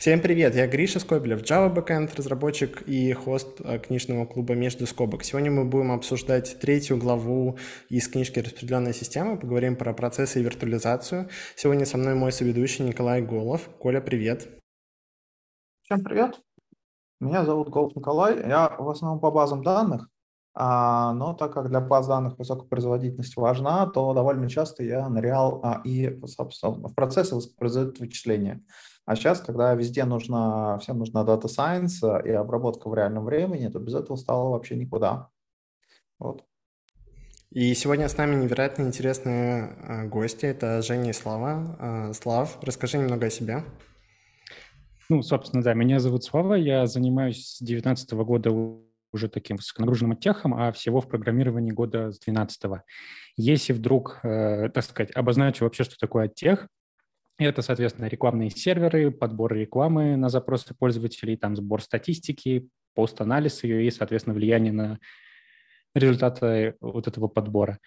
Всем 0.00 0.22
привет, 0.22 0.54
я 0.54 0.66
Гриша 0.66 0.98
Скобелев, 0.98 1.42
Java 1.42 1.70
Backend 1.70 2.16
разработчик 2.16 2.80
и 2.88 3.12
хост 3.12 3.60
э, 3.60 3.78
книжного 3.80 4.24
клуба 4.24 4.54
«Между 4.54 4.86
скобок». 4.86 5.22
Сегодня 5.24 5.50
мы 5.50 5.66
будем 5.66 5.92
обсуждать 5.92 6.58
третью 6.58 6.96
главу 6.96 7.58
из 7.90 8.08
книжки 8.08 8.38
«Распределенная 8.38 8.94
система». 8.94 9.36
Поговорим 9.36 9.76
про 9.76 9.92
процессы 9.92 10.40
и 10.40 10.42
виртуализацию. 10.42 11.28
Сегодня 11.54 11.84
со 11.84 11.98
мной 11.98 12.14
мой 12.14 12.32
соведущий 12.32 12.82
Николай 12.82 13.20
Голов. 13.20 13.68
Коля, 13.78 14.00
привет. 14.00 14.48
Всем 15.82 16.02
привет. 16.02 16.40
Меня 17.20 17.44
зовут 17.44 17.68
Голов 17.68 17.94
Николай. 17.94 18.38
Я 18.38 18.74
в 18.78 18.88
основном 18.88 19.20
по 19.20 19.30
базам 19.30 19.62
данных, 19.62 20.08
а, 20.54 21.12
но 21.12 21.34
так 21.34 21.52
как 21.52 21.68
для 21.68 21.80
баз 21.80 22.06
данных 22.06 22.38
высокая 22.38 22.66
производительность 22.66 23.36
важна, 23.36 23.86
то 23.86 24.14
довольно 24.14 24.48
часто 24.48 24.82
я 24.82 25.06
нырял 25.10 25.60
а, 25.62 25.82
и 25.84 26.08
в 26.08 26.94
процессы 26.94 27.36
производят 27.58 27.98
вычисления. 28.00 28.64
А 29.10 29.16
сейчас, 29.16 29.40
когда 29.40 29.74
везде 29.74 30.04
нужно, 30.04 30.78
всем 30.80 31.00
нужна 31.00 31.24
Data 31.24 31.46
Science 31.46 32.24
и 32.24 32.30
обработка 32.30 32.88
в 32.88 32.94
реальном 32.94 33.24
времени, 33.24 33.66
то 33.66 33.80
без 33.80 33.94
этого 33.94 34.14
стало 34.14 34.50
вообще 34.50 34.76
никуда. 34.76 35.30
Вот. 36.20 36.44
И 37.50 37.74
сегодня 37.74 38.08
с 38.08 38.16
нами 38.16 38.36
невероятно 38.36 38.84
интересные 38.84 39.76
э, 39.82 40.06
гости. 40.06 40.46
Это 40.46 40.80
Женя 40.82 41.10
и 41.10 41.12
Слава. 41.12 41.76
Э, 41.80 42.12
Слав, 42.12 42.58
расскажи 42.62 42.98
немного 42.98 43.26
о 43.26 43.30
себе. 43.30 43.64
Ну, 45.08 45.22
собственно, 45.22 45.60
да, 45.60 45.74
меня 45.74 45.98
зовут 45.98 46.22
Слава, 46.22 46.54
я 46.54 46.86
занимаюсь 46.86 47.44
с 47.44 47.58
2019 47.58 48.12
года 48.12 48.52
уже 49.12 49.28
таким 49.28 49.56
высоконагруженным 49.56 50.18
техом, 50.18 50.54
а 50.54 50.70
всего 50.70 51.00
в 51.00 51.08
программировании 51.08 51.72
года 51.72 52.12
с 52.12 52.20
2012. 52.20 52.84
Если 53.36 53.72
вдруг, 53.72 54.20
э, 54.22 54.68
так 54.68 54.84
сказать, 54.84 55.10
обозначу 55.16 55.64
вообще, 55.64 55.82
что 55.82 55.98
такое 55.98 56.28
тех, 56.28 56.68
это, 57.46 57.62
соответственно, 57.62 58.06
рекламные 58.06 58.50
серверы, 58.50 59.10
подбор 59.10 59.54
рекламы 59.54 60.16
на 60.16 60.28
запросы 60.28 60.74
пользователей, 60.74 61.36
там 61.36 61.56
сбор 61.56 61.82
статистики, 61.82 62.68
пост-анализ 62.94 63.64
ее 63.64 63.86
и, 63.86 63.90
соответственно, 63.90 64.34
влияние 64.34 64.72
на 64.72 64.98
результаты 65.94 66.76
вот 66.80 67.06
этого 67.08 67.28
подбора. 67.28 67.78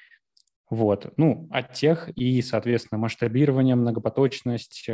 Вот. 0.69 1.13
Ну, 1.17 1.47
от 1.51 1.73
тех 1.73 2.09
и, 2.17 2.41
соответственно, 2.41 2.97
масштабирование, 2.97 3.75
многопоточность, 3.75 4.85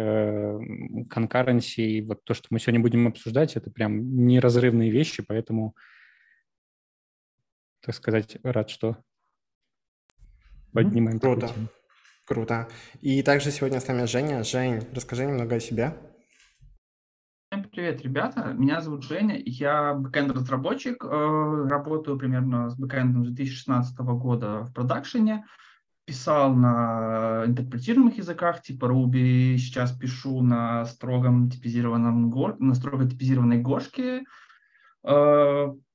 конкуренции, 1.10 2.02
вот 2.02 2.24
то, 2.26 2.34
что 2.34 2.48
мы 2.50 2.60
сегодня 2.60 2.82
будем 2.82 3.08
обсуждать, 3.08 3.56
это 3.56 3.72
прям 3.72 4.26
неразрывные 4.28 4.90
вещи, 4.90 5.24
поэтому, 5.26 5.76
так 7.82 7.96
сказать, 7.96 8.38
рад, 8.44 8.70
что 8.70 8.98
поднимаем 10.74 11.20
Круто. 11.20 11.48
Тему. 11.48 11.68
Круто. 12.30 12.68
И 13.02 13.24
также 13.24 13.50
сегодня 13.50 13.80
с 13.80 13.88
нами 13.88 14.06
Женя. 14.06 14.44
Жень, 14.44 14.84
расскажи 14.94 15.26
немного 15.26 15.56
о 15.56 15.60
себе. 15.60 15.98
Всем 17.50 17.64
привет, 17.64 18.04
ребята. 18.04 18.54
Меня 18.56 18.82
зовут 18.82 19.04
Женя. 19.04 19.42
Я 19.44 19.96
бэкэнд-разработчик. 19.96 21.04
Э, 21.04 21.68
работаю 21.68 22.20
примерно 22.20 22.70
с 22.70 22.76
бэкэндом 22.76 23.26
с 23.26 23.30
2016 23.30 23.98
года 23.98 24.62
в 24.62 24.74
продакшене. 24.74 25.44
Писал 26.06 26.54
на 26.54 27.46
интерпретируемых 27.48 28.18
языках 28.18 28.62
типа 28.62 28.86
Ruby. 28.86 29.58
Сейчас 29.58 29.92
пишу 29.92 30.44
на 30.44 30.86
строгом 30.86 31.50
типизированном, 31.50 32.30
на 32.60 32.76
строго 32.76 33.10
типизированной 33.10 33.58
Гошке. 33.58 34.24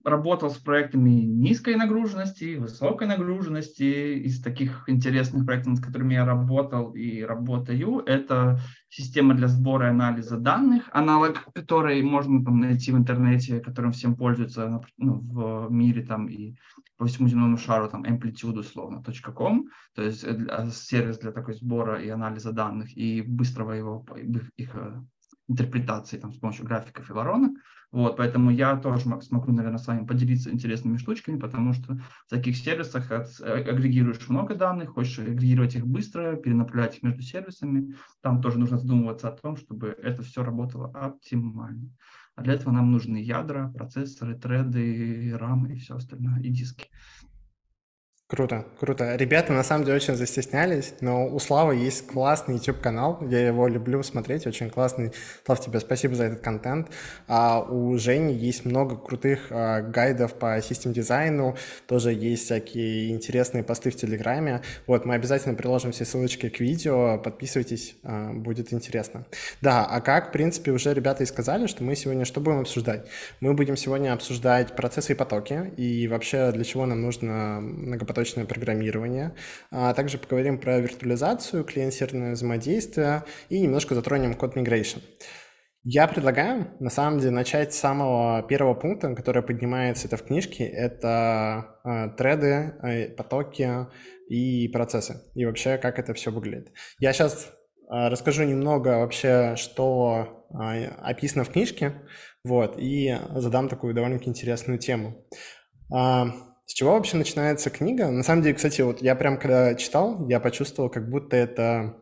Э, 0.05 0.11
работал 0.11 0.51
с 0.51 0.59
проектами 0.59 1.11
низкой 1.11 1.77
нагруженности, 1.77 2.57
высокой 2.57 3.07
нагруженности. 3.07 4.19
Из 4.25 4.41
таких 4.41 4.89
интересных 4.89 5.45
проектов, 5.47 5.75
над 5.75 5.85
которыми 5.85 6.15
я 6.15 6.25
работал 6.25 6.93
и 6.93 7.23
работаю, 7.23 8.01
это 8.07 8.61
система 8.89 9.35
для 9.35 9.49
сбора 9.49 9.87
и 9.87 9.91
анализа 9.91 10.37
данных, 10.37 10.89
аналог 10.93 11.53
которой 11.53 12.03
можно 12.03 12.45
там, 12.45 12.61
найти 12.61 12.93
в 12.93 12.97
интернете, 12.97 13.61
которым 13.61 13.93
всем 13.93 14.17
пользуются 14.17 14.81
ну, 14.99 15.21
в 15.21 15.71
мире 15.71 16.03
там, 16.03 16.29
и 16.29 16.55
по 16.97 17.07
всему 17.07 17.29
земному 17.29 17.59
шару, 17.59 17.89
там, 17.89 18.05
amplitude 18.05 18.61
условно, 18.61 19.03
.com, 19.35 19.69
то 19.95 20.03
есть 20.03 20.25
э, 20.25 20.71
сервис 20.73 21.19
для 21.19 21.33
такой 21.33 21.55
сбора 21.55 22.01
и 22.01 22.09
анализа 22.09 22.53
данных 22.53 22.97
и 22.97 23.21
быстрого 23.23 23.73
его, 23.73 24.07
их 24.57 24.77
э, 24.77 25.03
интерпретации 25.49 26.19
там, 26.19 26.33
с 26.33 26.39
помощью 26.39 26.67
графиков 26.67 27.11
и 27.11 27.13
воронок. 27.13 27.53
Вот, 27.95 28.17
поэтому 28.17 28.51
я 28.51 28.75
тоже 28.75 29.05
смогу, 29.23 29.53
наверное, 29.53 29.79
с 29.79 29.87
вами 29.87 30.05
поделиться 30.05 30.51
интересными 30.51 30.97
штучками, 30.97 31.39
потому 31.39 31.75
что 31.75 31.95
в 32.27 32.29
таких 32.29 32.57
сервисах 32.57 33.09
э, 33.13 33.25
агрегируешь 33.45 34.29
много 34.29 34.57
данных, 34.57 34.95
хочешь 34.95 35.21
агрегировать 35.21 35.77
их 35.77 35.87
быстро, 35.87 36.35
перенаправлять 36.35 36.97
их 36.97 37.05
между 37.05 37.23
сервисами. 37.23 37.95
Там 38.21 38.43
тоже 38.43 38.59
нужно 38.59 38.79
задумываться 38.79 39.29
о 39.29 39.37
том, 39.37 39.57
чтобы 39.57 39.97
это 40.03 40.25
все 40.25 40.43
работало 40.43 40.91
оптимально. 40.91 41.89
А 42.35 42.43
для 42.43 42.55
этого 42.55 42.73
нам 42.73 42.91
нужны 42.91 43.19
ядра, 43.19 43.69
процессоры, 43.69 44.37
треды, 44.37 45.37
рамы 45.39 45.75
и 45.75 45.77
все 45.77 45.95
остальное, 45.95 46.41
и 46.41 46.49
диски. 46.49 46.89
Круто, 48.35 48.65
круто. 48.81 49.15
Ребята 49.15 49.53
на 49.53 49.63
самом 49.63 49.85
деле 49.85 49.99
очень 49.99 50.17
застеснялись, 50.17 50.95
но 51.01 51.25
у 51.29 51.39
Славы 51.39 51.77
есть 51.77 52.09
классный 52.09 52.57
YouTube-канал, 52.57 53.21
я 53.31 53.47
его 53.47 53.69
люблю 53.69 54.03
смотреть, 54.03 54.45
очень 54.45 54.71
классный. 54.71 55.13
Слав, 55.47 55.61
тебе 55.61 55.79
спасибо 55.79 56.17
за 56.17 56.25
этот 56.25 56.41
контент. 56.41 56.89
А 57.29 57.61
у 57.61 57.97
Жени 57.97 58.35
есть 58.35 58.65
много 58.65 58.97
крутых 58.97 59.47
а, 59.51 59.83
гайдов 59.83 60.35
по 60.35 60.61
систем 60.61 60.93
дизайну, 60.93 61.57
тоже 61.87 62.13
есть 62.13 62.47
всякие 62.47 63.11
интересные 63.11 63.63
посты 63.63 63.93
в 63.93 63.97
Телеграме. 63.97 64.63
Вот, 64.89 65.05
мы 65.05 65.15
обязательно 65.15 65.55
приложим 65.55 65.93
все 65.93 66.05
ссылочки 66.05 66.49
к 66.49 66.59
видео, 66.59 67.19
подписывайтесь, 67.19 67.95
а, 68.03 68.33
будет 68.33 68.73
интересно. 68.73 69.27
Да, 69.61 69.85
а 69.85 70.01
как, 70.01 70.31
в 70.31 70.33
принципе, 70.33 70.73
уже 70.73 70.93
ребята 70.93 71.23
и 71.23 71.27
сказали, 71.27 71.69
что 71.69 71.85
мы 71.85 71.95
сегодня 71.95 72.25
что 72.25 72.41
будем 72.41 72.59
обсуждать? 72.59 73.07
Мы 73.39 73.55
будем 73.55 73.77
сегодня 73.77 74.13
обсуждать 74.13 74.75
процессы 74.75 75.13
и 75.13 75.15
потоки, 75.15 75.73
и 75.77 76.09
вообще 76.09 76.51
для 76.51 76.65
чего 76.65 76.85
нам 76.85 77.01
нужно 77.01 77.61
многопоточное 77.61 78.24
высокопоточное 78.25 78.47
программирование. 78.47 79.35
А 79.71 79.93
также 79.95 80.19
поговорим 80.19 80.59
про 80.59 80.81
виртуализацию, 80.81 81.65
клиент-серверное 81.65 82.33
взаимодействие 82.33 83.25
и 83.51 83.61
немножко 83.61 83.95
затронем 83.95 84.35
код 84.35 84.57
migration. 84.57 85.01
Я 85.87 86.09
предлагаю, 86.09 86.71
на 86.81 86.89
самом 86.89 87.19
деле, 87.19 87.31
начать 87.33 87.75
с 87.75 87.79
самого 87.79 88.43
первого 88.43 88.75
пункта, 88.75 89.15
который 89.15 89.43
поднимается 89.43 90.09
это 90.09 90.17
в 90.17 90.23
книжке. 90.23 90.65
Это 90.65 91.79
э, 91.85 92.09
треды, 92.17 92.75
э, 92.83 93.09
потоки 93.11 93.87
и 94.31 94.69
процессы. 94.69 95.21
И 95.35 95.45
вообще, 95.45 95.77
как 95.77 95.99
это 95.99 96.15
все 96.15 96.31
выглядит. 96.31 96.73
Я 96.99 97.13
сейчас 97.13 97.51
э, 97.91 98.09
расскажу 98.09 98.45
немного 98.45 99.01
вообще, 99.01 99.57
что 99.57 100.47
э, 100.51 100.87
описано 101.03 101.45
в 101.45 101.51
книжке, 101.51 101.93
вот, 102.45 102.77
и 102.79 103.19
задам 103.35 103.69
такую 103.69 103.93
довольно-таки 103.93 104.31
интересную 104.31 104.79
тему. 104.79 105.27
С 106.67 106.73
чего 106.73 106.93
вообще 106.93 107.17
начинается 107.17 107.71
книга? 107.71 108.09
На 108.11 108.23
самом 108.23 108.43
деле, 108.43 108.55
кстати, 108.55 108.81
вот 108.81 109.03
я 109.03 109.15
прям 109.15 109.39
когда 109.39 109.75
читал, 109.75 110.27
я 110.29 110.41
почувствовал, 110.41 110.89
как 110.89 111.11
будто 111.11 111.37
это 111.37 112.01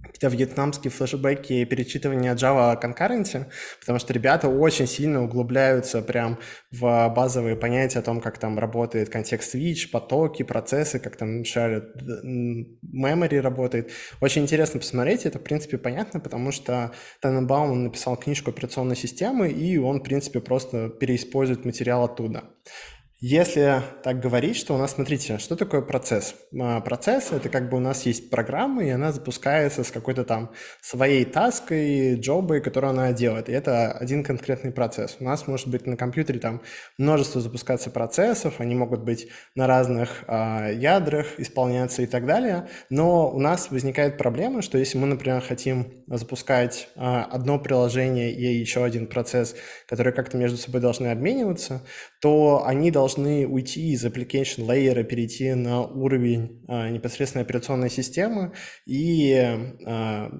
какие-то 0.00 0.28
вьетнамские 0.28 0.90
флешбеки 0.90 1.64
перечитывания 1.64 2.34
Java 2.34 2.80
Concurrency, 2.80 3.46
потому 3.80 3.98
что 3.98 4.12
ребята 4.12 4.48
очень 4.48 4.86
сильно 4.86 5.24
углубляются 5.24 6.02
прям 6.02 6.38
в 6.70 7.12
базовые 7.14 7.56
понятия 7.56 7.98
о 7.98 8.02
том, 8.02 8.20
как 8.20 8.38
там 8.38 8.58
работает 8.58 9.08
контекст 9.08 9.54
switch, 9.54 9.90
потоки, 9.90 10.44
процессы, 10.44 11.00
как 11.00 11.16
там 11.16 11.44
шарят 11.44 11.96
memory 12.24 13.40
работает. 13.40 13.90
Очень 14.20 14.42
интересно 14.42 14.80
посмотреть, 14.80 15.26
это 15.26 15.38
в 15.38 15.42
принципе 15.42 15.78
понятно, 15.78 16.20
потому 16.20 16.52
что 16.52 16.92
Таненбаум 17.20 17.84
написал 17.84 18.16
книжку 18.16 18.50
операционной 18.50 18.96
системы, 18.96 19.48
и 19.50 19.78
он 19.78 20.00
в 20.00 20.04
принципе 20.04 20.40
просто 20.40 20.88
переиспользует 20.88 21.64
материал 21.64 22.04
оттуда. 22.04 22.44
Если 23.20 23.82
так 24.04 24.20
говорить, 24.20 24.56
что 24.56 24.76
у 24.76 24.78
нас, 24.78 24.92
смотрите, 24.92 25.38
что 25.38 25.56
такое 25.56 25.80
процесс? 25.80 26.36
А, 26.56 26.80
процесс— 26.80 27.30
это 27.32 27.48
как 27.48 27.68
бы 27.68 27.78
у 27.78 27.80
нас 27.80 28.06
есть 28.06 28.30
программа, 28.30 28.84
и 28.84 28.90
она 28.90 29.10
запускается 29.10 29.82
с 29.82 29.90
какой-то 29.90 30.22
там 30.22 30.52
своей 30.80 31.24
таской, 31.24 32.14
джобой, 32.14 32.60
которую 32.60 32.90
она 32.90 33.12
делает. 33.12 33.48
И 33.48 33.52
это 33.52 33.90
один 33.90 34.22
конкретный 34.22 34.70
процесс. 34.70 35.16
У 35.18 35.24
нас 35.24 35.48
может 35.48 35.66
быть 35.66 35.84
на 35.84 35.96
компьютере 35.96 36.38
там 36.38 36.62
множество 36.96 37.40
запускаться 37.40 37.90
процессов, 37.90 38.60
они 38.60 38.76
могут 38.76 39.00
быть 39.00 39.26
на 39.56 39.66
разных 39.66 40.22
э, 40.28 40.74
ядрах 40.76 41.26
исполняться 41.38 42.02
и 42.02 42.06
так 42.06 42.24
далее. 42.24 42.68
Но 42.88 43.32
у 43.32 43.40
нас 43.40 43.72
возникает 43.72 44.16
проблема, 44.16 44.62
что 44.62 44.78
если 44.78 44.96
мы, 44.96 45.08
например, 45.08 45.40
хотим 45.40 46.04
запускать 46.06 46.88
э, 46.94 47.00
одно 47.00 47.58
приложение 47.58 48.30
и 48.30 48.44
еще 48.60 48.84
один 48.84 49.08
процесс, 49.08 49.56
которые 49.88 50.14
как-то 50.14 50.36
между 50.36 50.56
собой 50.56 50.80
должны 50.80 51.08
обмениваться, 51.08 51.82
то 52.20 52.64
они 52.66 52.90
должны 52.90 53.46
уйти 53.46 53.92
из 53.92 54.04
application 54.04 54.66
layer, 54.66 55.04
перейти 55.04 55.54
на 55.54 55.82
уровень 55.82 56.64
а, 56.66 56.90
непосредственно 56.90 57.42
операционной 57.42 57.90
системы, 57.90 58.52
и 58.86 59.32
а, 59.86 60.30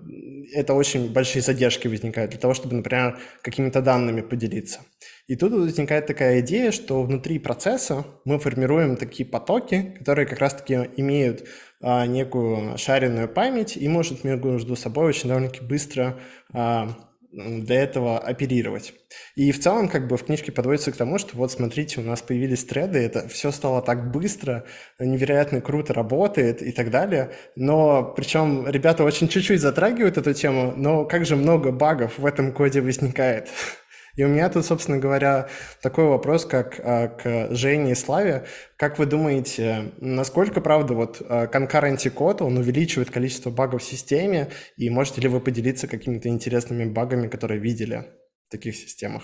это 0.52 0.74
очень 0.74 1.12
большие 1.12 1.42
задержки 1.42 1.86
возникают 1.88 2.32
для 2.32 2.40
того, 2.40 2.54
чтобы, 2.54 2.74
например, 2.74 3.18
какими-то 3.42 3.80
данными 3.80 4.22
поделиться. 4.22 4.80
И 5.28 5.36
тут 5.36 5.52
возникает 5.52 6.06
такая 6.06 6.40
идея, 6.40 6.72
что 6.72 7.02
внутри 7.02 7.38
процесса 7.38 8.04
мы 8.24 8.38
формируем 8.38 8.96
такие 8.96 9.28
потоки, 9.28 9.94
которые 9.98 10.26
как 10.26 10.38
раз-таки 10.38 10.74
имеют 10.96 11.46
а, 11.80 12.06
некую 12.06 12.76
шаренную 12.78 13.28
память 13.28 13.76
и 13.76 13.86
может 13.88 14.24
между 14.24 14.74
собой 14.74 15.06
очень 15.06 15.28
довольно-таки 15.28 15.64
быстро 15.64 16.18
а, 16.52 16.88
для 17.30 17.82
этого 17.82 18.18
оперировать. 18.18 18.94
И 19.36 19.52
в 19.52 19.60
целом, 19.60 19.88
как 19.88 20.08
бы 20.08 20.16
в 20.16 20.24
книжке 20.24 20.50
подводится 20.50 20.92
к 20.92 20.96
тому, 20.96 21.18
что 21.18 21.36
вот 21.36 21.52
смотрите, 21.52 22.00
у 22.00 22.04
нас 22.04 22.22
появились 22.22 22.64
треды, 22.64 22.98
это 22.98 23.28
все 23.28 23.50
стало 23.50 23.82
так 23.82 24.10
быстро, 24.10 24.64
невероятно 24.98 25.60
круто 25.60 25.92
работает 25.92 26.62
и 26.62 26.72
так 26.72 26.90
далее. 26.90 27.32
Но 27.54 28.14
причем 28.16 28.66
ребята 28.66 29.04
очень 29.04 29.28
чуть-чуть 29.28 29.60
затрагивают 29.60 30.16
эту 30.16 30.32
тему, 30.32 30.72
но 30.76 31.04
как 31.04 31.26
же 31.26 31.36
много 31.36 31.70
багов 31.70 32.18
в 32.18 32.26
этом 32.26 32.52
коде 32.52 32.80
возникает. 32.80 33.48
И 34.18 34.24
у 34.24 34.28
меня 34.28 34.48
тут, 34.48 34.66
собственно 34.66 34.98
говоря, 34.98 35.48
такой 35.80 36.06
вопрос, 36.06 36.44
как 36.44 36.80
а, 36.82 37.06
к 37.06 37.54
Жене 37.54 37.92
и 37.92 37.94
Славе. 37.94 38.46
Как 38.76 38.98
вы 38.98 39.06
думаете, 39.06 39.92
насколько, 40.00 40.60
правда, 40.60 40.94
вот 40.94 41.22
а, 41.24 41.46
concurrency 41.46 42.10
код, 42.10 42.42
он 42.42 42.58
увеличивает 42.58 43.12
количество 43.12 43.50
багов 43.50 43.80
в 43.80 43.84
системе, 43.84 44.50
и 44.76 44.90
можете 44.90 45.20
ли 45.20 45.28
вы 45.28 45.40
поделиться 45.40 45.86
какими-то 45.86 46.28
интересными 46.28 46.84
багами, 46.86 47.28
которые 47.28 47.60
видели 47.60 48.06
в 48.48 48.50
таких 48.50 48.74
системах? 48.74 49.22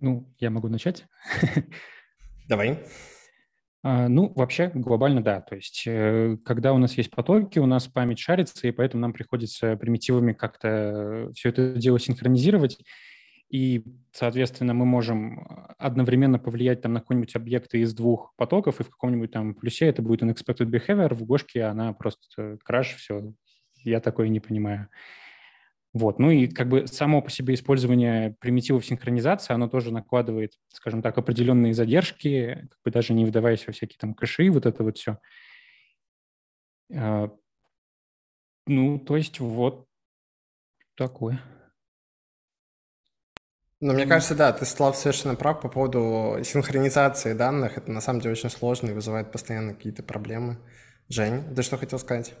Ну, 0.00 0.34
я 0.40 0.50
могу 0.50 0.66
начать. 0.66 1.06
Давай. 2.48 2.84
А, 3.82 4.08
ну, 4.08 4.32
вообще, 4.34 4.70
глобально 4.74 5.22
да. 5.22 5.40
То 5.40 5.54
есть, 5.54 5.84
э, 5.86 6.36
когда 6.44 6.72
у 6.72 6.78
нас 6.78 6.94
есть 6.94 7.10
потоки, 7.10 7.58
у 7.58 7.66
нас 7.66 7.86
память 7.86 8.18
шарится, 8.18 8.66
и 8.66 8.72
поэтому 8.72 9.02
нам 9.02 9.12
приходится 9.12 9.76
примитивами 9.76 10.32
как-то 10.32 11.30
все 11.34 11.50
это 11.50 11.74
дело 11.74 12.00
синхронизировать. 12.00 12.78
И, 13.50 13.84
соответственно, 14.12 14.74
мы 14.74 14.84
можем 14.84 15.46
одновременно 15.78 16.38
повлиять 16.38 16.82
там 16.82 16.92
на 16.92 17.00
какой-нибудь 17.00 17.34
объект 17.34 17.74
из 17.74 17.94
двух 17.94 18.34
потоков, 18.36 18.80
и 18.80 18.84
в 18.84 18.90
каком-нибудь 18.90 19.30
там 19.30 19.54
плюсе 19.54 19.86
это 19.86 20.02
будет 20.02 20.22
unexpected 20.22 20.66
behavior, 20.66 21.14
в 21.14 21.24
гошке 21.24 21.62
она 21.64 21.94
просто 21.94 22.58
краш, 22.62 22.94
все, 22.96 23.32
я 23.84 24.00
такое 24.00 24.28
не 24.28 24.40
понимаю. 24.40 24.88
Вот. 25.94 26.18
Ну 26.18 26.30
и 26.30 26.46
как 26.48 26.68
бы 26.68 26.86
само 26.86 27.22
по 27.22 27.30
себе 27.30 27.54
использование 27.54 28.36
примитивов 28.40 28.84
синхронизации, 28.84 29.54
оно 29.54 29.68
тоже 29.68 29.92
накладывает, 29.92 30.52
скажем 30.68 31.02
так, 31.02 31.16
определенные 31.16 31.74
задержки, 31.74 32.68
как 32.70 32.78
бы 32.84 32.90
даже 32.90 33.14
не 33.14 33.24
вдаваясь 33.24 33.66
во 33.66 33.72
всякие 33.72 33.98
там 33.98 34.14
кэши, 34.14 34.50
вот 34.50 34.66
это 34.66 34.84
вот 34.84 34.98
все. 34.98 35.18
А, 36.94 37.30
ну, 38.66 38.98
то 38.98 39.16
есть 39.16 39.40
вот 39.40 39.86
такое. 40.94 41.40
Ну, 43.80 43.92
мне 43.92 44.06
кажется, 44.06 44.34
да, 44.34 44.52
ты, 44.52 44.64
Слав, 44.64 44.96
совершенно 44.96 45.36
прав 45.36 45.60
по 45.60 45.68
поводу 45.68 46.42
синхронизации 46.42 47.32
данных. 47.32 47.78
Это 47.78 47.92
на 47.92 48.00
самом 48.00 48.20
деле 48.20 48.32
очень 48.32 48.50
сложно 48.50 48.88
и 48.90 48.92
вызывает 48.92 49.30
постоянно 49.30 49.72
какие-то 49.72 50.02
проблемы. 50.02 50.58
Жень, 51.08 51.54
ты 51.54 51.62
что 51.62 51.78
хотел 51.78 51.98
сказать? 52.00 52.34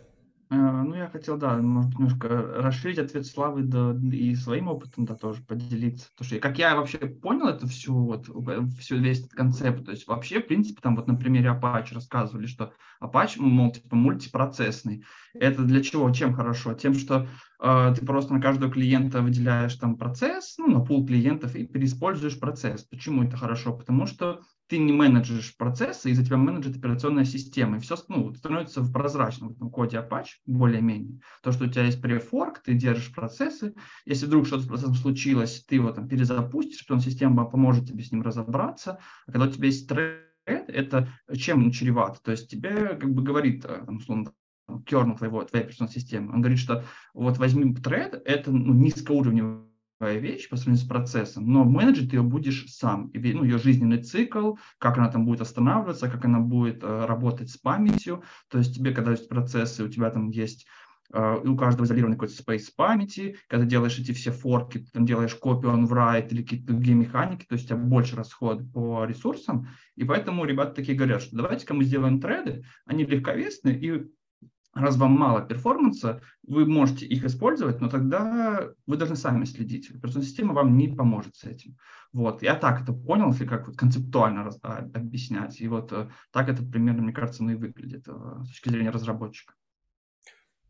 Э, 0.50 0.54
ну, 0.56 0.94
я 0.94 1.08
хотел, 1.08 1.36
да, 1.36 1.56
может, 1.58 1.98
немножко 1.98 2.28
расширить 2.28 2.98
ответ 2.98 3.26
Славы 3.26 3.62
да, 3.62 3.94
и 4.12 4.34
своим 4.34 4.68
опытом, 4.68 5.04
да, 5.04 5.14
тоже 5.14 5.42
поделиться. 5.42 6.08
Потому 6.12 6.26
что, 6.26 6.40
как 6.40 6.58
я 6.58 6.74
вообще 6.74 6.98
понял 6.98 7.48
это 7.48 7.66
всю, 7.66 7.94
вот, 7.94 8.28
всю 8.78 8.96
весь 8.96 9.20
этот 9.20 9.32
концепт, 9.32 9.84
то 9.84 9.90
есть 9.90 10.06
вообще, 10.06 10.40
в 10.40 10.46
принципе, 10.46 10.80
там 10.80 10.96
вот 10.96 11.06
на 11.06 11.16
примере 11.16 11.50
Apache 11.50 11.92
рассказывали, 11.92 12.46
что 12.46 12.72
Apache, 13.02 13.40
мол, 13.40 13.72
типа 13.72 13.94
мультипроцессный. 13.94 15.04
Это 15.34 15.62
для 15.64 15.82
чего? 15.82 16.10
Чем 16.12 16.32
хорошо? 16.32 16.72
Тем, 16.72 16.94
что 16.94 17.28
э, 17.60 17.94
ты 17.94 18.06
просто 18.06 18.32
на 18.32 18.40
каждого 18.40 18.72
клиента 18.72 19.20
выделяешь 19.20 19.74
там 19.74 19.98
процесс, 19.98 20.54
ну, 20.56 20.68
на 20.68 20.80
пул 20.80 21.06
клиентов 21.06 21.56
и 21.56 21.66
переиспользуешь 21.66 22.40
процесс. 22.40 22.84
Почему 22.84 23.22
это 23.22 23.36
хорошо? 23.36 23.74
Потому 23.74 24.06
что 24.06 24.40
ты 24.68 24.78
не 24.78 24.92
менеджеришь 24.92 25.56
процессы, 25.56 26.10
и 26.10 26.14
за 26.14 26.24
тебя 26.24 26.36
менеджит 26.36 26.76
операционная 26.76 27.24
система. 27.24 27.78
И 27.78 27.80
все 27.80 27.96
ну, 28.08 28.34
становится 28.34 28.82
в 28.82 28.92
прозрачном 28.92 29.48
в 29.48 29.52
этом 29.56 29.70
коде 29.70 29.96
Apache 29.96 30.36
более-менее. 30.46 31.20
То, 31.42 31.52
что 31.52 31.64
у 31.64 31.68
тебя 31.68 31.84
есть 31.84 32.02
префорк, 32.02 32.60
ты 32.60 32.74
держишь 32.74 33.12
процессы. 33.12 33.74
Если 34.04 34.26
вдруг 34.26 34.46
что-то 34.46 34.64
с 34.64 34.66
процессом 34.66 34.94
случилось, 34.94 35.64
ты 35.66 35.76
его 35.76 35.90
там 35.90 36.06
перезапустишь, 36.06 36.86
потом 36.86 37.00
система 37.00 37.46
поможет 37.46 37.88
тебе 37.88 38.04
с 38.04 38.12
ним 38.12 38.22
разобраться. 38.22 38.98
А 39.26 39.32
когда 39.32 39.46
у 39.46 39.50
тебя 39.50 39.66
есть 39.66 39.88
тред, 39.88 40.24
это 40.46 41.08
чем 41.34 41.70
чревато? 41.70 42.20
То 42.22 42.30
есть 42.30 42.50
тебе 42.50 42.96
как 42.96 43.12
бы 43.12 43.22
говорит, 43.22 43.64
э, 43.64 43.82
там, 43.84 43.96
условно, 43.96 44.32
kernel 44.68 45.16
твоего, 45.16 45.44
твоей 45.44 45.64
операционной 45.64 45.92
системы, 45.92 46.32
он 46.32 46.40
говорит, 46.40 46.58
что 46.58 46.84
вот 47.14 47.38
возьми 47.38 47.74
тред, 47.74 48.20
это 48.24 48.50
ну, 48.50 48.74
низкоуровневый 48.74 49.67
вещь 50.00 50.48
по 50.48 50.56
сравнению 50.56 50.84
с 50.84 50.88
процессом, 50.88 51.50
но 51.50 51.64
менеджер 51.64 52.08
ты 52.08 52.16
ее 52.16 52.22
будешь 52.22 52.66
сам. 52.68 53.10
Ну, 53.12 53.44
ее 53.44 53.58
жизненный 53.58 54.02
цикл, 54.02 54.54
как 54.78 54.98
она 54.98 55.08
там 55.10 55.24
будет 55.24 55.40
останавливаться, 55.40 56.08
как 56.08 56.24
она 56.24 56.40
будет 56.40 56.82
э, 56.82 57.06
работать 57.06 57.50
с 57.50 57.56
памятью. 57.56 58.22
То 58.48 58.58
есть 58.58 58.76
тебе, 58.76 58.92
когда 58.92 59.12
есть 59.12 59.28
процессы, 59.28 59.84
у 59.84 59.88
тебя 59.88 60.10
там 60.10 60.30
есть 60.30 60.66
Uh, 61.10 61.40
у 61.48 61.56
каждого 61.56 61.86
изолированный 61.86 62.18
какой-то 62.18 62.34
space 62.34 62.66
памяти, 62.76 63.38
когда 63.48 63.64
делаешь 63.64 63.98
эти 63.98 64.12
все 64.12 64.30
форки, 64.30 64.76
ты 64.76 64.90
там 64.92 65.06
делаешь 65.06 65.34
копию 65.34 65.72
on 65.72 65.88
write 65.88 66.28
или 66.28 66.42
какие-то 66.42 66.66
другие 66.66 66.94
механики, 66.94 67.46
то 67.46 67.54
есть 67.54 67.64
у 67.64 67.68
тебя 67.68 67.78
больше 67.78 68.14
расход 68.14 68.70
по 68.74 69.06
ресурсам, 69.06 69.68
и 69.96 70.04
поэтому 70.04 70.44
ребята 70.44 70.74
такие 70.74 70.98
говорят, 70.98 71.22
что 71.22 71.34
давайте-ка 71.34 71.72
мы 71.72 71.84
сделаем 71.84 72.20
треды, 72.20 72.62
они 72.84 73.06
легковесные, 73.06 73.80
и 73.80 74.10
раз 74.82 74.96
вам 74.96 75.12
мало 75.12 75.42
перформанса, 75.42 76.20
вы 76.46 76.66
можете 76.66 77.06
их 77.06 77.24
использовать, 77.24 77.80
но 77.80 77.88
тогда 77.88 78.70
вы 78.86 78.96
должны 78.96 79.16
сами 79.16 79.44
следить. 79.44 79.90
Операционная 79.90 80.26
система 80.26 80.54
вам 80.54 80.76
не 80.76 80.88
поможет 80.88 81.36
с 81.36 81.44
этим. 81.44 81.76
Вот. 82.12 82.42
Я 82.42 82.54
так 82.54 82.82
это 82.82 82.92
понял, 82.92 83.30
если 83.30 83.46
как 83.46 83.66
вот 83.66 83.76
концептуально 83.76 84.44
раз, 84.44 84.58
а, 84.62 84.78
объяснять. 84.94 85.60
И 85.60 85.68
вот 85.68 85.92
а, 85.92 86.10
так 86.32 86.48
это 86.48 86.62
примерно, 86.62 87.02
мне 87.02 87.12
кажется, 87.12 87.42
ну 87.42 87.50
и 87.50 87.54
выглядит 87.54 88.08
а, 88.08 88.42
с 88.44 88.48
точки 88.48 88.70
зрения 88.70 88.90
разработчика. 88.90 89.54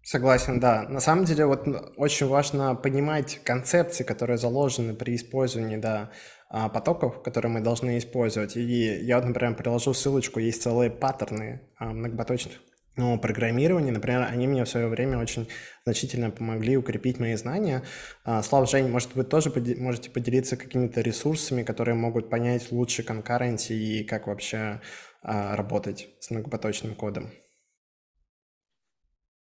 Согласен, 0.03 0.59
да. 0.59 0.89
На 0.89 1.01
самом 1.01 1.25
деле, 1.25 1.45
вот 1.47 1.67
очень 1.97 2.29
важно 2.29 2.75
понимать 2.75 3.41
концепции, 3.45 4.05
которые 4.05 4.39
заложены 4.39 4.95
при 4.95 5.15
использовании 5.15 5.77
да, 5.77 6.11
потоков, 6.49 7.23
которые 7.23 7.53
мы 7.53 7.61
должны 7.61 7.99
использовать. 7.99 8.57
И 8.57 8.63
я 8.63 9.19
вот, 9.19 9.27
например, 9.27 9.55
приложу 9.55 9.93
ссылочку, 9.93 10.41
есть 10.41 10.63
целые 10.63 10.91
паттерны 10.91 11.61
многопоточных 11.79 12.55
но 12.99 13.17
программирование, 13.19 13.93
например, 13.93 14.27
они 14.31 14.47
мне 14.47 14.65
в 14.65 14.69
свое 14.69 14.89
время 14.89 15.19
очень 15.19 15.49
значительно 15.85 16.31
помогли 16.31 16.77
укрепить 16.77 17.19
мои 17.19 17.35
знания. 17.37 17.83
А, 18.25 18.43
Слав, 18.43 18.69
Жень, 18.69 18.89
может, 18.89 19.15
вы 19.15 19.25
тоже 19.25 19.53
можете 19.79 20.11
поделиться 20.11 20.57
какими-то 20.57 21.01
ресурсами, 21.01 21.63
которые 21.63 21.95
могут 21.95 22.29
понять 22.29 22.71
лучше 22.73 23.03
конкуренции 23.03 24.01
и 24.01 24.05
как 24.05 24.27
вообще 24.27 24.81
а, 25.23 25.57
работать 25.57 26.09
с 26.21 26.31
многопоточным 26.31 26.95
кодом? 26.95 27.31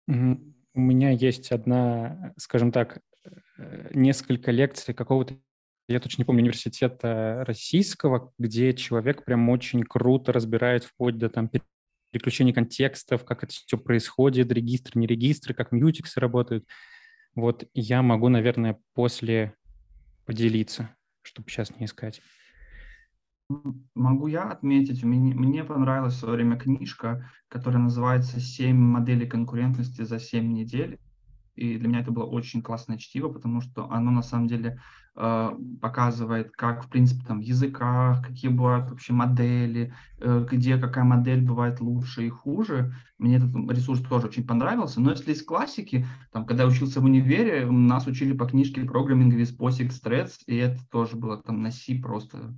У 0.07 0.79
меня 0.79 1.09
есть 1.09 1.51
одна, 1.51 2.33
скажем 2.37 2.71
так, 2.71 2.99
э, 3.57 3.89
несколько 3.93 4.51
лекций 4.51 4.93
какого-то 4.93 5.35
я 5.87 5.99
точно 5.99 6.21
не 6.21 6.25
помню, 6.25 6.43
университета 6.43 7.43
российского, 7.47 8.31
где 8.37 8.75
человек 8.75 9.25
прям 9.25 9.49
очень 9.49 9.83
круто 9.83 10.31
разбирает 10.31 10.83
вплоть 10.83 11.17
до 11.17 11.29
там 11.29 11.49
переключение 12.11 12.53
контекстов, 12.53 13.25
как 13.25 13.43
это 13.43 13.53
все 13.53 13.77
происходит, 13.77 14.51
регистр, 14.51 14.97
не 14.97 15.07
регистры, 15.07 15.53
как 15.53 15.71
мьютиксы 15.71 16.19
работают. 16.19 16.65
Вот 17.35 17.67
я 17.73 18.01
могу, 18.01 18.29
наверное, 18.29 18.79
после 18.93 19.55
поделиться, 20.25 20.95
чтобы 21.21 21.49
сейчас 21.49 21.77
не 21.79 21.85
искать. 21.85 22.21
Могу 23.95 24.27
я 24.27 24.43
отметить, 24.43 25.03
мне, 25.03 25.33
мне 25.33 25.63
понравилась 25.63 26.13
в 26.13 26.19
свое 26.19 26.35
время 26.35 26.55
книжка, 26.57 27.31
которая 27.47 27.81
называется 27.81 28.39
«Семь 28.39 28.77
моделей 28.77 29.27
конкурентности 29.27 30.03
за 30.03 30.19
семь 30.19 30.53
недель». 30.53 30.99
И 31.55 31.77
для 31.77 31.87
меня 31.87 32.01
это 32.01 32.11
было 32.11 32.25
очень 32.25 32.61
классное 32.61 32.97
чтиво, 32.97 33.29
потому 33.29 33.61
что 33.61 33.89
оно 33.91 34.11
на 34.11 34.21
самом 34.21 34.47
деле 34.47 34.79
э, 35.15 35.49
показывает, 35.81 36.51
как, 36.51 36.85
в 36.85 36.89
принципе, 36.89 37.25
там 37.25 37.39
в 37.39 37.43
языках, 37.43 38.21
какие 38.25 38.49
бывают 38.49 38.89
вообще 38.89 39.13
модели, 39.13 39.93
э, 40.19 40.45
где 40.49 40.77
какая 40.77 41.03
модель 41.03 41.41
бывает 41.41 41.81
лучше 41.81 42.25
и 42.25 42.29
хуже. 42.29 42.93
Мне 43.17 43.37
этот 43.37 43.53
ресурс 43.71 44.01
тоже 44.01 44.27
очень 44.27 44.47
понравился. 44.47 45.01
Но 45.01 45.11
если 45.11 45.33
из 45.33 45.43
классики, 45.43 46.05
там, 46.31 46.45
когда 46.45 46.63
я 46.63 46.69
учился 46.69 47.01
в 47.01 47.05
универе, 47.05 47.69
нас 47.69 48.07
учили 48.07 48.33
по 48.33 48.45
книжке 48.45 48.81
Programming 48.81 49.31
with 49.31 49.57
POSIX 49.57 49.89
Threads, 50.03 50.33
и 50.47 50.55
это 50.55 50.79
тоже 50.89 51.17
было 51.17 51.41
там 51.41 51.61
на 51.61 51.71
C 51.71 51.95
просто 51.95 52.55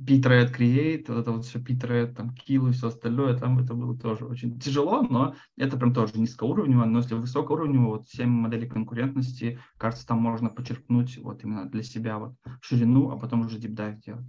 Bitrate 0.00 0.52
Create, 0.56 1.04
вот 1.08 1.18
это 1.18 1.32
вот 1.32 1.44
все 1.44 1.58
Bitrate, 1.58 2.14
там, 2.14 2.30
Kill 2.30 2.68
и 2.68 2.72
все 2.72 2.88
остальное, 2.88 3.36
там 3.36 3.58
это 3.58 3.74
было 3.74 3.96
тоже 3.96 4.24
очень 4.24 4.58
тяжело, 4.58 5.02
но 5.02 5.34
это 5.56 5.76
прям 5.76 5.94
тоже 5.94 6.18
низкоуровнево, 6.18 6.84
но 6.84 6.98
если 6.98 7.14
высокоуровнево, 7.14 7.86
вот 7.86 8.08
7 8.08 8.28
моделей 8.28 8.68
конкурентности, 8.68 9.58
кажется, 9.78 10.06
там 10.06 10.18
можно 10.18 10.48
почерпнуть 10.48 11.18
вот 11.18 11.44
именно 11.44 11.68
для 11.68 11.82
себя 11.82 12.18
вот 12.18 12.34
ширину, 12.60 13.10
а 13.10 13.18
потом 13.18 13.42
уже 13.42 13.58
дипдайв 13.58 14.00
делать. 14.00 14.24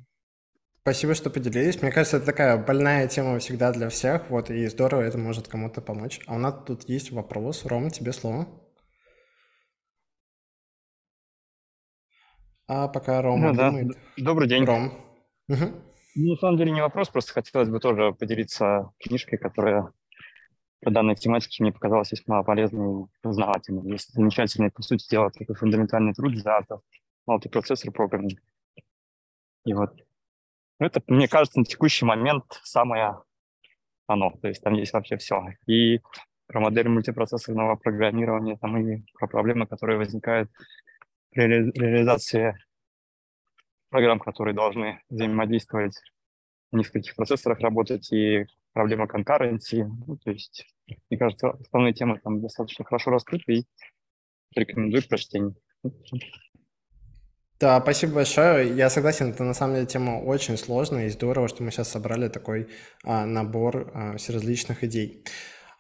Спасибо, 0.82 1.14
что 1.14 1.30
поделились. 1.30 1.82
Мне 1.82 1.92
кажется, 1.92 2.18
это 2.18 2.26
такая 2.26 2.62
больная 2.62 3.08
тема 3.08 3.40
всегда 3.40 3.72
для 3.72 3.88
всех, 3.88 4.30
вот, 4.30 4.50
и 4.50 4.68
здорово, 4.68 5.02
это 5.02 5.18
может 5.18 5.48
кому-то 5.48 5.82
помочь. 5.82 6.20
А 6.28 6.36
у 6.36 6.40
нас 6.40 6.56
тут 6.68 6.90
есть 6.90 7.12
вопрос. 7.12 7.66
Ром, 7.66 7.90
тебе 7.90 8.12
слово. 8.12 8.48
А 12.68 12.88
пока 12.88 13.22
Рома 13.22 13.54
ну, 13.54 13.58
думает. 13.58 13.88
Да. 13.88 13.96
Добрый 14.18 14.50
день. 14.50 14.66
Ром. 14.66 14.92
Угу. 15.50 15.72
На 16.16 16.36
самом 16.38 16.58
деле 16.58 16.72
не 16.72 16.82
вопрос, 16.82 17.10
просто 17.10 17.34
хотелось 17.34 17.70
бы 17.70 17.80
тоже 17.80 18.14
поделиться 18.14 18.92
книжкой, 19.00 19.40
которая 19.40 19.92
по 20.82 20.92
данной 20.92 21.16
тематике 21.16 21.64
мне 21.64 21.72
показалось 21.72 22.12
весьма 22.12 22.44
полезной 22.44 23.04
и 23.04 23.08
познавательной. 23.22 23.92
Есть 23.92 24.14
замечательный, 24.14 24.70
по 24.70 24.82
сути 24.82 25.10
дела, 25.10 25.32
такой 25.32 25.56
фундаментальный 25.56 26.14
труд 26.14 26.36
за 26.36 26.60
мультипроцессор 27.26 27.92
программинг. 27.92 28.40
И 29.66 29.74
вот 29.74 29.92
это, 30.80 31.02
мне 31.08 31.28
кажется, 31.28 31.60
на 31.60 31.66
текущий 31.66 32.06
момент 32.06 32.44
самое 32.64 33.18
оно. 34.08 34.32
То 34.42 34.50
есть 34.50 34.62
там 34.62 34.74
есть 34.74 34.94
вообще 34.94 35.18
все. 35.18 35.42
И 35.66 36.02
про 36.48 36.60
модель 36.60 36.90
мультипроцессорного 36.90 37.76
программирования, 37.78 38.58
там 38.58 38.78
и 38.78 39.04
про 39.14 39.28
проблемы, 39.28 39.66
которые 39.66 39.98
возникают 39.98 40.52
при 41.32 41.44
реализации 41.44 42.58
программ, 43.94 44.20
которые 44.20 44.56
должны 44.56 45.02
взаимодействовать 45.10 45.96
в 46.72 46.76
нескольких 46.76 47.16
процессорах 47.16 47.60
работать, 47.60 48.12
и 48.12 48.48
проблема 48.74 49.08
конкуренции. 49.08 49.84
Ну, 49.84 50.18
то 50.18 50.32
есть, 50.32 50.66
мне 51.10 51.20
кажется, 51.20 51.52
основные 51.52 51.94
темы 51.94 52.20
там 52.24 52.42
достаточно 52.42 52.84
хорошо 52.84 53.12
раскрыты, 53.12 53.54
и 53.54 53.66
рекомендую 54.56 55.04
к 55.04 55.08
прочтению. 55.08 55.56
Да, 57.60 57.80
спасибо 57.82 58.16
большое. 58.16 58.76
Я 58.76 58.90
согласен, 58.90 59.30
это 59.30 59.44
на 59.44 59.54
самом 59.54 59.76
деле 59.76 59.86
тема 59.86 60.20
очень 60.20 60.58
сложная, 60.58 61.06
и 61.06 61.10
здорово, 61.10 61.48
что 61.48 61.62
мы 61.62 61.70
сейчас 61.70 61.92
собрали 61.92 62.30
такой 62.30 62.70
а, 63.04 63.28
набор 63.28 63.92
а, 63.94 64.18
всеразличных 64.18 64.84
идей. 64.84 65.24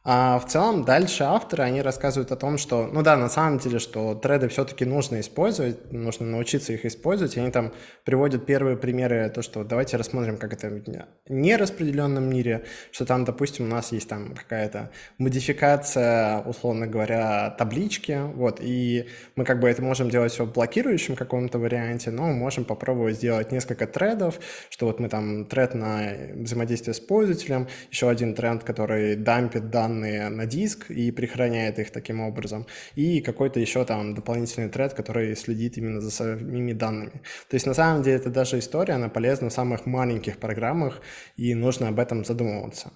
А 0.05 0.38
в 0.38 0.48
целом 0.48 0.83
дальше 0.83 1.24
авторы, 1.24 1.63
они 1.63 1.81
рассказывают 1.81 2.29
о 2.33 2.36
том, 2.36 2.57
что, 2.57 2.88
ну 2.91 3.01
да, 3.03 3.15
на 3.15 3.29
самом 3.29 3.60
деле, 3.60 3.79
что 3.79 4.15
треды 4.15 4.50
все-таки 4.50 4.83
нужно 4.83 5.22
использовать, 5.22 5.93
нужно 5.93 6.25
научиться 6.25 6.74
их 6.74 6.83
использовать. 6.83 7.38
И 7.38 7.39
они 7.39 7.51
там 7.51 7.72
приводят 8.03 8.45
первые 8.45 8.75
примеры, 8.75 9.31
то, 9.33 9.41
что 9.41 9.63
давайте 9.63 9.95
рассмотрим, 9.95 10.36
как 10.38 10.51
это 10.51 10.67
в 10.67 11.31
нераспределенном 11.31 12.29
мире, 12.29 12.65
что 12.91 13.05
там, 13.05 13.24
допустим, 13.24 13.63
у 13.63 13.69
нас 13.69 13.93
есть 13.93 14.10
там 14.10 14.36
какая-то 14.36 14.91
модификация, 15.19 16.39
условно 16.41 16.86
говоря, 16.86 17.51
таблички, 17.57 18.19
вот, 18.36 18.60
и 18.60 19.07
мы 19.38 19.45
как 19.45 19.62
бы 19.62 19.69
это 19.69 19.81
можем 19.81 20.10
делать 20.10 20.33
все 20.33 20.43
в 20.43 20.51
блокирующем 20.51 21.15
каком-то 21.15 21.60
варианте, 21.60 22.12
но 22.12 22.33
можем 22.33 22.65
попробовать 22.65 23.15
сделать 23.15 23.53
несколько 23.53 23.88
тредов, 23.88 24.38
что 24.69 24.88
вот 24.88 25.00
мы 25.00 25.07
там 25.07 25.45
тред 25.45 25.75
на 25.75 26.12
взаимодействие 26.36 26.93
с 26.93 27.00
пользователем, 27.00 27.69
еще 27.89 28.10
один 28.10 28.36
тренд, 28.36 28.65
который 28.65 29.15
дампит 29.15 29.69
данные 29.69 29.93
данные 29.94 30.30
на 30.30 30.46
диск 30.46 30.90
и 30.92 31.12
прихраняет 31.12 31.80
их 31.80 31.92
таким 31.92 32.22
образом, 32.22 32.66
и 32.96 33.22
какой-то 33.22 33.60
еще 33.60 33.86
там 33.86 34.16
дополнительный 34.16 34.70
тред, 34.70 34.94
который 34.94 35.36
следит 35.36 35.78
именно 35.78 36.02
за 36.02 36.12
самими 36.12 36.74
данными. 36.74 37.22
То 37.50 37.56
есть 37.56 37.66
на 37.66 37.74
самом 37.74 38.04
деле 38.04 38.18
это 38.18 38.30
даже 38.30 38.60
история, 38.60 38.96
она 38.96 39.10
полезна 39.10 39.50
в 39.50 39.54
самых 39.54 39.86
маленьких 39.86 40.38
программах, 40.38 41.02
и 41.38 41.54
нужно 41.54 41.90
об 41.90 42.00
этом 42.00 42.26
задумываться. 42.26 42.92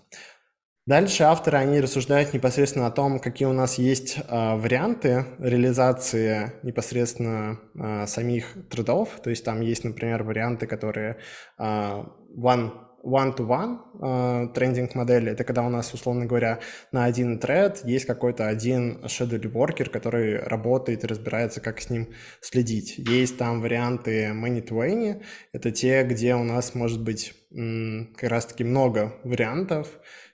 Дальше 0.86 1.24
авторы, 1.24 1.58
они 1.58 1.82
рассуждают 1.82 2.34
непосредственно 2.34 2.88
о 2.88 2.92
том, 2.92 3.20
какие 3.20 3.46
у 3.46 3.54
нас 3.54 3.78
есть 3.78 4.18
э, 4.18 4.56
варианты 4.56 5.26
реализации 5.38 6.54
непосредственно 6.64 7.60
э, 7.76 8.08
самих 8.08 8.56
трудов. 8.70 9.10
То 9.22 9.30
есть 9.30 9.44
там 9.44 9.60
есть, 9.60 9.84
например, 9.84 10.24
варианты, 10.24 10.66
которые 10.66 11.18
э, 11.60 12.04
one 12.38 12.87
one-to-one 13.04 13.80
э, 14.02 14.54
трендинг 14.54 14.96
модели. 14.96 15.32
Это 15.32 15.44
когда 15.44 15.64
у 15.64 15.70
нас, 15.70 15.94
условно 15.94 16.26
говоря, 16.26 16.60
на 16.92 17.06
один 17.06 17.40
тред 17.40 17.82
есть 17.86 18.06
какой-то 18.06 18.48
один 18.48 19.04
schedule 19.06 19.52
worker, 19.52 19.90
который 19.90 20.40
работает 20.40 21.04
и 21.04 21.08
разбирается, 21.08 21.62
как 21.62 21.80
с 21.82 21.90
ним 21.90 22.10
следить. 22.42 22.98
Есть 22.98 23.38
там 23.38 23.62
варианты 23.62 24.32
many-to-any. 24.34 25.24
Это 25.54 25.72
те, 25.72 26.04
где 26.04 26.36
у 26.36 26.44
нас 26.44 26.76
может 26.76 27.02
быть 27.02 27.34
как 27.50 28.30
раз-таки 28.30 28.64
много 28.64 29.16
вариантов, 29.24 29.88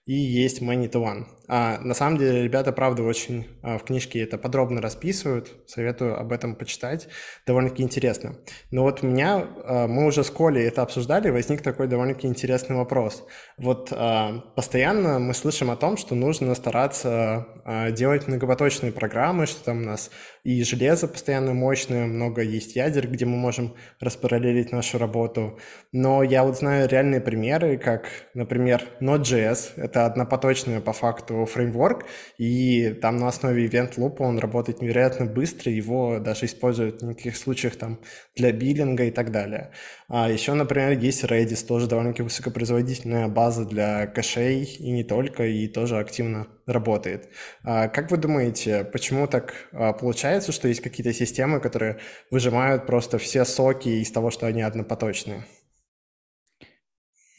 и 0.06 0.14
есть 0.14 0.62
Many 0.62 0.90
to 0.90 1.02
One. 1.02 1.26
А, 1.48 1.80
на 1.80 1.94
самом 1.94 2.18
деле, 2.18 2.44
ребята, 2.44 2.72
правда, 2.74 3.04
очень 3.04 3.48
а, 3.62 3.78
в 3.78 3.84
книжке 3.84 4.20
это 4.20 4.38
подробно 4.38 4.82
расписывают. 4.82 5.54
Советую 5.66 6.20
об 6.20 6.32
этом 6.32 6.56
почитать. 6.56 7.08
Довольно-таки 7.46 7.84
интересно. 7.84 8.38
Но 8.72 8.84
вот 8.84 9.04
у 9.04 9.08
меня, 9.08 9.48
а, 9.64 9.88
мы 9.88 10.06
уже 10.06 10.24
с 10.24 10.30
Колей 10.30 10.68
это 10.68 10.82
обсуждали, 10.82 11.30
возник 11.30 11.62
такой 11.62 11.88
довольно-таки 11.88 12.28
интересный 12.28 12.76
вопрос. 12.76 13.26
Вот 13.58 13.90
а, 13.92 14.42
постоянно 14.56 15.20
мы 15.20 15.34
слышим 15.34 15.72
о 15.72 15.78
том, 15.78 15.96
что 15.96 16.16
нужно 16.16 16.54
стараться 16.56 17.48
а, 17.64 17.92
делать 17.92 18.28
многопоточные 18.28 18.92
программы, 18.92 19.46
что 19.46 19.64
там 19.64 19.84
у 19.84 19.86
нас 19.86 20.12
и 20.44 20.62
железо 20.64 21.08
постоянно 21.08 21.54
мощное, 21.54 22.06
много 22.06 22.42
есть 22.42 22.76
ядер, 22.76 23.08
где 23.08 23.26
мы 23.26 23.38
можем 23.38 23.76
распараллелить 24.00 24.72
нашу 24.72 24.98
работу. 24.98 25.58
Но 25.94 26.22
я 26.22 26.44
вот 26.44 26.58
знаю 26.58 26.90
реальные 26.90 27.22
примеры, 27.22 27.78
как, 27.78 28.10
например, 28.34 28.84
Node.js. 29.00 29.72
Это 29.78 30.06
однопоточная 30.06 30.82
по 30.82 30.92
факту 30.92 31.46
фреймворк, 31.46 32.06
и 32.38 32.90
там 33.02 33.18
на 33.18 33.30
основе 33.30 33.66
event 33.66 33.96
loop 33.96 34.18
он 34.20 34.38
работает 34.38 34.82
невероятно 34.82 35.26
быстро, 35.26 35.72
его 35.72 36.20
даже 36.20 36.46
используют 36.46 37.02
в 37.02 37.06
неких 37.06 37.38
случаях 37.38 37.78
там 37.78 38.02
для 38.36 38.52
биллинга 38.52 39.06
и 39.06 39.12
так 39.12 39.32
далее. 39.32 39.72
А 40.16 40.30
еще, 40.30 40.54
например, 40.54 40.92
есть 41.00 41.24
Redis, 41.24 41.66
тоже 41.66 41.88
довольно-таки 41.88 42.22
высокопроизводительная 42.22 43.28
база 43.30 43.66
для 43.66 44.06
кэшей, 44.06 44.64
и 44.64 44.92
не 44.92 45.04
только, 45.04 45.44
и 45.48 45.68
тоже 45.68 45.98
активно 45.98 46.46
работает. 46.68 47.30
А 47.64 47.88
как 47.88 48.12
вы 48.12 48.18
думаете, 48.18 48.84
почему 48.84 49.26
так 49.26 49.70
а, 49.72 49.92
получается, 49.92 50.52
что 50.52 50.68
есть 50.68 50.82
какие-то 50.82 51.14
системы, 51.14 51.60
которые 51.60 51.98
выжимают 52.30 52.86
просто 52.86 53.18
все 53.18 53.44
соки 53.44 53.90
из 53.90 54.12
того, 54.12 54.30
что 54.30 54.46
они 54.46 54.62
однопоточные? 54.62 55.48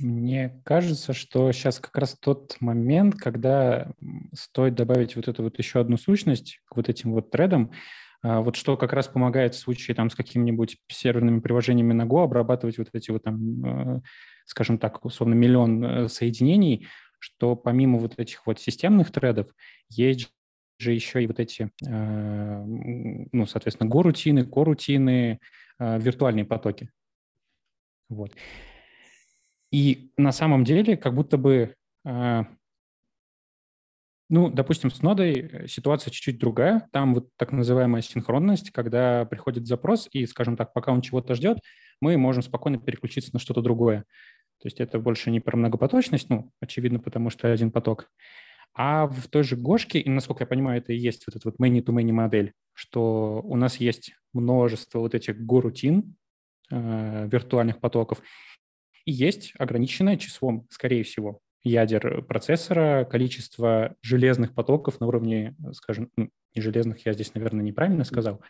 Мне 0.00 0.60
кажется, 0.64 1.12
что 1.12 1.52
сейчас 1.52 1.78
как 1.78 1.96
раз 1.96 2.16
тот 2.18 2.56
момент, 2.58 3.14
когда 3.14 3.92
стоит 4.32 4.74
добавить 4.74 5.14
вот 5.14 5.28
эту 5.28 5.44
вот 5.44 5.56
еще 5.58 5.78
одну 5.78 5.96
сущность 5.96 6.60
к 6.68 6.74
вот 6.74 6.88
этим 6.88 7.12
вот 7.12 7.30
тредам, 7.30 7.70
вот 8.24 8.56
что 8.56 8.76
как 8.76 8.94
раз 8.94 9.06
помогает 9.06 9.54
в 9.54 9.58
случае 9.58 9.94
там 9.94 10.08
с 10.08 10.14
какими-нибудь 10.14 10.78
серверными 10.88 11.40
приложениями 11.40 11.92
на 11.92 12.04
Go 12.04 12.24
обрабатывать 12.24 12.78
вот 12.78 12.88
эти 12.92 13.10
вот 13.10 13.22
там, 13.22 14.02
скажем 14.46 14.78
так, 14.78 15.04
условно 15.04 15.34
миллион 15.34 15.84
э, 15.84 16.08
соединений, 16.08 16.86
что 17.18 17.56
помимо 17.56 17.98
вот 17.98 18.18
этих 18.18 18.46
вот 18.46 18.60
системных 18.60 19.10
тредов 19.10 19.48
есть 19.88 20.30
же 20.78 20.92
еще 20.92 21.22
и 21.22 21.26
вот 21.26 21.40
эти, 21.40 21.70
э, 21.86 22.64
ну, 23.32 23.46
соответственно, 23.46 23.88
go-рутины, 23.88 24.40
core-рутины, 24.40 25.38
э, 25.78 25.98
виртуальные 25.98 26.44
потоки. 26.44 26.90
Вот. 28.08 28.32
И 29.72 30.12
на 30.16 30.32
самом 30.32 30.64
деле 30.64 30.96
как 30.96 31.14
будто 31.14 31.38
бы, 31.38 31.74
э, 32.04 32.44
ну, 34.28 34.50
допустим, 34.50 34.90
с 34.90 35.02
нодой 35.02 35.68
ситуация 35.68 36.10
чуть-чуть 36.10 36.38
другая. 36.38 36.88
Там 36.92 37.14
вот 37.14 37.28
так 37.36 37.52
называемая 37.52 38.02
синхронность, 38.02 38.70
когда 38.70 39.24
приходит 39.26 39.66
запрос, 39.66 40.08
и, 40.12 40.26
скажем 40.26 40.56
так, 40.56 40.72
пока 40.72 40.92
он 40.92 41.02
чего-то 41.02 41.34
ждет, 41.34 41.58
мы 42.00 42.16
можем 42.16 42.42
спокойно 42.42 42.78
переключиться 42.78 43.30
на 43.32 43.38
что-то 43.38 43.60
другое. 43.60 44.04
То 44.60 44.66
есть 44.66 44.80
это 44.80 44.98
больше 44.98 45.30
не 45.30 45.40
про 45.40 45.56
многопоточность, 45.56 46.30
ну, 46.30 46.50
очевидно, 46.60 47.00
потому 47.00 47.28
что 47.30 47.52
один 47.52 47.70
поток. 47.70 48.10
А 48.72 49.06
в 49.06 49.28
той 49.28 49.44
же 49.44 49.56
Гошке, 49.56 50.00
и 50.00 50.08
насколько 50.08 50.42
я 50.42 50.46
понимаю, 50.46 50.78
это 50.78 50.92
и 50.92 50.96
есть 50.96 51.24
вот 51.26 51.36
эта 51.36 51.48
вот 51.48 51.60
many-to-many 51.60 52.12
модель, 52.12 52.54
что 52.72 53.40
у 53.44 53.56
нас 53.56 53.76
есть 53.76 54.14
множество 54.32 54.98
вот 54.98 55.14
этих 55.14 55.38
горутин, 55.38 56.16
э, 56.70 57.28
виртуальных 57.30 57.78
потоков, 57.78 58.20
и 59.04 59.12
есть 59.12 59.52
ограниченное 59.58 60.16
числом, 60.16 60.66
скорее 60.70 61.04
всего, 61.04 61.40
ядер 61.64 62.22
процессора, 62.22 63.04
количество 63.04 63.96
железных 64.02 64.54
потоков 64.54 65.00
на 65.00 65.06
уровне, 65.06 65.56
скажем, 65.72 66.10
ну, 66.16 66.30
не 66.54 66.62
железных, 66.62 67.04
я 67.06 67.12
здесь, 67.14 67.34
наверное, 67.34 67.64
неправильно 67.64 68.04
сказал, 68.04 68.42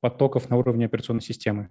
потоков 0.00 0.48
на 0.48 0.56
уровне 0.56 0.86
операционной 0.86 1.22
системы. 1.22 1.70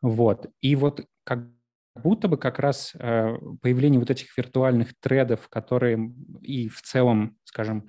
Вот. 0.00 0.46
И 0.60 0.76
вот 0.76 1.04
как 1.24 1.48
будто 1.96 2.28
бы 2.28 2.38
как 2.38 2.58
раз 2.58 2.92
э, 2.94 3.36
появление 3.60 3.98
вот 3.98 4.10
этих 4.10 4.36
виртуальных 4.36 4.94
тредов, 5.00 5.48
которые 5.48 6.14
и 6.42 6.68
в 6.68 6.80
целом, 6.82 7.36
скажем, 7.44 7.88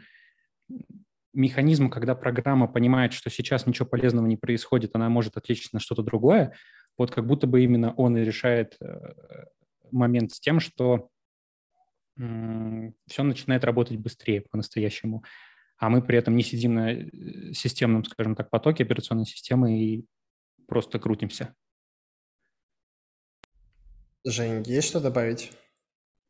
механизм, 1.34 1.90
когда 1.90 2.16
программа 2.16 2.68
понимает, 2.68 3.14
что 3.14 3.30
сейчас 3.30 3.68
ничего 3.68 3.88
полезного 3.88 4.26
не 4.26 4.38
происходит, 4.38 4.96
она 4.96 5.10
может 5.10 5.38
отвлечься 5.38 5.70
на 5.74 5.80
что-то 5.80 6.02
другое, 6.02 6.56
вот 6.98 7.12
как 7.12 7.28
будто 7.28 7.46
бы 7.46 7.64
именно 7.64 7.94
он 7.94 8.18
и 8.18 8.26
решает 8.26 8.76
э, 8.82 8.98
момент 9.92 10.32
с 10.32 10.40
тем, 10.40 10.60
что 10.60 11.10
все 12.16 13.24
начинает 13.24 13.64
работать 13.64 13.98
быстрее 13.98 14.42
по-настоящему, 14.42 15.24
а 15.78 15.90
мы 15.90 16.02
при 16.02 16.18
этом 16.18 16.36
не 16.36 16.44
сидим 16.44 16.74
на 16.76 16.92
э, 16.92 17.54
системном, 17.54 18.04
скажем 18.04 18.36
так, 18.36 18.50
потоке 18.50 18.84
операционной 18.84 19.26
системы 19.26 19.80
и 19.80 20.06
просто 20.68 21.00
крутимся. 21.00 21.56
Жень, 24.26 24.64
есть 24.66 24.90
что 24.90 25.00
добавить? 25.00 25.54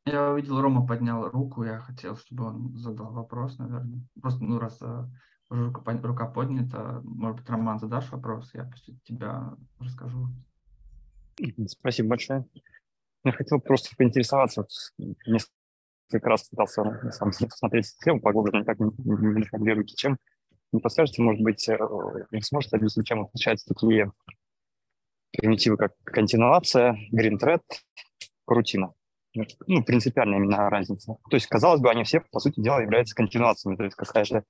Я 0.06 0.32
увидел, 0.32 0.62
Рома 0.62 0.86
поднял 0.86 1.28
руку, 1.28 1.64
я 1.64 1.80
хотел, 1.80 2.16
чтобы 2.16 2.46
он 2.46 2.78
задал 2.78 3.12
вопрос, 3.12 3.58
наверное. 3.58 4.02
Просто, 4.22 4.44
ну, 4.44 4.60
раз 4.60 4.78
э, 4.82 5.06
рука, 5.50 6.00
рука 6.04 6.28
поднята, 6.28 7.02
может 7.04 7.40
быть, 7.40 7.50
Роман, 7.50 7.80
задашь 7.80 8.12
вопрос, 8.12 8.52
я 8.54 8.66
после 8.66 8.96
тебя 9.04 9.56
расскажу. 9.80 10.28
Спасибо 11.68 12.10
большое. 12.10 12.46
Я 13.24 13.32
хотел 13.34 13.60
просто 13.60 13.96
поинтересоваться, 13.98 14.66
несколько 14.98 16.30
раз 16.30 16.48
пытался 16.48 16.84
на 16.84 17.12
самом 17.12 17.32
деле 17.32 17.50
посмотреть 17.50 17.88
систему 17.88 18.22
поглубже, 18.22 18.58
никак 18.58 18.80
не, 18.80 18.92
не, 18.98 19.44
формулируете, 19.44 19.96
чем. 19.96 20.18
Не 20.72 20.80
подскажете, 20.80 21.22
может 21.22 21.42
быть, 21.42 21.68
э, 21.68 21.78
не 22.32 22.42
сможете 22.42 22.78
объяснить, 22.78 23.08
чем 23.08 23.22
отличаются 23.22 23.74
такие 23.74 24.12
примитивы, 25.32 25.78
как 25.78 25.94
континуация, 26.04 26.96
green 27.14 27.38
thread, 27.40 27.62
рутина? 28.48 28.94
Ну, 29.68 29.84
принципиальная 29.84 30.38
именно 30.38 30.70
разница. 30.70 31.18
То 31.30 31.36
есть, 31.36 31.48
казалось 31.48 31.82
бы, 31.82 31.90
они 31.90 32.04
все, 32.04 32.22
по 32.32 32.40
сути 32.40 32.62
дела, 32.62 32.82
являются 32.82 33.16
континуациями, 33.16 33.76
то 33.76 33.84
есть 33.84 33.96
какая-то 33.96 34.44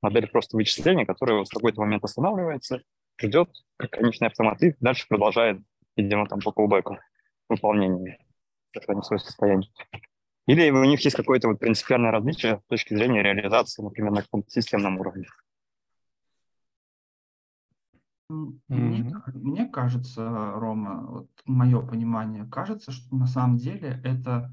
модель 0.00 0.28
просто 0.28 0.56
вычисления, 0.56 1.06
которая 1.06 1.44
в 1.44 1.48
какой-то 1.48 1.80
момент 1.80 2.04
останавливается, 2.04 2.82
ждет 3.20 3.48
конечный 3.78 4.28
автомат 4.28 4.62
и 4.62 4.74
дальше 4.80 5.06
продолжает, 5.08 5.60
видимо, 5.96 6.26
там 6.26 6.40
по 6.40 6.52
колбеку 6.52 6.98
выполнение, 7.48 8.18
сохранить 8.74 9.04
свое 9.04 9.20
состояние. 9.20 9.70
Или 10.46 10.70
у 10.70 10.84
них 10.84 11.00
есть 11.00 11.16
какое-то 11.16 11.48
вот 11.48 11.60
принципиальное 11.60 12.10
различие 12.10 12.60
с 12.64 12.68
точки 12.68 12.94
зрения 12.94 13.22
реализации, 13.22 13.82
например, 13.82 14.12
на 14.12 14.22
каком-то 14.22 14.50
системном 14.50 14.98
уровне. 14.98 15.26
Мне, 18.28 19.14
мне 19.34 19.66
кажется, 19.66 20.52
Рома, 20.54 21.06
вот 21.06 21.28
мое 21.44 21.80
понимание, 21.82 22.46
кажется, 22.50 22.90
что 22.90 23.14
на 23.14 23.26
самом 23.26 23.58
деле 23.58 24.00
это 24.04 24.50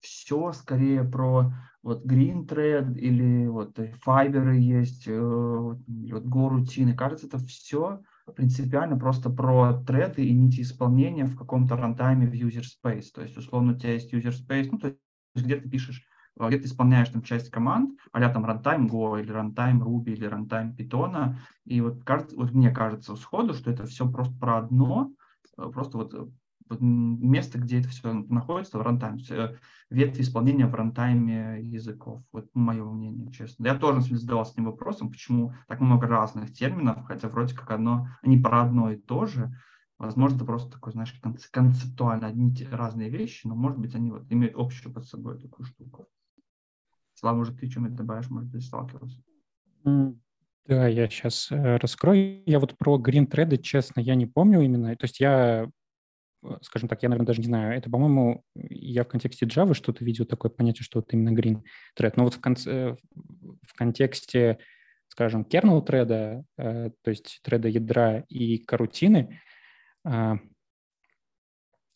все 0.00 0.52
скорее 0.52 1.04
про 1.04 1.52
вот 1.82 2.04
Green 2.04 2.46
Thread 2.46 2.94
или 2.94 3.46
вот 3.46 3.78
Fiber 3.78 4.54
есть, 4.54 5.08
э, 5.08 5.18
вот 5.18 5.78
Go 5.86 6.48
рутины. 6.48 6.94
Кажется, 6.94 7.26
это 7.26 7.38
все 7.38 8.02
принципиально 8.34 8.98
просто 8.98 9.30
про 9.30 9.82
треды 9.84 10.26
и 10.26 10.32
нити 10.32 10.62
исполнения 10.62 11.24
в 11.24 11.36
каком-то 11.36 11.76
рантайме 11.76 12.26
в 12.26 12.32
user 12.32 12.64
space. 12.64 13.06
То 13.14 13.22
есть, 13.22 13.36
условно, 13.36 13.72
у 13.72 13.76
тебя 13.76 13.94
есть 13.94 14.12
user 14.12 14.32
space, 14.32 14.68
ну, 14.72 14.78
то 14.78 14.88
есть, 14.88 14.98
где 15.34 15.56
ты 15.56 15.68
пишешь, 15.68 16.04
э, 16.38 16.48
где 16.48 16.58
ты 16.58 16.66
исполняешь 16.66 17.08
там 17.08 17.22
часть 17.22 17.50
команд, 17.50 17.98
а 18.12 18.28
там 18.28 18.44
runtime 18.44 18.88
Go 18.88 19.20
или 19.20 19.34
runtime 19.34 19.80
Ruby 19.80 20.12
или 20.12 20.28
runtime 20.28 20.76
Python, 20.76 21.36
и 21.64 21.80
вот, 21.80 22.04
кажется, 22.04 22.36
вот 22.36 22.52
мне 22.52 22.70
кажется 22.70 23.16
сходу, 23.16 23.54
что 23.54 23.70
это 23.70 23.84
все 23.86 24.10
просто 24.10 24.34
про 24.38 24.58
одно, 24.58 25.12
э, 25.56 25.68
просто 25.72 25.98
вот 25.98 26.30
место, 26.80 27.58
где 27.58 27.80
это 27.80 27.88
все 27.88 28.12
находится 28.12 28.78
в 28.78 28.82
рантайме, 28.82 29.22
э, 29.30 29.56
ветви 29.90 30.22
исполнения 30.22 30.66
в 30.66 30.74
рантайме 30.74 31.60
языков. 31.62 32.22
Вот 32.32 32.48
мое 32.54 32.84
мнение, 32.84 33.30
честно. 33.30 33.66
Я 33.66 33.74
тоже 33.76 34.02
задавался 34.16 34.52
этим 34.52 34.64
вопросом, 34.64 35.10
почему 35.10 35.54
так 35.66 35.80
много 35.80 36.06
разных 36.06 36.52
терминов, 36.52 37.04
хотя 37.06 37.28
вроде 37.28 37.54
как 37.54 37.70
одно, 37.70 38.08
они 38.22 38.38
про 38.38 38.62
одно 38.62 38.90
и 38.90 38.96
то 38.96 39.26
же. 39.26 39.52
Возможно, 39.98 40.36
это 40.36 40.44
просто 40.44 40.70
такой, 40.70 40.92
знаешь, 40.92 41.18
концептуально 41.50 42.28
одни 42.28 42.54
разные 42.70 43.10
вещи, 43.10 43.46
но, 43.46 43.56
может 43.56 43.78
быть, 43.78 43.94
они 43.94 44.12
вот 44.12 44.30
имеют 44.30 44.54
общую 44.56 44.92
под 44.92 45.04
собой 45.06 45.40
такую 45.40 45.66
штуку. 45.66 46.06
Слава, 47.14 47.38
может, 47.38 47.58
ты 47.58 47.68
чем-нибудь 47.68 47.96
добавишь, 47.96 48.30
может 48.30 48.48
быть, 48.48 48.64
сталкивался? 48.64 49.20
Да, 50.68 50.86
я 50.86 51.08
сейчас 51.08 51.50
э, 51.50 51.76
раскрою. 51.78 52.42
Я 52.44 52.60
вот 52.60 52.76
про 52.76 52.98
Green 52.98 53.26
Thread, 53.26 53.56
честно, 53.62 54.00
я 54.00 54.14
не 54.14 54.26
помню 54.26 54.60
именно. 54.60 54.94
То 54.96 55.04
есть 55.04 55.18
я 55.18 55.68
скажем 56.62 56.88
так, 56.88 57.02
я, 57.02 57.08
наверное, 57.08 57.26
даже 57.26 57.40
не 57.40 57.46
знаю, 57.46 57.76
это, 57.76 57.90
по-моему, 57.90 58.44
я 58.54 59.04
в 59.04 59.08
контексте 59.08 59.46
Java 59.46 59.74
что-то 59.74 60.04
видел 60.04 60.24
такое 60.24 60.50
понятие, 60.50 60.84
что 60.84 61.00
вот 61.00 61.12
именно 61.12 61.36
green 61.36 61.62
thread. 61.98 62.14
Но 62.16 62.24
вот 62.24 62.34
в, 62.34 62.40
конце, 62.40 62.96
в 63.14 63.74
контексте, 63.74 64.58
скажем, 65.08 65.42
kernel 65.42 65.84
thread, 65.84 66.44
э, 66.58 66.90
то 67.02 67.10
есть 67.10 67.40
thread 67.46 67.68
ядра 67.68 68.24
и 68.28 68.58
карутины, 68.58 69.40
э, 70.04 70.34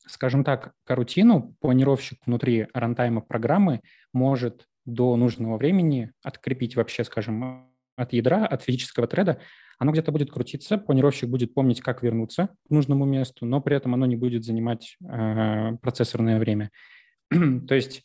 скажем 0.07 0.45
так, 0.45 0.75
карутину 0.85 1.57
планировщик 1.61 2.19
внутри 2.27 2.67
рантайма 2.75 3.21
программы 3.21 3.81
может 4.13 4.67
до 4.85 5.17
нужного 5.17 5.57
времени 5.57 6.13
открепить 6.23 6.75
вообще, 6.75 7.05
скажем, 7.05 7.72
от 7.97 8.13
ядра, 8.13 8.47
от 8.47 8.63
физического 8.63 9.07
треда, 9.07 9.41
оно 9.78 9.93
где-то 9.93 10.13
будет 10.13 10.31
крутиться, 10.31 10.78
планировщик 10.78 11.28
будет 11.28 11.55
помнить, 11.55 11.81
как 11.81 12.02
вернуться 12.02 12.50
к 12.67 12.71
нужному 12.71 13.05
месту, 13.05 13.47
но 13.47 13.61
при 13.61 13.76
этом 13.76 13.95
оно 13.95 14.07
не 14.07 14.17
будет 14.17 14.45
занимать 14.45 14.97
э, 15.02 15.76
процессорное 15.83 16.39
время. 16.39 16.71
То 17.31 17.75
есть, 17.75 18.02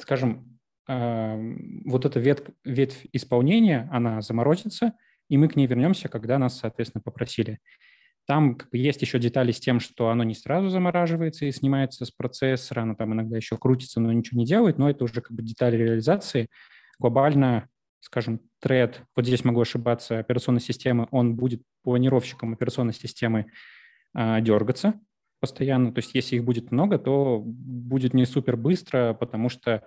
скажем, 0.00 0.58
э, 0.88 1.54
вот 1.84 2.06
эта 2.06 2.18
ветвь, 2.18 2.48
ветвь 2.64 3.06
исполнения, 3.12 3.88
она 3.92 4.22
заморозится, 4.22 4.94
и 5.28 5.36
мы 5.36 5.48
к 5.48 5.56
ней 5.56 5.66
вернемся, 5.66 6.08
когда 6.08 6.38
нас, 6.38 6.58
соответственно, 6.58 7.02
попросили. 7.02 7.58
Там 8.26 8.58
есть 8.72 9.02
еще 9.02 9.18
детали 9.18 9.52
с 9.52 9.60
тем, 9.60 9.80
что 9.80 10.10
оно 10.10 10.22
не 10.22 10.34
сразу 10.34 10.68
замораживается 10.68 11.46
и 11.46 11.52
снимается 11.52 12.04
с 12.04 12.10
процессора, 12.10 12.82
оно 12.82 12.94
там 12.94 13.12
иногда 13.12 13.36
еще 13.36 13.56
крутится, 13.56 14.00
но 14.00 14.12
ничего 14.12 14.38
не 14.38 14.46
делает, 14.46 14.78
но 14.78 14.88
это 14.88 15.04
уже 15.04 15.20
как 15.20 15.32
бы 15.32 15.42
детали 15.42 15.76
реализации. 15.76 16.48
Глобально 16.98 17.68
скажем, 18.00 18.40
тред, 18.60 19.02
вот 19.14 19.26
здесь 19.26 19.44
могу 19.44 19.60
ошибаться, 19.60 20.18
операционной 20.18 20.60
системы, 20.60 21.08
он 21.10 21.36
будет 21.36 21.62
планировщиком 21.82 22.52
операционной 22.52 22.94
системы 22.94 23.46
а, 24.14 24.40
дергаться 24.40 25.00
постоянно. 25.40 25.92
То 25.92 26.00
есть 26.00 26.14
если 26.14 26.36
их 26.36 26.44
будет 26.44 26.70
много, 26.70 26.98
то 26.98 27.42
будет 27.44 28.14
не 28.14 28.26
супер 28.26 28.56
быстро, 28.56 29.14
потому 29.14 29.48
что 29.48 29.84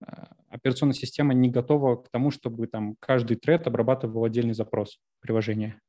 а, 0.00 0.32
операционная 0.48 0.94
система 0.94 1.34
не 1.34 1.48
готова 1.48 1.96
к 1.96 2.08
тому, 2.10 2.30
чтобы 2.30 2.66
там 2.66 2.96
каждый 2.98 3.36
тред 3.36 3.66
обрабатывал 3.66 4.24
отдельный 4.24 4.54
запрос 4.54 4.98
приложения. 5.20 5.80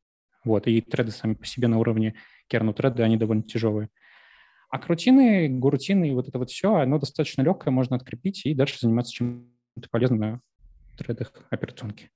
Вот, 0.45 0.67
и 0.67 0.79
треды 0.81 1.11
сами 1.11 1.33
по 1.33 1.45
себе 1.45 1.67
на 1.67 1.79
уровне 1.79 2.15
керну 2.47 2.73
треды, 2.73 3.03
они 3.03 3.17
довольно 3.17 3.43
тяжелые. 3.43 3.89
А 4.69 4.79
крутины, 4.79 5.49
гурутины 5.49 6.09
и 6.09 6.13
вот 6.13 6.27
это 6.27 6.37
вот 6.37 6.51
все, 6.51 6.75
оно 6.75 6.99
достаточно 6.99 7.41
легкое, 7.41 7.71
можно 7.71 7.95
открепить 7.95 8.45
и 8.45 8.53
дальше 8.53 8.77
заниматься 8.79 9.13
чем-то 9.13 9.89
полезным 9.89 10.41
тредах 10.97 11.33
операционки. 11.49 12.11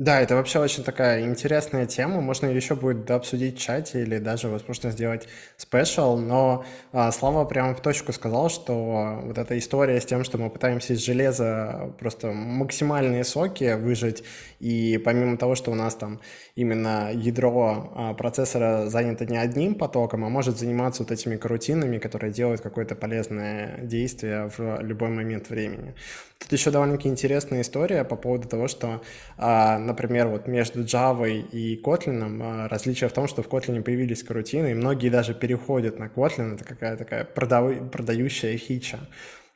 Да, 0.00 0.18
это 0.22 0.34
вообще 0.34 0.60
очень 0.60 0.82
такая 0.82 1.20
интересная 1.26 1.84
тема. 1.84 2.22
Можно 2.22 2.46
еще 2.46 2.74
будет 2.74 3.10
обсудить 3.10 3.58
в 3.58 3.60
чате 3.60 4.00
или 4.00 4.16
даже, 4.16 4.48
возможно, 4.48 4.90
сделать 4.92 5.28
спешл. 5.58 6.16
Но 6.16 6.64
а, 6.92 7.12
Слава 7.12 7.44
прямо 7.44 7.74
в 7.74 7.82
точку 7.82 8.10
сказал, 8.14 8.48
что 8.48 9.20
вот 9.22 9.36
эта 9.36 9.58
история 9.58 10.00
с 10.00 10.06
тем, 10.06 10.24
что 10.24 10.38
мы 10.38 10.48
пытаемся 10.48 10.94
из 10.94 11.04
железа 11.04 11.94
просто 11.98 12.32
максимальные 12.32 13.24
соки 13.24 13.74
выжать, 13.74 14.22
и 14.58 14.96
помимо 15.04 15.36
того, 15.36 15.54
что 15.54 15.70
у 15.70 15.74
нас 15.74 15.94
там 15.96 16.22
именно 16.54 17.10
ядро 17.12 17.92
а, 17.94 18.14
процессора 18.14 18.86
занято 18.88 19.26
не 19.26 19.36
одним 19.36 19.74
потоком, 19.74 20.24
а 20.24 20.30
может 20.30 20.58
заниматься 20.58 21.02
вот 21.02 21.12
этими 21.12 21.36
карутинами, 21.36 21.98
которые 21.98 22.32
делают 22.32 22.62
какое-то 22.62 22.94
полезное 22.94 23.76
действие 23.82 24.50
в 24.56 24.80
любой 24.80 25.10
момент 25.10 25.50
времени. 25.50 25.94
Тут 26.40 26.52
еще 26.52 26.70
довольно-таки 26.70 27.08
интересная 27.08 27.60
история 27.60 28.02
по 28.02 28.16
поводу 28.16 28.48
того, 28.48 28.66
что, 28.66 29.02
а, 29.36 29.78
например, 29.78 30.28
вот 30.28 30.48
между 30.48 30.80
Java 30.80 31.30
и 31.30 31.80
Kotlin 31.82 32.40
а, 32.42 32.68
различие 32.68 33.10
в 33.10 33.12
том, 33.12 33.28
что 33.28 33.42
в 33.42 33.48
Kotlin 33.48 33.82
появились 33.82 34.22
карутины, 34.22 34.70
и 34.70 34.74
многие 34.74 35.10
даже 35.10 35.34
переходят 35.34 35.98
на 35.98 36.04
Kotlin, 36.04 36.54
это 36.54 36.64
какая-то 36.64 37.04
такая 37.04 37.24
продав... 37.24 37.90
продающая 37.90 38.56
фича. 38.56 39.00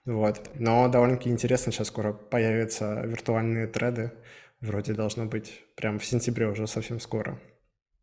Вот. 0.05 0.51
Но 0.55 0.87
довольно-таки 0.89 1.31
интересно, 1.31 1.73
сейчас 1.73 1.89
скоро 1.89 2.13
появятся 2.13 3.01
виртуальные 3.07 3.67
треды. 3.67 4.13
Вроде 4.61 4.93
должно 4.93 5.25
быть 5.25 5.63
прям 5.77 5.99
в 5.99 6.05
сентябре 6.05 6.49
уже 6.49 6.67
совсем 6.67 7.01
скоро. 7.01 7.41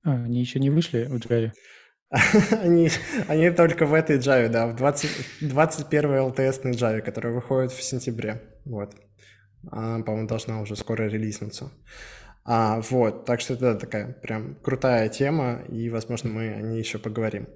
А, 0.04 0.24
они 0.24 0.40
еще 0.40 0.60
не 0.60 0.72
вышли 0.72 1.06
в 1.06 1.18
Java? 1.18 1.52
они, 2.62 2.90
они 3.28 3.52
только 3.52 3.86
в 3.86 3.94
этой 3.94 4.18
Java, 4.18 4.50
да, 4.50 4.68
в 4.68 4.76
20, 4.76 5.10
21 5.42 6.10
LTS-ной 6.10 6.74
Java, 6.74 7.02
которая 7.02 7.34
выходит 7.34 7.72
в 7.72 7.82
сентябре. 7.82 8.42
Вот. 8.66 8.94
Она, 9.72 10.04
по-моему, 10.04 10.28
должна 10.28 10.60
уже 10.60 10.76
скоро 10.76 11.04
релизнуться. 11.04 11.72
А, 12.44 12.82
вот, 12.82 13.26
так 13.26 13.40
что 13.40 13.54
это 13.54 13.76
такая 13.76 14.12
прям 14.14 14.56
крутая 14.56 15.08
тема, 15.08 15.62
и, 15.70 15.90
возможно, 15.90 16.30
мы 16.30 16.54
о 16.54 16.62
ней 16.62 16.80
еще 16.80 16.98
поговорим. 16.98 17.48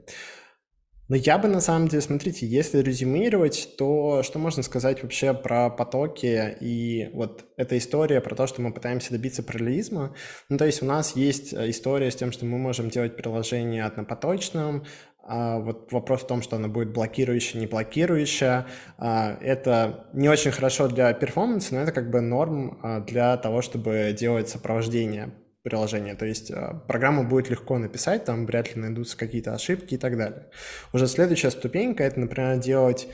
Но 1.07 1.15
я 1.15 1.37
бы 1.37 1.47
на 1.47 1.61
самом 1.61 1.87
деле, 1.87 2.01
смотрите, 2.01 2.47
если 2.47 2.79
резюмировать, 2.79 3.75
то 3.77 4.23
что 4.23 4.39
можно 4.39 4.63
сказать 4.63 5.03
вообще 5.03 5.33
про 5.35 5.69
потоки? 5.69 6.57
И 6.59 7.11
вот 7.13 7.45
эта 7.57 7.77
история 7.77 8.21
про 8.21 8.35
то, 8.35 8.47
что 8.47 8.61
мы 8.61 8.73
пытаемся 8.73 9.11
добиться 9.11 9.43
параллелизма. 9.43 10.15
Ну, 10.49 10.57
то 10.57 10.65
есть 10.65 10.81
у 10.81 10.85
нас 10.85 11.15
есть 11.15 11.53
э, 11.53 11.69
история 11.69 12.09
с 12.09 12.15
тем, 12.15 12.31
что 12.31 12.45
мы 12.45 12.57
можем 12.57 12.89
делать 12.89 13.15
приложение 13.15 13.85
однопоточным, 13.85 14.85
а 15.27 15.59
вот 15.59 15.91
вопрос 15.91 16.21
в 16.21 16.27
том, 16.27 16.41
что 16.41 16.55
оно 16.55 16.69
будет 16.69 16.93
блокирующее, 16.93 17.59
не 17.59 17.67
блокирующее, 17.67 18.65
а, 18.97 19.37
это 19.41 20.07
не 20.13 20.29
очень 20.29 20.51
хорошо 20.51 20.87
для 20.87 21.11
перформанса, 21.13 21.73
но 21.73 21.81
это 21.81 21.91
как 21.91 22.11
бы 22.11 22.21
норм 22.21 22.79
а, 22.83 22.99
для 22.99 23.35
того, 23.37 23.63
чтобы 23.63 24.15
делать 24.17 24.49
сопровождение 24.49 25.33
приложения. 25.65 26.15
То 26.15 26.25
есть 26.25 26.51
а, 26.51 26.81
программу 26.87 27.23
будет 27.27 27.49
легко 27.49 27.77
написать, 27.77 28.23
там 28.23 28.45
вряд 28.45 28.73
ли 28.73 28.81
найдутся 28.81 29.17
какие-то 29.17 29.53
ошибки 29.53 29.95
и 29.95 29.97
так 29.97 30.15
далее. 30.15 30.45
Уже 30.93 31.07
следующая 31.07 31.51
ступенька— 31.51 32.03
это, 32.05 32.19
например, 32.19 32.57
делать 32.59 33.07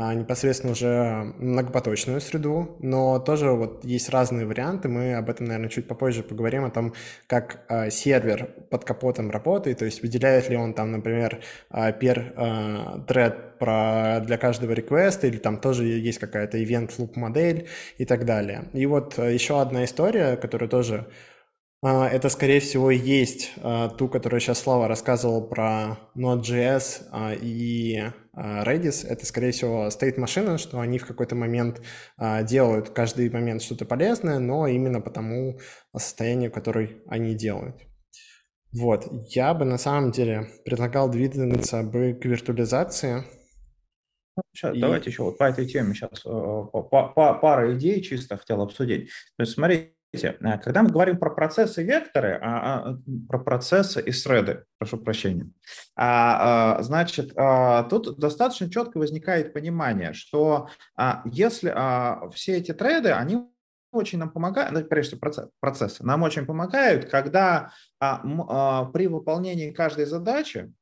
а, 0.00 0.14
непосредственно 0.14 0.72
уже 0.72 1.34
многопоточную 1.38 2.20
среду, 2.20 2.76
но 2.80 3.18
тоже 3.18 3.50
вот 3.50 3.84
есть 3.84 4.08
разные 4.10 4.46
варианты. 4.46 4.88
Мы 4.88 5.14
об 5.14 5.28
этом, 5.28 5.46
наверное, 5.46 5.68
чуть 5.68 5.88
попозже 5.88 6.22
поговорим, 6.22 6.64
о 6.64 6.70
том, 6.70 6.94
как 7.26 7.64
а, 7.68 7.90
сервер 7.90 8.48
под 8.70 8.84
капотом 8.84 9.30
работает, 9.30 9.78
то 9.78 9.84
есть 9.84 10.00
выделяет 10.00 10.48
ли 10.48 10.56
он 10.56 10.72
там, 10.72 10.92
например, 10.92 11.40
per 11.70 12.32
thread 13.06 13.58
про, 13.58 14.20
для 14.24 14.38
каждого 14.38 14.72
реквеста, 14.72 15.26
или 15.26 15.36
там 15.36 15.58
тоже 15.58 15.84
есть 15.84 16.18
какая-то 16.18 16.58
event 16.58 16.92
loop 16.98 17.18
модель 17.18 17.66
и 17.98 18.04
так 18.04 18.24
далее. 18.24 18.64
И 18.72 18.86
вот 18.86 19.18
еще 19.18 19.60
одна 19.60 19.84
история, 19.84 20.36
которая 20.36 20.70
тоже 20.70 21.06
это, 21.82 22.28
скорее 22.28 22.58
всего, 22.58 22.90
есть 22.90 23.52
а, 23.58 23.88
ту, 23.88 24.08
которую 24.08 24.40
сейчас 24.40 24.58
Слава 24.58 24.88
рассказывал 24.88 25.46
про 25.46 25.98
Node.js 26.16 27.06
а, 27.12 27.34
и 27.34 28.02
Redis. 28.34 29.06
Это, 29.06 29.24
скорее 29.24 29.52
всего, 29.52 29.88
стоит 29.90 30.18
машина, 30.18 30.58
что 30.58 30.80
они 30.80 30.98
в 30.98 31.06
какой-то 31.06 31.34
момент 31.34 31.80
делают 32.44 32.90
каждый 32.90 33.30
момент 33.30 33.62
что-то 33.62 33.84
полезное, 33.84 34.38
но 34.38 34.68
именно 34.68 35.00
по 35.00 35.10
тому 35.10 35.58
состоянию, 35.96 36.52
которое 36.52 37.02
они 37.08 37.34
делают. 37.34 37.76
Вот, 38.72 39.08
я 39.30 39.54
бы 39.54 39.64
на 39.64 39.78
самом 39.78 40.12
деле 40.12 40.50
предлагал 40.64 41.08
двигаться 41.08 41.82
бы 41.82 42.14
к 42.14 42.24
виртуализации. 42.26 43.24
Сейчас, 44.52 44.76
и... 44.76 44.80
Давайте 44.80 45.10
еще 45.10 45.24
вот 45.24 45.38
по 45.38 45.44
этой 45.44 45.66
теме 45.66 45.94
сейчас 45.94 46.24
э, 46.24 46.62
пара 47.40 47.74
идей 47.74 48.02
чисто 48.02 48.36
хотел 48.36 48.62
обсудить. 48.62 49.10
То 49.36 49.42
есть, 49.42 49.54
смотрите, 49.54 49.94
Э, 49.96 49.97
когда 50.12 50.82
мы 50.82 50.90
говорим 50.90 51.18
про 51.18 51.30
процессы 51.30 51.82
векторы, 51.82 52.38
а, 52.42 52.90
а, 52.90 52.98
про 53.28 53.38
процессы 53.38 54.00
и 54.00 54.10
среды, 54.12 54.64
прошу 54.78 54.98
прощения, 54.98 55.50
а, 55.96 56.82
значит, 56.82 57.34
тут 57.90 58.18
достаточно 58.18 58.70
четко 58.70 58.98
возникает 58.98 59.52
понимание, 59.52 60.12
что 60.12 60.68
если 61.24 61.74
все 62.32 62.56
эти 62.56 62.72
треды, 62.72 63.10
они 63.10 63.48
очень 63.90 64.18
нам 64.18 64.30
помогают, 64.30 64.72
ну, 64.72 64.84
прежде 64.84 65.16
всего 65.16 65.50
процессы, 65.60 66.04
нам 66.04 66.22
очень 66.22 66.46
помогают, 66.46 67.06
когда 67.06 67.72
а, 68.00 68.22
а, 68.48 68.84
при 68.86 69.06
выполнении 69.06 69.70
каждой 69.70 70.06
задачи 70.06 70.72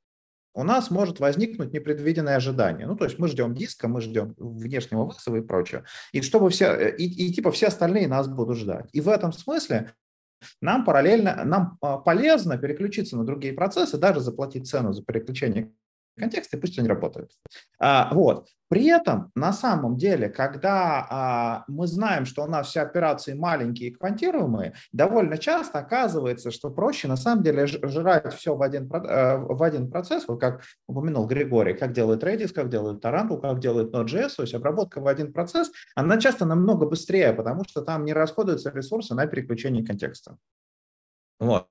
у 0.57 0.63
нас 0.63 0.91
может 0.91 1.21
возникнуть 1.21 1.75
непредвиденное 1.75 2.37
ожидание. 2.37 2.87
Ну, 2.87 2.97
то 2.97 3.05
есть 3.05 3.19
мы 3.19 3.29
ждем 3.29 3.55
диска, 3.55 3.89
мы 3.89 4.01
ждем 4.01 4.35
внешнего 4.39 5.05
вызова 5.05 5.37
и 5.37 5.43
прочее. 5.43 5.85
И 6.13 6.23
чтобы 6.23 6.49
все, 6.49 6.67
э, 6.73 6.97
и, 6.97 7.29
и 7.29 7.33
типа 7.33 7.53
все 7.53 7.67
остальные 7.67 8.09
нас 8.09 8.27
будут 8.27 8.57
ждать. 8.57 8.89
И 8.93 9.03
в 9.03 9.09
этом 9.11 9.33
смысле 9.35 9.93
нам 10.63 10.85
параллельно, 10.87 11.45
нам 11.45 11.77
а, 11.83 11.99
полезно 11.99 12.57
переключиться 12.57 13.19
на 13.19 13.25
другие 13.25 13.53
процессы, 13.53 13.99
даже 13.99 14.21
заплатить 14.21 14.67
цену 14.67 14.95
за 14.95 15.03
переключение 15.03 15.73
контексте, 16.17 16.57
пусть 16.57 16.79
они 16.79 16.89
работают. 16.89 17.31
А, 17.79 18.13
вот. 18.13 18.49
При 18.69 18.87
этом, 18.87 19.31
на 19.37 19.53
самом 19.53 19.97
деле, 19.97 20.29
когда 20.29 21.07
а, 21.09 21.65
мы 21.69 21.87
знаем, 21.87 22.27
что 22.27 22.43
у 22.43 22.49
нас 22.49 22.69
все 22.69 22.81
операции 22.81 23.33
маленькие 23.33 23.91
и 23.91 23.93
квантируемые, 23.93 24.75
довольно 24.93 25.39
часто 25.39 25.79
оказывается, 25.79 26.51
что 26.51 26.71
проще 26.71 27.07
на 27.07 27.17
самом 27.17 27.45
деле 27.45 27.67
жрать 27.67 28.35
все 28.35 28.57
в 28.57 28.63
один, 28.63 28.91
э, 28.93 29.37
в 29.39 29.63
один 29.63 29.89
процесс, 29.89 30.27
вот 30.27 30.41
как 30.41 30.63
упомянул 30.89 31.27
Григорий, 31.27 31.75
как 31.75 31.93
делает 31.93 32.25
Redis, 32.25 32.53
как 32.53 32.69
делает 32.69 33.05
Tarantul, 33.05 33.41
как 33.41 33.61
делает 33.61 33.95
Node.js, 33.95 34.31
то 34.37 34.43
есть 34.43 34.55
обработка 34.55 35.01
в 35.01 35.07
один 35.07 35.33
процесс, 35.33 35.71
она 35.95 36.19
часто 36.19 36.45
намного 36.45 36.87
быстрее, 36.87 37.33
потому 37.33 37.63
что 37.65 37.83
там 37.83 38.05
не 38.05 38.13
расходуются 38.13 38.71
ресурсы 38.71 39.15
на 39.15 39.29
переключение 39.29 39.87
контекста. 39.87 40.39
Вот. 41.39 41.69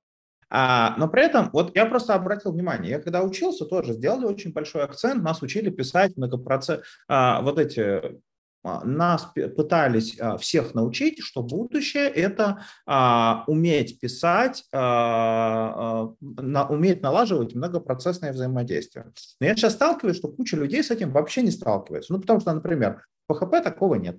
А, 0.49 0.95
но 0.97 1.07
при 1.07 1.23
этом, 1.23 1.49
вот 1.53 1.75
я 1.75 1.85
просто 1.85 2.13
обратил 2.13 2.51
внимание, 2.51 2.91
я 2.91 2.99
когда 2.99 3.23
учился, 3.23 3.65
тоже 3.65 3.93
сделали 3.93 4.25
очень 4.25 4.53
большой 4.53 4.83
акцент, 4.83 5.23
нас 5.23 5.41
учили 5.41 5.69
писать 5.69 6.15
многопроцесс, 6.17 6.81
а, 7.07 7.41
вот 7.41 7.59
эти 7.59 8.19
а, 8.65 8.83
нас 8.83 9.31
пытались 9.55 10.19
а, 10.19 10.37
всех 10.37 10.73
научить, 10.73 11.19
что 11.21 11.43
будущее 11.43 12.07
это 12.07 12.65
а, 12.85 13.43
уметь 13.47 13.99
писать, 13.99 14.63
а, 14.71 16.09
а, 16.11 16.13
на, 16.21 16.67
уметь 16.67 17.01
налаживать 17.01 17.53
многопроцессное 17.53 18.33
взаимодействие. 18.33 19.11
Но 19.39 19.45
я 19.45 19.55
сейчас 19.55 19.73
сталкиваюсь, 19.73 20.17
что 20.17 20.29
куча 20.29 20.57
людей 20.57 20.83
с 20.83 20.89
этим 20.89 21.11
вообще 21.11 21.43
не 21.43 21.51
сталкивается. 21.51 22.13
Ну, 22.13 22.19
потому 22.19 22.39
что, 22.39 22.53
например, 22.53 23.05
в 23.27 23.33
PHP 23.33 23.61
такого 23.61 23.95
нет. 23.95 24.17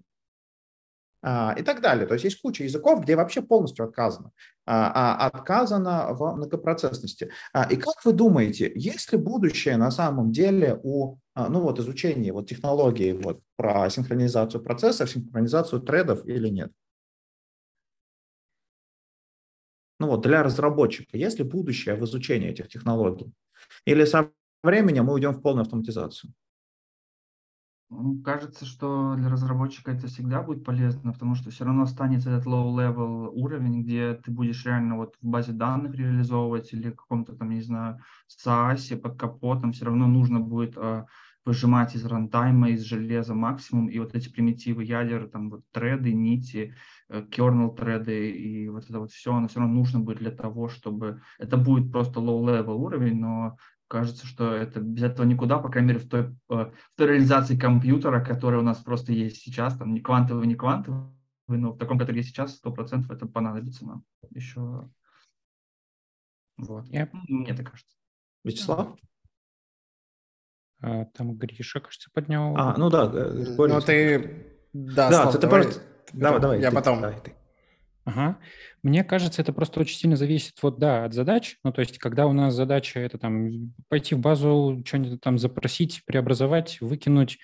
А, 1.29 1.55
и 1.59 1.63
так 1.63 1.81
далее. 1.81 2.07
То 2.07 2.15
есть 2.15 2.25
есть 2.25 2.41
куча 2.41 2.63
языков, 2.63 3.03
где 3.03 3.17
вообще 3.17 3.43
полностью 3.43 3.85
отказано. 3.85 4.31
А, 4.65 4.93
а, 5.17 5.27
отказано 5.27 6.15
в 6.15 6.37
многопроцессности. 6.37 7.33
И 7.69 7.77
как 7.77 8.05
вы 8.05 8.13
думаете, 8.13 8.71
есть 8.77 9.11
ли 9.11 9.19
будущее 9.19 9.77
на 9.77 9.91
самом 9.91 10.31
деле 10.31 10.79
у 10.85 11.19
ну 11.35 11.61
вот, 11.61 11.81
изучения 11.81 12.33
вот, 12.33 12.49
технологии 12.49 13.13
вот, 13.13 13.41
про 13.57 13.91
синхронизацию 13.91 14.63
процессов, 14.63 15.11
синхронизацию 15.11 15.83
тредов 15.83 16.25
или 16.27 16.49
нет? 16.49 16.71
Ну 19.99 20.07
вот, 20.07 20.23
для 20.23 20.45
разработчика, 20.45 21.17
есть 21.19 21.39
ли 21.39 21.45
будущее 21.45 21.97
в 21.97 22.05
изучении 22.05 22.51
этих 22.51 22.69
технологий? 22.69 23.33
Или 23.85 24.05
со 24.05 24.31
временем 24.63 25.07
мы 25.07 25.15
уйдем 25.15 25.33
в 25.33 25.43
полную 25.43 25.63
автоматизацию? 25.63 26.33
Кажется, 28.25 28.65
что 28.65 29.15
для 29.15 29.29
разработчика 29.29 29.93
это 29.93 30.09
всегда 30.09 30.43
будет 30.43 30.65
полезно, 30.65 31.13
потому 31.13 31.37
что 31.37 31.51
все 31.51 31.65
равно 31.65 31.85
останется 31.85 32.31
этот 32.31 32.45
low-level 32.45 33.29
уровень, 33.33 33.83
где 33.83 34.15
ты 34.15 34.33
будешь 34.33 34.65
реально 34.67 34.97
вот 34.97 35.15
в 35.23 35.27
базе 35.27 35.53
данных 35.53 35.95
реализовывать 35.95 36.73
или 36.73 36.91
в 36.91 36.97
каком-то 36.97 37.37
там, 37.37 37.51
не 37.51 37.61
знаю, 37.61 38.01
SaaS 38.45 38.97
под 38.97 39.17
капотом, 39.17 39.71
все 39.71 39.85
равно 39.85 40.09
нужно 40.09 40.41
будет 40.41 40.77
э, 40.77 41.05
выжимать 41.45 41.95
из 41.95 42.05
рантайма, 42.05 42.71
из 42.71 42.83
железа 42.83 43.35
максимум, 43.35 43.87
и 43.87 44.01
вот 44.01 44.17
эти 44.17 44.29
примитивы 44.29 44.83
ядер, 44.83 45.29
там 45.29 45.49
вот 45.49 45.63
треды, 45.71 46.13
нити, 46.13 46.75
э, 47.09 47.23
kernel 47.23 47.73
треды 47.77 48.33
и 48.33 48.69
вот 48.69 48.91
это 48.91 48.99
вот 48.99 49.13
все, 49.13 49.33
оно 49.33 49.47
все 49.47 49.61
равно 49.61 49.77
нужно 49.77 50.01
будет 50.01 50.19
для 50.19 50.33
того, 50.33 50.69
чтобы... 50.69 51.23
Это 51.39 51.57
будет 51.57 51.93
просто 51.93 52.19
low-level 52.19 52.75
уровень, 52.75 53.21
но 53.21 53.57
кажется, 53.89 54.27
что 54.27 54.53
это 54.55 54.81
без 54.81 55.03
этого 55.03 55.27
никуда, 55.27 55.59
по 55.59 55.69
крайней 55.69 55.89
мере, 55.89 56.01
в 56.01 56.09
той, 56.09 56.23
э, 56.23 56.33
в 56.49 56.97
той 56.97 57.07
реализации 57.09 57.57
компьютера, 57.57 58.25
которая 58.25 58.61
у 58.61 58.65
нас 58.65 58.79
просто 58.79 59.13
есть 59.13 59.43
сейчас, 59.43 59.77
там 59.77 59.95
не 59.95 60.01
квантовый, 60.01 60.47
не 60.47 60.55
квантовый, 60.55 61.09
но 61.49 61.73
в 61.73 61.79
таком, 61.79 61.99
который 61.99 62.17
есть 62.17 62.31
сейчас, 62.31 62.57
сто 62.57 62.73
процентов 62.73 63.11
это 63.11 63.27
понадобится 63.27 63.87
нам 63.87 64.05
еще. 64.31 64.89
Вот. 66.57 66.87
Yep. 66.89 67.11
Ну, 67.29 67.39
мне 67.39 67.55
так 67.55 67.71
кажется. 67.71 67.97
Вячеслав? 68.45 68.97
А, 70.81 71.05
там 71.07 71.37
Гриша, 71.37 71.81
кажется, 71.81 72.11
поднял. 72.13 72.57
А, 72.57 72.77
ну 72.77 72.91
да. 72.91 73.09
Ну 73.09 73.81
ты... 73.81 74.53
Да, 74.73 75.09
да 75.09 75.23
Слав, 75.23 75.35
ты, 75.35 75.41
давай, 75.41 75.63
просто... 75.63 75.83
давай, 76.13 76.41
давай, 76.41 76.61
я 76.61 76.69
ты, 76.69 76.77
потом. 76.77 77.01
Давай, 77.01 77.21
ты. 77.21 77.35
Ага. 78.07 78.39
Мне 78.85 79.03
кажется, 79.03 79.43
это 79.43 79.53
просто 79.53 79.81
очень 79.81 79.97
сильно 79.99 80.15
зависит 80.15 80.55
вот, 80.63 80.79
да, 80.79 81.05
от 81.05 81.13
задач. 81.13 81.57
Ну, 81.65 81.73
то 81.73 81.81
есть, 81.81 81.99
когда 81.99 82.29
у 82.29 82.33
нас 82.33 82.55
задача 82.55 83.01
это 83.01 83.19
там 83.19 83.75
пойти 83.89 84.15
в 84.15 84.21
базу, 84.21 84.81
что-нибудь 84.87 85.21
там 85.21 85.39
запросить, 85.39 86.03
преобразовать, 86.07 86.81
выкинуть, 86.81 87.39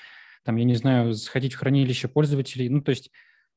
там, 0.45 0.55
я 0.57 0.65
не 0.65 0.77
знаю, 0.77 1.15
сходить 1.15 1.55
в 1.55 1.59
хранилище 1.59 2.07
пользователей. 2.07 2.69
Ну, 2.69 2.81
то 2.81 2.91
есть, 2.91 3.11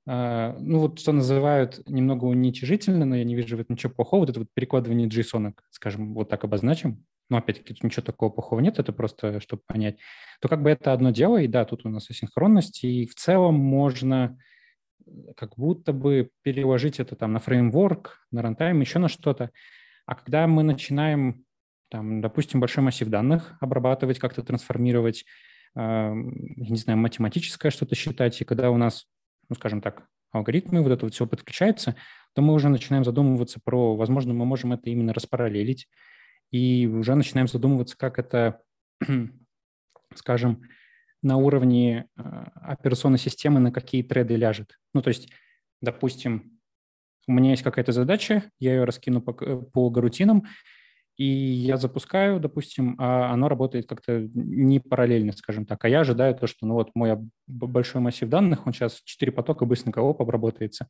э, 0.08 0.56
ну, 0.60 0.80
вот 0.80 1.00
что 1.00 1.12
называют 1.12 1.88
немного 1.88 2.26
уничижительно, 2.26 3.06
но 3.06 3.16
я 3.16 3.24
не 3.24 3.36
вижу 3.36 3.56
в 3.56 3.60
этом 3.60 3.76
ничего 3.76 3.94
плохого, 3.94 4.22
вот 4.22 4.32
это 4.32 4.40
вот 4.40 4.50
перекладывание 4.56 5.08
JSON, 5.08 5.54
скажем, 5.70 6.16
вот 6.16 6.30
так 6.30 6.44
обозначим. 6.44 7.06
Но 7.30 7.38
опять-таки 7.38 7.76
тут 7.76 7.84
ничего 7.84 8.02
такого 8.04 8.32
плохого 8.32 8.62
нет, 8.62 8.80
это 8.80 8.94
просто, 8.94 9.40
чтобы 9.42 9.62
понять. 9.68 9.98
То 10.42 10.48
как 10.48 10.64
бы 10.64 10.72
это 10.72 10.92
одно 10.92 11.12
дело, 11.12 11.38
и 11.38 11.48
да, 11.48 11.66
тут 11.66 11.86
у 11.86 11.90
нас 11.90 12.10
асинхронность, 12.10 12.84
и 12.84 13.06
в 13.06 13.14
целом 13.14 13.56
можно 13.56 14.40
как 15.38 15.56
будто 15.58 15.94
бы 15.94 16.30
переложить 16.42 17.00
это 17.00 17.16
там 17.16 17.34
на 17.34 17.40
фреймворк, 17.40 18.28
на 18.32 18.42
рантайм, 18.42 18.80
еще 18.82 19.00
на 19.00 19.08
что-то. 19.08 19.52
А 20.06 20.16
когда 20.16 20.48
мы 20.48 20.64
начинаем, 20.64 21.46
там, 21.90 22.22
допустим, 22.22 22.60
большой 22.60 22.84
массив 22.84 23.08
данных 23.08 23.56
обрабатывать, 23.60 24.20
как-то 24.20 24.44
трансформировать, 24.44 25.26
э, 25.76 26.12
не 26.14 26.78
знаю, 26.78 27.00
математическое 27.00 27.70
что-то 27.70 27.96
считать, 27.96 28.40
и 28.42 28.46
когда 28.46 28.72
у 28.72 28.78
нас, 28.78 29.06
ну, 29.50 29.56
скажем 29.56 29.82
так, 29.82 30.08
алгоритмы, 30.32 30.82
вот 30.82 30.92
это 30.92 31.06
вот 31.06 31.14
все 31.14 31.26
подключается, 31.26 31.96
то 32.34 32.42
мы 32.42 32.54
уже 32.54 32.70
начинаем 32.70 33.04
задумываться 33.04 33.60
про, 33.64 33.96
возможно, 33.96 34.34
мы 34.34 34.46
можем 34.46 34.74
это 34.74 34.90
именно 34.90 35.14
распараллелить, 35.14 35.88
и 36.52 36.88
уже 36.88 37.16
начинаем 37.16 37.48
задумываться, 37.48 37.98
как 37.98 38.20
это, 38.20 38.62
скажем, 40.16 40.62
на 41.26 41.38
уровне 41.38 42.08
э, 42.16 42.22
операционной 42.56 43.18
системы 43.18 43.60
на 43.60 43.72
какие 43.72 44.04
треды 44.04 44.36
ляжет. 44.36 44.78
Ну, 44.94 45.02
то 45.02 45.08
есть, 45.08 45.30
допустим, 45.82 46.60
у 47.28 47.34
меня 47.34 47.50
есть 47.50 47.64
какая-то 47.64 47.92
задача, 47.92 48.44
я 48.60 48.76
ее 48.76 48.84
раскину 48.84 49.22
по, 49.22 49.32
э, 49.44 49.58
по 49.74 49.90
гарутинам, 49.90 50.46
и 51.18 51.26
я 51.26 51.78
запускаю, 51.78 52.40
допустим, 52.40 52.96
а 53.00 53.32
оно 53.32 53.50
работает 53.50 53.88
как-то 53.88 54.30
не 54.34 54.80
параллельно, 54.80 55.32
скажем 55.32 55.66
так. 55.66 55.84
А 55.84 55.90
я 55.90 56.02
ожидаю 56.02 56.36
то, 56.36 56.46
что 56.46 56.68
ну 56.68 56.76
вот 56.76 56.92
мой 56.94 57.18
большой 57.48 58.02
массив 58.02 58.30
данных, 58.30 58.68
он 58.68 58.74
сейчас 58.74 59.02
4 59.04 59.32
потока 59.32 59.66
быстренько 59.66 60.00
оп, 60.00 60.22
обработается. 60.22 60.88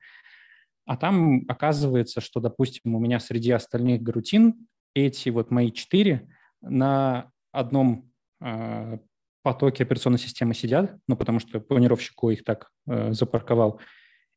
А 0.86 0.98
там 0.98 1.46
оказывается, 1.48 2.20
что, 2.20 2.42
допустим, 2.42 2.96
у 2.96 3.00
меня 3.00 3.20
среди 3.20 3.52
остальных 3.52 4.02
гарутин 4.02 4.68
эти 4.94 5.30
вот 5.30 5.50
мои 5.50 5.72
4 5.72 6.28
на 6.62 7.32
одном 7.54 8.12
э, 8.42 8.98
потоки 9.46 9.84
операционной 9.84 10.18
системы 10.18 10.56
сидят, 10.56 10.98
ну, 11.08 11.16
потому 11.16 11.40
что 11.40 11.60
планировщику 11.60 12.32
их 12.32 12.44
так 12.44 12.72
э, 12.88 13.14
запарковал, 13.14 13.80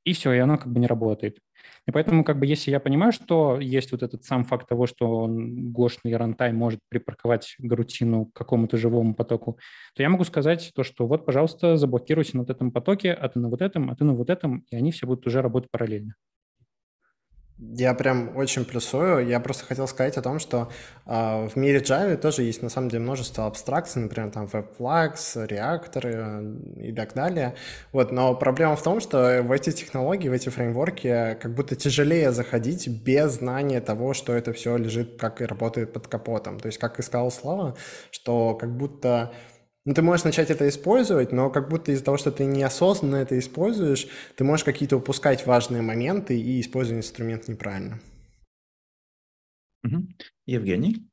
и 0.05 0.12
все, 0.12 0.33
и 0.35 0.38
оно 0.38 0.59
как 0.59 0.71
бы 0.71 0.81
не 0.81 0.87
работает. 0.87 1.38
И 1.87 1.90
поэтому, 1.90 2.25
как 2.25 2.38
бы, 2.38 2.44
если 2.44 2.71
я 2.71 2.79
понимаю, 2.79 3.12
что 3.12 3.59
есть 3.59 3.90
вот 3.92 4.03
этот 4.03 4.25
сам 4.25 4.44
факт 4.44 4.68
того, 4.68 4.87
что 4.87 5.11
он 5.21 5.73
гошный 5.73 6.14
рантайм 6.14 6.57
может 6.57 6.81
припарковать 6.90 7.55
гарутину 7.59 8.27
к 8.27 8.35
какому-то 8.35 8.77
живому 8.77 9.14
потоку, 9.14 9.59
то 9.94 10.03
я 10.03 10.11
могу 10.11 10.25
сказать 10.25 10.73
то, 10.75 10.83
что 10.83 11.07
вот, 11.07 11.25
пожалуйста, 11.25 11.79
заблокируйся 11.79 12.37
на 12.37 12.42
вот 12.42 12.51
этом 12.51 12.71
потоке, 12.71 13.12
а 13.14 13.31
ты 13.31 13.38
на 13.38 13.49
вот 13.49 13.62
этом, 13.62 13.90
а 13.90 13.97
ты 13.97 14.05
на 14.05 14.12
вот 14.12 14.29
этом, 14.29 14.66
и 14.71 14.77
они 14.77 14.92
все 14.92 15.07
будут 15.07 15.27
уже 15.27 15.40
работать 15.40 15.71
параллельно. 15.71 16.16
Я 17.61 17.92
прям 17.94 18.37
очень 18.37 18.64
плюсую. 18.64 19.27
Я 19.27 19.40
просто 19.40 19.64
хотел 19.64 19.88
сказать 19.88 20.16
о 20.16 20.23
том, 20.23 20.38
что 20.38 20.71
э, 21.07 21.49
в 21.49 21.57
мире 21.57 21.81
Java 21.81 22.16
тоже 22.16 22.44
есть 22.44 22.62
на 22.62 22.68
самом 22.68 22.88
деле 22.88 23.03
множество 23.03 23.47
абстракций, 23.47 24.01
например, 24.01 24.31
там 24.31 24.44
WebFlux, 24.47 25.44
реакторы 25.44 26.57
и 26.77 26.92
так 26.92 27.14
далее. 27.14 27.57
Вот, 27.92 28.12
но 28.12 28.37
проблема 28.37 28.77
в 28.77 28.83
том, 28.83 29.01
что 29.01 29.42
в 29.42 29.51
эти 29.51 29.73
технологии, 29.73 30.29
в 30.29 30.33
эти 30.33 30.51
фреймворки 30.51 31.37
как 31.40 31.53
будто 31.55 31.75
тяжелее 31.75 32.31
заходить 32.31 32.87
без 32.87 33.33
знания 33.33 33.81
того, 33.81 34.14
что 34.14 34.35
это 34.35 34.53
все 34.53 34.77
лежит, 34.77 35.18
как 35.18 35.40
и 35.40 35.44
работает 35.44 35.92
под 35.92 36.07
капотом. 36.07 36.61
То 36.61 36.66
есть, 36.66 36.79
как 36.79 37.01
и 37.01 37.03
сказал 37.03 37.33
Слава, 37.33 37.77
что 38.12 38.55
как 38.55 38.77
будто 38.77 39.33
ну, 39.88 39.94
ты 39.94 40.03
можешь 40.03 40.24
начать 40.24 40.51
это 40.51 40.68
использовать, 40.68 41.33
но 41.33 41.48
как 41.48 41.70
будто 41.70 41.92
из-за 41.92 42.05
того, 42.05 42.18
что 42.18 42.31
ты 42.31 42.44
неосознанно 42.44 43.16
это 43.16 43.38
используешь, 43.38 44.07
ты 44.37 44.44
можешь 44.44 44.62
какие-то 44.62 44.98
упускать 44.98 45.46
важные 45.46 45.81
моменты 45.81 46.38
и 46.38 46.61
использовать 46.61 47.03
инструмент 47.03 47.48
неправильно. 47.48 47.98
Евгений? 50.44 51.09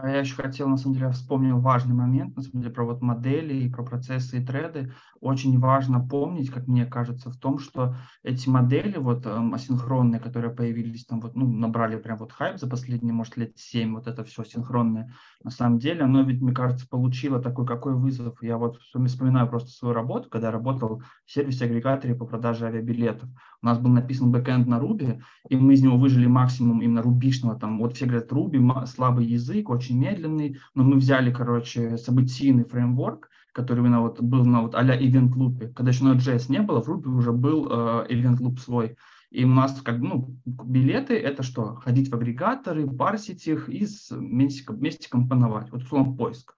А 0.00 0.08
я 0.10 0.20
еще 0.20 0.34
хотел, 0.34 0.68
на 0.68 0.76
самом 0.76 0.94
деле, 0.94 1.10
вспомнил 1.10 1.60
важный 1.60 1.94
момент, 1.94 2.36
на 2.36 2.42
самом 2.42 2.62
деле, 2.62 2.74
про 2.74 2.84
вот 2.84 3.00
модели 3.02 3.54
и 3.54 3.68
про 3.68 3.82
процессы 3.82 4.38
и 4.40 4.44
треды. 4.44 4.92
Очень 5.20 5.58
важно 5.58 6.06
помнить, 6.06 6.50
как 6.50 6.68
мне 6.68 6.86
кажется, 6.86 7.30
в 7.30 7.36
том, 7.36 7.58
что 7.58 7.96
эти 8.22 8.48
модели 8.48 8.96
вот 8.98 9.26
эм, 9.26 9.54
асинхронные, 9.54 10.20
которые 10.20 10.54
появились 10.54 11.04
там, 11.04 11.20
вот, 11.20 11.34
ну, 11.34 11.48
набрали 11.50 11.96
прям 11.96 12.18
вот 12.18 12.32
хайп 12.32 12.58
за 12.58 12.68
последние, 12.68 13.12
может, 13.12 13.36
лет 13.36 13.58
7, 13.58 13.94
вот 13.94 14.06
это 14.06 14.24
все 14.24 14.44
синхронное, 14.44 15.14
на 15.42 15.50
самом 15.50 15.78
деле, 15.78 16.02
оно 16.02 16.22
ведь, 16.22 16.40
мне 16.40 16.52
кажется, 16.52 16.86
получило 16.88 17.40
такой, 17.40 17.66
какой 17.66 17.94
вызов. 17.94 18.42
Я 18.42 18.56
вот 18.58 18.78
вспоминаю 18.78 19.48
просто 19.48 19.70
свою 19.70 19.94
работу, 19.94 20.28
когда 20.28 20.48
я 20.48 20.52
работал 20.52 21.02
в 21.24 21.32
сервисе-агрегаторе 21.32 22.14
по 22.14 22.26
продаже 22.26 22.66
авиабилетов. 22.66 23.28
У 23.62 23.66
нас 23.66 23.78
был 23.78 23.90
написан 23.90 24.30
бэкэнд 24.30 24.66
на 24.68 24.78
Ruby, 24.78 25.20
и 25.48 25.56
мы 25.56 25.74
из 25.74 25.82
него 25.82 25.96
выжили 25.96 26.26
максимум 26.26 26.80
именно 26.80 27.02
рубишного. 27.02 27.58
Там, 27.58 27.78
вот 27.78 27.96
все 27.96 28.06
говорят, 28.06 28.30
Ruby 28.30 28.86
слабый 28.86 29.26
язык, 29.26 29.68
очень 29.68 29.98
медленный, 29.98 30.58
но 30.74 30.84
мы 30.84 30.96
взяли, 30.96 31.32
короче, 31.32 31.98
событийный 31.98 32.64
фреймворк, 32.64 33.28
который 33.52 33.80
именно 33.80 34.02
вот 34.02 34.20
был 34.20 34.44
на 34.44 34.62
вот 34.62 34.74
а-ля 34.74 34.96
Event 34.96 35.32
Loop. 35.34 35.72
Когда 35.72 35.90
еще 35.90 36.04
Node.js 36.04 36.46
не 36.48 36.60
было, 36.60 36.82
в 36.82 36.88
Ruby 36.88 37.08
уже 37.08 37.32
был 37.32 37.66
э, 37.68 38.06
Event 38.10 38.38
Loop 38.38 38.58
свой. 38.58 38.96
И 39.30 39.44
у 39.44 39.48
нас 39.48 39.80
как 39.82 39.98
ну, 39.98 40.36
билеты– 40.46 41.14
это 41.18 41.42
что? 41.42 41.74
Ходить 41.74 42.10
в 42.10 42.14
агрегаторы, 42.14 42.88
парсить 42.88 43.46
их 43.46 43.68
и 43.68 43.86
вместе, 44.10 44.64
вместе 44.72 45.10
компоновать. 45.10 45.70
Вот 45.70 45.82
условно 45.82 46.16
поиск. 46.16 46.54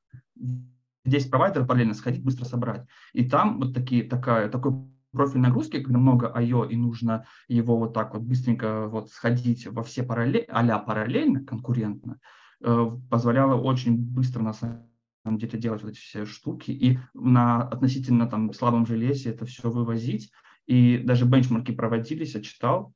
10 1.05 1.31
провайдеров 1.31 1.67
параллельно 1.67 1.95
сходить, 1.95 2.23
быстро 2.23 2.45
собрать. 2.45 2.87
И 3.13 3.29
там 3.29 3.59
вот 3.59 3.75
такие, 3.75 4.05
такая, 4.05 4.49
такой 4.49 4.73
профиль 5.13 5.41
нагрузки, 5.41 5.81
когда 5.81 5.99
много 5.99 6.33
I.O. 6.35 6.65
и 6.65 6.77
нужно 6.77 7.27
его 7.49 7.77
вот 7.77 7.95
так 7.95 8.15
вот 8.15 8.23
быстренько 8.23 8.87
вот 8.89 9.11
сходить 9.11 9.67
во 9.67 9.83
все 9.83 10.03
параллель, 10.03 10.47
а 10.49 10.79
параллельно, 10.79 11.45
конкурентно, 11.45 12.19
э, 12.63 12.87
позволяло 13.11 13.61
очень 13.61 13.97
быстро 13.97 14.43
на 14.43 14.53
самом 14.53 15.39
деле 15.39 15.59
делать 15.59 15.83
вот 15.83 15.93
эти 15.93 15.99
все 15.99 16.25
штуки 16.25 16.71
и 16.71 16.99
на 17.15 17.63
относительно 17.63 18.27
там 18.27 18.53
слабом 18.53 18.87
железе 18.87 19.31
это 19.31 19.47
все 19.47 19.71
вывозить. 19.71 20.31
И 20.67 20.99
даже 20.99 21.25
бенчмарки 21.25 21.73
проводились, 21.73 22.35
я 22.35 22.43
читал, 22.43 22.95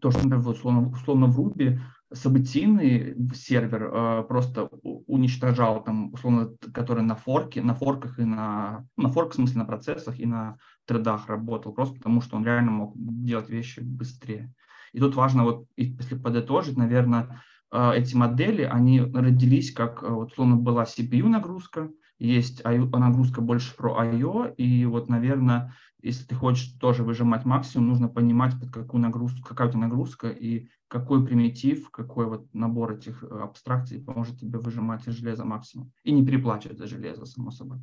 то, 0.00 0.10
что, 0.10 0.22
например, 0.22 0.46
условно, 0.46 0.88
условно 0.90 1.26
в 1.26 1.40
Ruby 1.40 1.80
событийный 2.12 3.16
сервер 3.34 3.90
э, 3.92 4.22
просто 4.24 4.68
уничтожал 5.06 5.84
там 5.84 6.12
условно, 6.12 6.50
который 6.74 7.02
на 7.02 7.14
форке, 7.14 7.62
на 7.62 7.74
форках 7.74 8.18
и 8.18 8.24
на 8.24 8.86
на 8.96 9.08
форках 9.08 9.34
в 9.34 9.36
смысле 9.36 9.58
на 9.58 9.64
процессах 9.64 10.18
и 10.18 10.26
на 10.26 10.58
тредах 10.86 11.28
работал 11.28 11.72
просто 11.72 11.96
потому, 11.96 12.20
что 12.20 12.36
он 12.36 12.44
реально 12.44 12.72
мог 12.72 12.94
делать 12.96 13.48
вещи 13.48 13.80
быстрее. 13.80 14.52
И 14.92 14.98
тут 14.98 15.14
важно 15.14 15.44
вот 15.44 15.66
если 15.76 16.16
подытожить, 16.16 16.76
наверное, 16.76 17.42
э, 17.70 17.92
эти 17.94 18.16
модели 18.16 18.62
они 18.62 19.00
родились 19.00 19.72
как 19.72 20.02
э, 20.02 20.08
вот 20.08 20.32
условно 20.32 20.56
была 20.56 20.84
CPU 20.84 21.28
нагрузка, 21.28 21.90
есть 22.18 22.62
нагрузка 22.64 23.40
больше 23.40 23.74
про 23.76 23.98
I.O. 23.98 24.46
и 24.56 24.84
вот 24.84 25.08
наверное 25.08 25.74
если 26.02 26.24
ты 26.24 26.34
хочешь 26.34 26.72
тоже 26.80 27.02
выжимать 27.02 27.44
максимум, 27.44 27.88
нужно 27.88 28.08
понимать, 28.08 28.58
под 28.58 28.70
какую 28.70 29.00
нагрузку, 29.00 29.46
какая 29.46 29.68
у 29.68 29.70
тебя 29.70 29.80
нагрузка 29.80 30.28
и 30.28 30.68
какой 30.88 31.24
примитив, 31.24 31.90
какой 31.90 32.26
вот 32.26 32.52
набор 32.52 32.92
этих 32.92 33.22
э, 33.22 33.26
абстракций 33.26 34.00
поможет 34.00 34.38
тебе 34.40 34.58
выжимать 34.58 35.06
из 35.06 35.14
железа 35.14 35.44
максимум. 35.44 35.92
И 36.02 36.12
не 36.12 36.24
переплачивать 36.24 36.78
за 36.78 36.86
железо, 36.86 37.26
само 37.26 37.50
собой. 37.50 37.78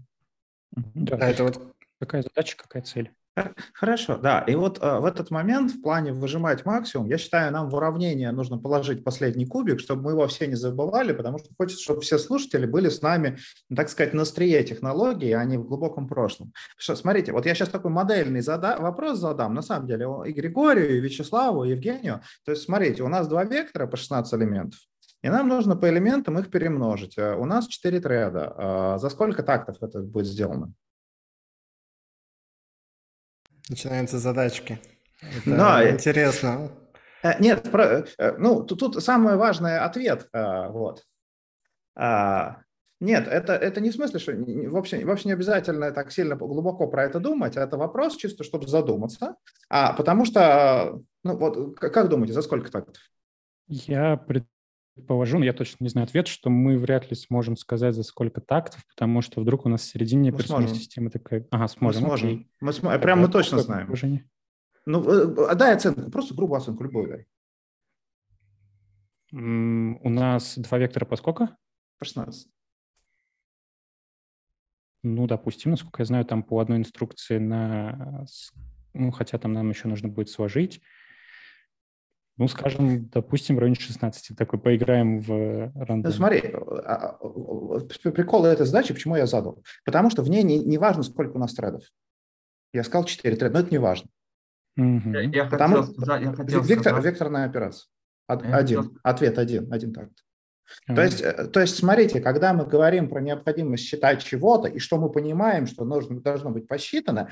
Да, 0.71 1.17
а 1.17 1.29
это 1.29 1.43
вот 1.43 1.75
какая 1.99 2.23
задача, 2.23 2.57
какая 2.57 2.83
цель. 2.83 3.11
Хорошо, 3.73 4.17
да. 4.17 4.41
И 4.41 4.55
вот 4.55 4.79
э, 4.81 4.99
в 4.99 5.05
этот 5.05 5.31
момент 5.31 5.71
в 5.71 5.81
плане 5.81 6.13
выжимать 6.13 6.65
максимум, 6.65 7.07
я 7.07 7.17
считаю, 7.17 7.51
нам 7.51 7.69
в 7.69 7.75
уравнение 7.75 8.31
нужно 8.31 8.57
положить 8.57 9.03
последний 9.03 9.45
кубик, 9.45 9.79
чтобы 9.79 10.03
мы 10.03 10.11
его 10.11 10.27
все 10.27 10.47
не 10.47 10.55
забывали, 10.55 11.13
потому 11.13 11.37
что 11.37 11.49
хочется, 11.57 11.83
чтобы 11.83 12.01
все 12.01 12.17
слушатели 12.17 12.65
были 12.65 12.89
с 12.89 13.01
нами, 13.01 13.37
так 13.73 13.89
сказать, 13.89 14.13
на 14.13 14.23
острие 14.23 14.63
технологии, 14.63 15.31
а 15.31 15.43
не 15.43 15.57
в 15.57 15.67
глубоком 15.67 16.07
прошлом. 16.07 16.51
Что, 16.77 16.95
смотрите, 16.95 17.31
вот 17.31 17.45
я 17.45 17.53
сейчас 17.53 17.69
такой 17.69 17.91
модельный 17.91 18.41
зада- 18.41 18.77
вопрос 18.79 19.19
задам, 19.19 19.53
на 19.53 19.61
самом 19.61 19.87
деле, 19.87 20.07
и 20.25 20.31
Григорию, 20.31 20.97
и 20.97 20.99
Вячеславу, 20.99 21.63
и 21.63 21.71
Евгению. 21.71 22.21
То 22.45 22.51
есть, 22.51 22.63
смотрите, 22.63 23.03
у 23.03 23.07
нас 23.07 23.27
два 23.27 23.43
вектора 23.43 23.87
по 23.87 23.97
16 23.97 24.33
элементов. 24.33 24.79
И 25.23 25.29
нам 25.29 25.47
нужно 25.47 25.75
по 25.75 25.89
элементам 25.89 26.37
их 26.39 26.49
перемножить. 26.49 27.17
Э, 27.17 27.35
у 27.35 27.45
нас 27.45 27.67
4 27.67 27.99
треда. 27.99 28.53
А 28.57 28.97
за 28.97 29.09
сколько 29.09 29.43
тактов 29.43 29.77
это 29.81 29.99
будет 29.99 30.27
сделано? 30.27 30.73
Начинаются 33.69 34.17
задачки. 34.17 34.79
Это 35.21 35.57
да, 35.57 35.89
интересно. 35.89 36.71
Э, 37.23 37.39
нет, 37.39 37.69
про, 37.71 38.05
э, 38.17 38.37
ну 38.37 38.63
тут, 38.63 38.79
тут 38.79 39.03
самый 39.03 39.35
важный 39.35 39.79
ответ. 39.79 40.27
Э, 40.33 40.69
вот. 40.69 41.03
А, 41.95 42.61
нет, 42.99 43.27
это, 43.27 43.53
это 43.53 43.81
не 43.81 43.89
в 43.89 43.95
смысле, 43.95 44.19
что 44.19 44.33
вообще, 44.69 45.03
вообще 45.05 45.29
не 45.29 45.33
обязательно 45.33 45.91
так 45.91 46.11
сильно 46.11 46.35
глубоко 46.35 46.87
про 46.87 47.03
это 47.03 47.19
думать. 47.19 47.57
Это 47.57 47.77
вопрос 47.77 48.15
чисто, 48.15 48.43
чтобы 48.43 48.67
задуматься. 48.67 49.35
А, 49.69 49.93
потому 49.93 50.25
что, 50.25 51.01
ну 51.23 51.37
вот, 51.37 51.79
как 51.79 52.09
думаете, 52.09 52.33
за 52.33 52.41
сколько 52.41 52.71
тактов? 52.71 53.01
Я 53.67 54.17
предположу, 54.97 55.39
но 55.39 55.45
я 55.45 55.53
точно 55.53 55.77
не 55.83 55.89
знаю 55.89 56.05
ответ, 56.05 56.27
что 56.27 56.49
мы 56.49 56.77
вряд 56.77 57.09
ли 57.09 57.15
сможем 57.15 57.55
сказать, 57.55 57.95
за 57.95 58.03
сколько 58.03 58.41
тактов, 58.41 58.85
потому 58.89 59.21
что 59.21 59.41
вдруг 59.41 59.65
у 59.65 59.69
нас 59.69 59.81
в 59.81 59.85
середине 59.85 60.29
операционной 60.29 60.67
системы 60.67 61.09
такая... 61.09 61.47
Ага, 61.51 61.67
сможем. 61.67 62.01
Мы 62.01 62.07
сможем. 62.07 62.29
Окей. 62.29 62.51
Мы 62.59 62.73
см... 62.73 63.01
Прям 63.01 63.21
мы 63.21 63.29
точно 63.29 63.59
знаем. 63.59 63.87
Положение? 63.87 64.29
Ну, 64.85 65.03
э, 65.03 65.55
дай 65.55 65.75
оценку, 65.75 66.09
просто 66.11 66.33
грубую 66.33 66.57
оценку, 66.57 66.83
любую 66.83 67.09
дай. 67.09 67.27
У 69.31 70.09
нас 70.09 70.57
два 70.57 70.77
вектора 70.77 71.05
по 71.05 71.15
сколько? 71.15 71.57
По 71.99 72.05
16. 72.05 72.49
Ну, 75.03 75.27
допустим, 75.27 75.71
насколько 75.71 76.01
я 76.01 76.05
знаю, 76.05 76.25
там 76.25 76.43
по 76.43 76.59
одной 76.59 76.79
инструкции 76.79 77.37
на... 77.37 78.25
Ну, 78.93 79.11
хотя 79.11 79.37
там 79.37 79.53
нам 79.53 79.69
еще 79.69 79.87
нужно 79.87 80.09
будет 80.09 80.29
сложить. 80.29 80.81
Ну, 82.37 82.47
скажем, 82.47 83.09
допустим, 83.09 83.55
в 83.55 83.59
районе 83.59 83.75
16. 83.75 84.37
Такой 84.37 84.59
поиграем 84.59 85.21
в 85.21 85.71
рандом. 85.75 86.11
Ну, 86.11 86.11
смотри, 86.11 86.43
а, 86.53 87.17
а, 87.19 88.11
прикол 88.11 88.45
этой 88.45 88.65
задачи, 88.65 88.93
почему 88.93 89.15
я 89.15 89.25
задал? 89.25 89.63
Потому 89.83 90.11
что 90.11 90.21
в 90.21 90.29
ней 90.29 90.43
не, 90.43 90.59
не 90.59 90.77
важно, 90.77 91.01
сколько 91.01 91.37
у 91.37 91.39
нас 91.39 91.53
тредов. 91.53 91.83
Я 92.73 92.83
сказал 92.83 93.05
4 93.05 93.35
треда, 93.35 93.53
но 93.53 93.59
это 93.61 93.71
не 93.71 93.79
важно. 93.79 94.09
Угу. 94.77 95.09
Я, 95.09 95.21
я 95.21 95.45
Потому 95.45 95.77
хотел, 95.83 96.15
я 96.19 96.33
хотел 96.33 96.61
вектор, 96.61 96.93
сказать... 96.93 97.05
Векторная 97.05 97.45
операция. 97.45 97.89
один. 98.27 98.51
Хотел... 98.51 98.97
Ответ 99.01 99.39
один. 99.39 99.73
Один 99.73 99.93
такт. 99.93 100.13
Mm-hmm. 100.89 100.95
То, 100.95 101.01
есть, 101.01 101.21
э, 101.21 101.47
то 101.47 101.59
есть, 101.61 101.77
смотрите, 101.77 102.19
когда 102.19 102.53
мы 102.53 102.65
говорим 102.65 103.09
про 103.09 103.21
необходимость 103.21 103.85
считать 103.85 104.23
чего-то, 104.23 104.67
и 104.67 104.79
что 104.79 104.97
мы 104.97 105.09
понимаем, 105.09 105.65
что 105.65 105.85
нужно, 105.85 106.19
должно 106.19 106.51
быть 106.51 106.67
посчитано, 106.67 107.29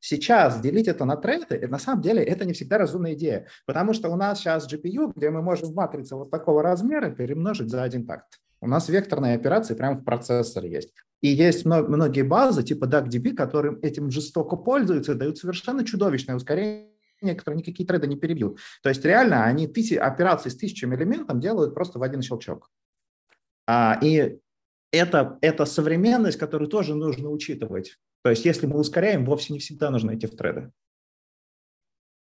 Сейчас 0.00 0.60
делить 0.60 0.88
это 0.88 1.04
на 1.04 1.16
треды, 1.16 1.66
на 1.68 1.78
самом 1.78 2.02
деле 2.02 2.22
это 2.22 2.44
не 2.44 2.52
всегда 2.52 2.78
разумная 2.78 3.14
идея, 3.14 3.46
потому 3.66 3.92
что 3.92 4.08
у 4.08 4.16
нас 4.16 4.38
сейчас 4.38 4.72
GPU, 4.72 5.12
где 5.14 5.30
мы 5.30 5.42
можем 5.42 5.74
матрицу 5.74 6.18
вот 6.18 6.30
такого 6.30 6.62
размера 6.62 7.10
перемножить 7.10 7.70
за 7.70 7.82
один 7.82 8.06
такт. 8.06 8.40
У 8.60 8.68
нас 8.68 8.88
векторные 8.88 9.34
операции 9.34 9.74
прямо 9.74 9.98
в 9.98 10.04
процессоре 10.04 10.70
есть. 10.70 10.92
И 11.20 11.28
есть 11.28 11.64
многие 11.64 12.22
базы 12.22 12.62
типа 12.62 12.84
DuckDB, 12.84 13.34
которые 13.34 13.78
этим 13.80 14.10
жестоко 14.10 14.56
пользуются 14.56 15.12
и 15.12 15.16
дают 15.16 15.38
совершенно 15.38 15.84
чудовищное 15.84 16.36
ускорение 16.36 16.90
которые 17.20 17.58
никакие 17.58 17.86
треды 17.86 18.06
не 18.06 18.16
перебьют. 18.16 18.58
То 18.82 18.90
есть 18.90 19.04
реально 19.04 19.44
они 19.44 19.66
тысячи, 19.66 19.94
операции 19.94 20.50
с 20.50 20.56
тысячами 20.56 20.94
элементов 20.94 21.40
делают 21.40 21.74
просто 21.74 21.98
в 21.98 22.02
один 22.02 22.22
щелчок. 22.22 22.70
А, 23.66 23.98
и 24.02 24.38
это, 24.90 25.38
это 25.40 25.64
современность, 25.64 26.38
которую 26.38 26.68
тоже 26.68 26.94
нужно 26.94 27.28
учитывать. 27.30 27.98
То 28.22 28.30
есть 28.30 28.44
если 28.44 28.66
мы 28.66 28.78
ускоряем, 28.78 29.24
вовсе 29.24 29.52
не 29.52 29.58
всегда 29.58 29.90
нужно 29.90 30.14
идти 30.14 30.26
в 30.26 30.36
треды. 30.36 30.72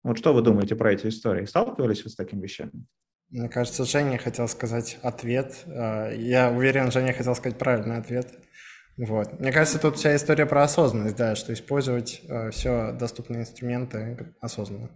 Вот 0.04 0.18
что 0.18 0.34
вы 0.34 0.42
думаете 0.42 0.76
про 0.76 0.94
эти 0.94 1.08
истории? 1.08 1.46
Сталкивались 1.46 2.04
вы 2.04 2.10
с 2.10 2.16
такими 2.16 2.42
вещами? 2.42 2.86
Мне 3.30 3.50
кажется, 3.50 3.86
Женя 3.86 4.18
хотел 4.18 4.48
сказать 4.48 5.00
ответ. 5.02 5.64
А, 5.66 6.12
я 6.12 6.52
уверен, 6.52 6.92
Женя 6.92 7.14
хотел 7.14 7.36
сказать 7.36 7.58
правильный 7.58 7.98
ответ. 7.98 8.32
Вот. 8.98 9.40
Мне 9.40 9.52
кажется, 9.52 9.80
тут 9.80 9.98
вся 9.98 10.16
история 10.16 10.46
про 10.46 10.64
осознанность, 10.64 11.16
да, 11.16 11.36
что 11.36 11.54
использовать 11.54 12.22
э, 12.30 12.52
все 12.52 12.94
доступные 12.94 13.42
инструменты 13.42 14.36
осознанно. 14.40 14.90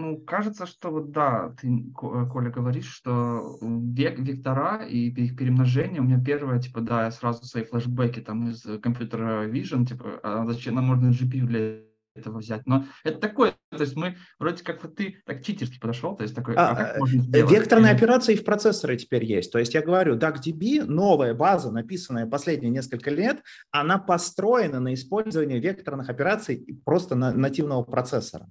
Ну, 0.00 0.16
кажется, 0.18 0.66
что 0.66 0.90
вот 0.90 1.10
да, 1.10 1.54
ты, 1.60 1.68
э, 1.68 2.26
Коля, 2.26 2.50
говоришь, 2.50 2.90
что 2.90 3.58
век, 3.60 4.18
вектора 4.18 4.86
и 4.86 5.10
их 5.10 5.36
перемножение, 5.36 6.00
у 6.00 6.04
меня 6.04 6.18
первое, 6.24 6.58
типа, 6.58 6.80
да, 6.80 7.04
я 7.04 7.10
сразу 7.10 7.44
свои 7.44 7.64
флешбеки 7.64 8.20
там 8.20 8.48
из 8.48 8.62
компьютера 8.80 9.46
Vision, 9.46 9.84
типа, 9.84 10.20
а 10.22 10.46
зачем 10.46 10.76
нам 10.76 10.86
можно 10.86 11.10
GPU 11.10 11.44
для 11.44 11.82
этого 12.14 12.38
взять. 12.38 12.66
Но 12.66 12.86
это 13.04 13.18
такое, 13.18 13.54
то 13.70 13.82
есть 13.82 13.94
мы 13.94 14.16
вроде 14.38 14.64
как 14.64 14.82
вот 14.82 14.96
ты 14.96 15.22
так 15.26 15.44
читерски 15.44 15.78
подошел, 15.78 16.16
то 16.16 16.22
есть 16.22 16.34
такой, 16.34 16.54
а, 16.56 16.70
а 16.70 16.74
как 16.74 16.96
э, 16.96 16.98
можно 16.98 17.20
сделать? 17.20 17.52
Векторные 17.52 17.92
операции 17.92 18.34
в 18.36 18.44
процессоры 18.44 18.96
теперь 18.96 19.24
есть. 19.24 19.52
То 19.52 19.58
есть 19.58 19.74
я 19.74 19.82
говорю, 19.82 20.16
DuckDB, 20.16 20.84
новая 20.84 21.34
база, 21.34 21.70
написанная 21.70 22.26
последние 22.26 22.70
несколько 22.70 23.10
лет, 23.10 23.42
она 23.70 23.98
построена 23.98 24.80
на 24.80 24.94
использовании 24.94 25.60
векторных 25.60 26.08
операций 26.08 26.66
просто 26.84 27.14
на 27.14 27.32
нативного 27.32 27.82
процессора. 27.82 28.48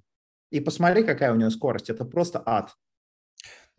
И 0.50 0.60
посмотри, 0.60 1.04
какая 1.04 1.32
у 1.32 1.36
нее 1.36 1.50
скорость. 1.50 1.90
Это 1.90 2.04
просто 2.04 2.42
ад. 2.44 2.74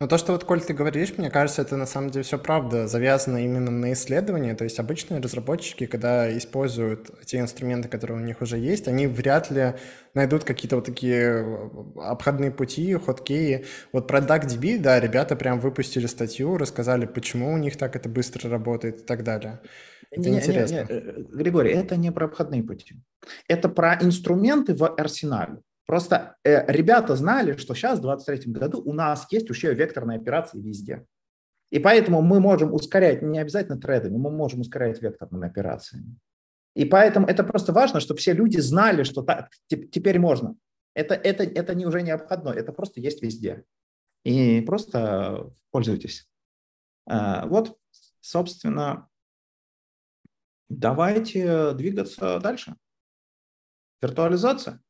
Но 0.02 0.08
то, 0.08 0.18
что 0.18 0.32
вот, 0.32 0.42
Коль, 0.42 0.60
ты 0.60 0.74
говоришь, 0.74 1.16
мне 1.16 1.30
кажется, 1.30 1.62
это 1.62 1.76
на 1.76 1.86
самом 1.86 2.10
деле 2.10 2.24
все 2.24 2.36
правда, 2.36 2.88
завязано 2.88 3.44
именно 3.44 3.70
на 3.70 3.92
исследование. 3.92 4.56
То 4.56 4.64
есть 4.64 4.80
обычные 4.80 5.20
разработчики, 5.20 5.86
когда 5.86 6.36
используют 6.36 7.24
те 7.24 7.38
инструменты, 7.38 7.88
которые 7.88 8.18
у 8.18 8.24
них 8.24 8.40
уже 8.40 8.58
есть, 8.58 8.88
они 8.88 9.06
вряд 9.06 9.52
ли 9.52 9.74
найдут 10.14 10.42
какие-то 10.42 10.74
вот 10.74 10.86
такие 10.86 11.20
э, 11.22 11.68
обходные 11.98 12.50
пути, 12.50 12.92
ходкеи. 12.94 13.64
Вот 13.92 14.08
про 14.08 14.18
DuckDB, 14.18 14.78
да, 14.80 14.98
ребята 14.98 15.36
прям 15.36 15.60
выпустили 15.60 16.06
статью, 16.06 16.56
рассказали, 16.56 17.06
почему 17.06 17.52
у 17.52 17.58
них 17.58 17.76
так 17.76 17.94
это 17.94 18.08
быстро 18.08 18.50
работает 18.50 19.02
и 19.02 19.04
так 19.04 19.22
далее. 19.22 19.60
Это 20.10 20.28
не, 20.28 20.38
интересно. 20.38 20.74
Не, 20.74 20.80
не, 20.80 20.86
э, 20.88 21.22
Григорий, 21.30 21.70
это 21.70 21.94
не 21.94 22.10
про 22.10 22.26
обходные 22.26 22.64
пути. 22.64 22.96
Это 23.46 23.68
про 23.68 23.96
инструменты 24.02 24.74
в 24.74 24.84
арсенале. 24.84 25.60
Просто 25.86 26.36
э, 26.44 26.70
ребята 26.72 27.16
знали, 27.16 27.56
что 27.56 27.74
сейчас, 27.74 27.98
в 27.98 28.02
2023 28.02 28.52
году, 28.52 28.82
у 28.82 28.92
нас 28.92 29.26
есть 29.30 29.50
уже 29.50 29.74
векторные 29.74 30.18
операции 30.18 30.60
везде. 30.60 31.06
И 31.70 31.78
поэтому 31.78 32.22
мы 32.22 32.38
можем 32.38 32.72
ускорять 32.72 33.22
не 33.22 33.38
обязательно 33.38 33.80
трейдами, 33.80 34.16
мы 34.16 34.30
можем 34.30 34.60
ускорять 34.60 35.00
векторными 35.02 35.46
операциями. 35.46 36.16
И 36.74 36.84
поэтому 36.84 37.26
это 37.26 37.44
просто 37.44 37.72
важно, 37.72 38.00
чтобы 38.00 38.20
все 38.20 38.32
люди 38.32 38.58
знали, 38.58 39.02
что 39.02 39.22
так, 39.22 39.50
теперь 39.68 40.18
можно. 40.18 40.56
Это, 40.94 41.14
это, 41.14 41.44
это 41.44 41.74
не 41.74 41.86
уже 41.86 42.02
не 42.02 42.10
обходной, 42.10 42.56
это 42.56 42.72
просто 42.72 43.00
есть 43.00 43.22
везде. 43.22 43.64
И 44.24 44.60
просто 44.60 45.50
пользуйтесь. 45.70 46.28
А, 47.06 47.46
вот, 47.46 47.78
собственно, 48.20 49.08
давайте 50.68 51.72
двигаться 51.72 52.38
дальше. 52.40 52.76
Виртуализация. 54.00 54.80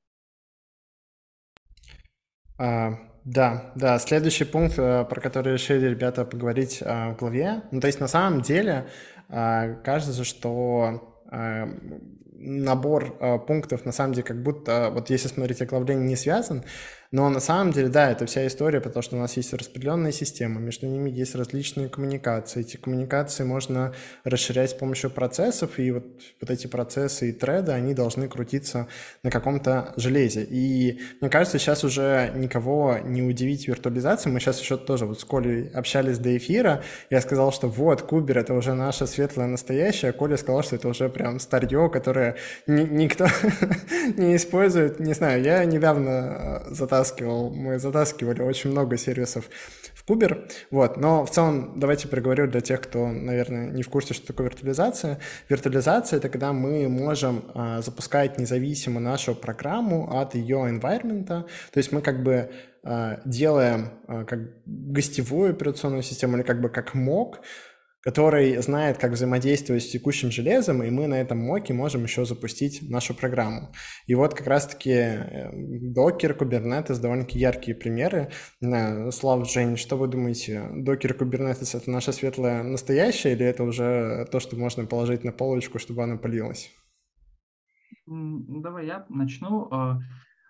А, 2.58 2.98
да, 3.24 3.72
да, 3.76 3.98
следующий 3.98 4.44
пункт, 4.44 4.78
э, 4.78 5.04
про 5.04 5.20
который 5.20 5.52
решили 5.52 5.86
ребята 5.86 6.24
поговорить 6.24 6.82
а, 6.84 7.10
в 7.10 7.16
главе. 7.16 7.62
Ну, 7.70 7.80
то 7.80 7.86
есть 7.86 8.00
на 8.00 8.08
самом 8.08 8.42
деле 8.42 8.86
а, 9.28 9.74
кажется, 9.84 10.24
что 10.24 11.08
набор 12.42 13.16
а, 13.20 13.38
пунктов 13.38 13.84
на 13.84 13.92
самом 13.92 14.14
деле 14.14 14.24
как 14.24 14.42
будто, 14.42 14.90
вот 14.92 15.10
если 15.10 15.28
смотреть 15.28 15.62
оглавление, 15.62 16.06
не 16.06 16.16
связан, 16.16 16.64
но 17.12 17.28
на 17.28 17.40
самом 17.40 17.72
деле, 17.72 17.88
да, 17.88 18.10
это 18.10 18.24
вся 18.24 18.46
история, 18.46 18.80
потому 18.80 19.02
что 19.02 19.16
у 19.16 19.18
нас 19.18 19.36
есть 19.36 19.52
распределенная 19.52 20.12
система, 20.12 20.60
между 20.60 20.86
ними 20.86 21.10
есть 21.10 21.34
различные 21.34 21.90
коммуникации. 21.90 22.60
Эти 22.60 22.78
коммуникации 22.78 23.44
можно 23.44 23.92
расширять 24.24 24.70
с 24.70 24.74
помощью 24.74 25.10
процессов, 25.10 25.78
и 25.78 25.90
вот, 25.90 26.06
вот 26.40 26.50
эти 26.50 26.68
процессы 26.68 27.28
и 27.28 27.32
треды, 27.32 27.72
они 27.72 27.92
должны 27.92 28.28
крутиться 28.28 28.88
на 29.22 29.30
каком-то 29.30 29.92
железе. 29.98 30.42
И 30.48 31.00
мне 31.20 31.28
кажется, 31.28 31.58
сейчас 31.58 31.84
уже 31.84 32.32
никого 32.34 32.96
не 33.04 33.20
удивить 33.20 33.68
виртуализацией. 33.68 34.32
Мы 34.32 34.40
сейчас 34.40 34.58
еще 34.60 34.78
тоже 34.78 35.04
вот 35.04 35.20
с 35.20 35.24
Колей 35.26 35.68
общались 35.68 36.18
до 36.18 36.34
эфира. 36.34 36.82
Я 37.10 37.20
сказал, 37.20 37.52
что 37.52 37.68
вот, 37.68 38.00
Кубер— 38.00 38.38
это 38.38 38.54
уже 38.54 38.72
наше 38.72 39.06
светлое 39.06 39.48
настоящее, 39.48 40.12
а 40.12 40.14
Коля 40.14 40.38
сказал, 40.38 40.62
что 40.62 40.76
это 40.76 40.88
уже 40.88 41.10
прям 41.10 41.40
старье, 41.40 41.90
которое 41.92 42.31
ни, 42.66 42.82
никто 42.82 43.26
не 44.16 44.36
использует. 44.36 45.00
Не 45.00 45.14
знаю, 45.14 45.42
я 45.42 45.64
недавно 45.64 46.62
э, 46.68 46.74
затаскивал, 46.74 47.50
мы 47.50 47.78
затаскивали 47.78 48.42
очень 48.42 48.70
много 48.70 48.96
сервисов 48.96 49.44
в 49.94 50.04
Кубер, 50.04 50.48
вот, 50.70 50.96
но 50.96 51.24
в 51.24 51.30
целом 51.30 51.78
давайте 51.78 52.08
проговорю 52.08 52.48
для 52.48 52.60
тех, 52.60 52.80
кто, 52.80 53.06
наверное, 53.06 53.70
не 53.70 53.82
в 53.82 53.88
курсе, 53.88 54.14
что 54.14 54.26
такое 54.26 54.48
виртуализация. 54.48 55.18
Виртуализация— 55.48 56.16
это 56.18 56.28
когда 56.28 56.52
мы 56.52 56.88
можем 56.88 57.44
а, 57.54 57.80
запускать 57.82 58.38
независимо 58.38 59.00
нашу 59.00 59.34
программу 59.34 60.18
от 60.18 60.34
ее 60.34 60.56
environment, 60.56 61.26
то 61.26 61.46
есть 61.74 61.92
мы 61.92 62.02
как 62.02 62.22
бы 62.22 62.50
а, 62.84 63.20
делаем 63.24 63.90
а, 64.08 64.24
как 64.24 64.40
гостевую 64.66 65.50
операционную 65.50 66.02
систему 66.02 66.36
или 66.36 66.42
как 66.42 66.60
бы 66.60 66.68
как 66.68 66.94
мог, 66.94 67.40
который 68.02 68.56
знает, 68.58 68.98
как 68.98 69.12
взаимодействовать 69.12 69.84
с 69.84 69.90
текущим 69.90 70.30
железом, 70.30 70.82
и 70.82 70.90
мы 70.90 71.06
на 71.06 71.20
этом 71.20 71.38
моке 71.38 71.72
можем 71.72 72.02
еще 72.02 72.24
запустить 72.24 72.88
нашу 72.90 73.14
программу. 73.14 73.72
И 74.06 74.14
вот 74.14 74.34
как 74.34 74.48
раз-таки 74.48 74.90
Docker, 75.96 76.36
Kubernetes 76.36 77.00
довольно-таки 77.00 77.38
яркие 77.38 77.76
примеры. 77.76 78.30
Слав, 79.12 79.48
Жень, 79.48 79.76
что 79.76 79.96
вы 79.96 80.08
думаете? 80.08 80.68
Docker, 80.74 81.16
Kubernetes— 81.16 81.76
это 81.78 81.90
наше 81.90 82.12
светлое 82.12 82.64
настоящее, 82.64 83.34
или 83.34 83.46
это 83.46 83.62
уже 83.62 84.26
то, 84.32 84.40
что 84.40 84.56
можно 84.56 84.84
положить 84.84 85.22
на 85.22 85.30
полочку, 85.32 85.78
чтобы 85.78 86.02
оно 86.02 86.18
полилось? 86.18 86.70
Давай 88.06 88.86
я 88.86 89.06
начну. 89.08 89.70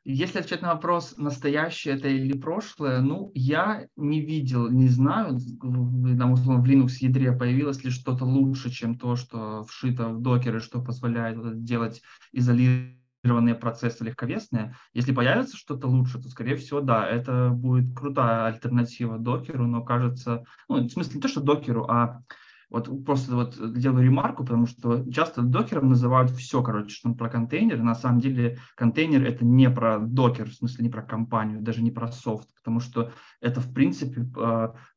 Если 0.05 0.39
отвечать 0.39 0.63
на 0.63 0.75
вопрос, 0.75 1.15
настоящее 1.17 1.95
это 1.95 2.09
или 2.09 2.37
прошлое, 2.37 3.01
ну, 3.01 3.31
я 3.35 3.87
не 3.95 4.21
видел, 4.21 4.69
не 4.69 4.89
знаю, 4.89 5.39
там, 5.61 6.33
условно, 6.33 6.61
в 6.61 6.67
Linux 6.67 6.95
ядре 7.01 7.31
появилось 7.31 7.85
ли 7.85 7.91
что-то 7.91 8.25
лучше, 8.25 8.71
чем 8.71 8.99
то, 8.99 9.15
что 9.15 9.63
вшито 9.63 10.09
в 10.09 10.21
докеры, 10.21 10.59
что 10.59 10.83
позволяет 10.83 11.63
делать 11.63 12.03
изолированные 12.33 13.55
процессы 13.55 14.03
легковесные. 14.03 14.75
Если 14.93 15.13
появится 15.13 15.57
что-то 15.57 15.87
лучше, 15.87 16.21
то, 16.21 16.29
скорее 16.29 16.57
всего, 16.57 16.81
да, 16.81 17.07
это 17.07 17.51
будет 17.51 17.97
крутая 17.97 18.47
альтернатива 18.47 19.19
докеру, 19.19 19.69
но 19.69 19.85
кажется, 19.85 20.43
ну, 20.69 20.83
в 20.83 20.91
смысле 20.91 21.15
не 21.17 21.21
то, 21.21 21.29
что 21.29 21.41
докеру, 21.41 21.85
а 21.89 22.23
вот 22.73 23.05
просто 23.05 23.35
вот 23.37 23.55
делаю 23.75 24.05
ремарку, 24.05 24.45
потому 24.45 24.67
что 24.67 25.09
часто 25.11 25.43
докером 25.43 25.91
называют 25.91 26.31
все, 26.31 26.63
короче, 26.63 26.89
что 26.89 27.13
про 27.15 27.29
контейнер. 27.29 27.83
На 27.83 27.95
самом 27.95 28.21
деле 28.21 28.59
контейнер 28.77 29.25
это 29.25 29.45
не 29.45 29.71
про 29.71 29.99
докер, 29.99 30.49
в 30.49 30.55
смысле 30.55 30.85
не 30.85 30.91
про 30.91 31.03
компанию, 31.03 31.61
даже 31.61 31.83
не 31.83 31.91
про 31.91 32.11
софт, 32.11 32.49
потому 32.57 32.81
что 32.81 33.13
это 33.41 33.61
в 33.61 33.73
принципе 33.75 34.27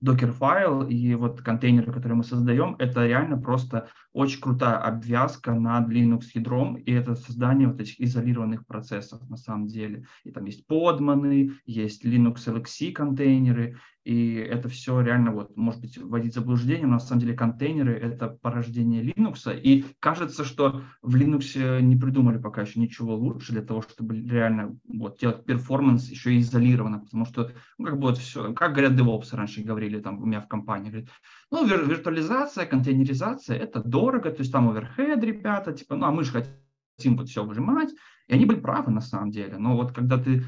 докер 0.01 0.31
файл 0.31 0.88
и 0.88 1.13
вот 1.15 1.41
контейнеры, 1.41 1.91
которые 1.91 2.17
мы 2.17 2.23
создаем, 2.23 2.75
это 2.79 3.05
реально 3.05 3.38
просто 3.38 3.89
очень 4.13 4.39
крутая 4.39 4.77
обвязка 4.77 5.53
над 5.53 5.89
Linux 5.89 6.21
ядром, 6.33 6.75
и 6.75 6.91
это 6.93 7.15
создание 7.15 7.67
вот 7.67 7.81
этих 7.81 7.99
изолированных 7.99 8.65
процессов 8.65 9.27
на 9.29 9.35
самом 9.35 9.67
деле. 9.67 10.05
И 10.23 10.31
там 10.31 10.45
есть 10.45 10.65
подманы, 10.65 11.51
есть 11.65 12.05
Linux 12.05 12.38
LXC 12.47 12.93
контейнеры, 12.93 13.77
и 14.06 14.36
это 14.36 14.70
все 14.70 15.02
реально, 15.02 15.32
вот, 15.32 15.58
может 15.58 15.82
быть, 15.82 15.98
вводить 15.98 16.36
заблуждение, 16.36 16.86
но 16.86 16.94
на 16.94 17.00
самом 17.00 17.22
деле 17.22 17.34
контейнеры— 17.34 17.94
это 17.94 18.28
порождение 18.30 19.04
Linux, 19.04 19.60
и 19.60 19.84
кажется, 20.00 20.46
что 20.46 20.84
в 21.02 21.15
Linux 21.15 21.82
не 21.82 21.96
придумали 21.96 22.38
пока 22.38 22.62
еще 22.62 22.80
ничего 22.80 23.15
лучше 23.15 23.52
для 23.54 23.63
того, 23.63 23.82
чтобы 23.82 24.15
реально 24.22 24.78
вот, 24.88 25.20
делать 25.20 25.44
перформанс 25.46 26.08
еще 26.08 26.38
изолированно, 26.38 27.00
потому 27.00 27.26
что, 27.26 27.52
ну, 27.80 27.86
как 27.86 27.96
бы 27.96 28.02
вот 28.04 28.20
все, 28.20 28.54
как 28.54 28.74
говорят 28.74 28.94
DevOps 28.94 29.36
раньше 29.36 29.63
говорили 29.63 30.00
там 30.00 30.22
у 30.22 30.26
меня 30.28 30.41
в 30.41 30.48
компании, 30.48 30.91
говорят, 30.91 31.10
ну, 31.50 31.65
вир- 31.65 31.89
виртуализация, 31.89 32.68
контейнеризация— 32.68 33.58
это 33.58 33.82
дорого, 33.82 34.30
то 34.30 34.41
есть 34.41 34.52
там 34.52 34.70
оверхед, 34.70 35.24
ребята, 35.24 35.74
типа, 35.74 35.95
ну, 35.95 36.06
а 36.06 36.12
мы 36.12 36.24
же 36.24 36.32
хотим 36.32 37.18
вот 37.18 37.28
все 37.28 37.43
выжимать, 37.43 37.89
и 38.28 38.34
они 38.36 38.45
были 38.45 38.60
правы 38.60 38.91
на 38.91 39.01
самом 39.01 39.32
деле, 39.32 39.58
но 39.58 39.76
вот 39.76 39.93
когда 39.93 40.20
ты 40.20 40.43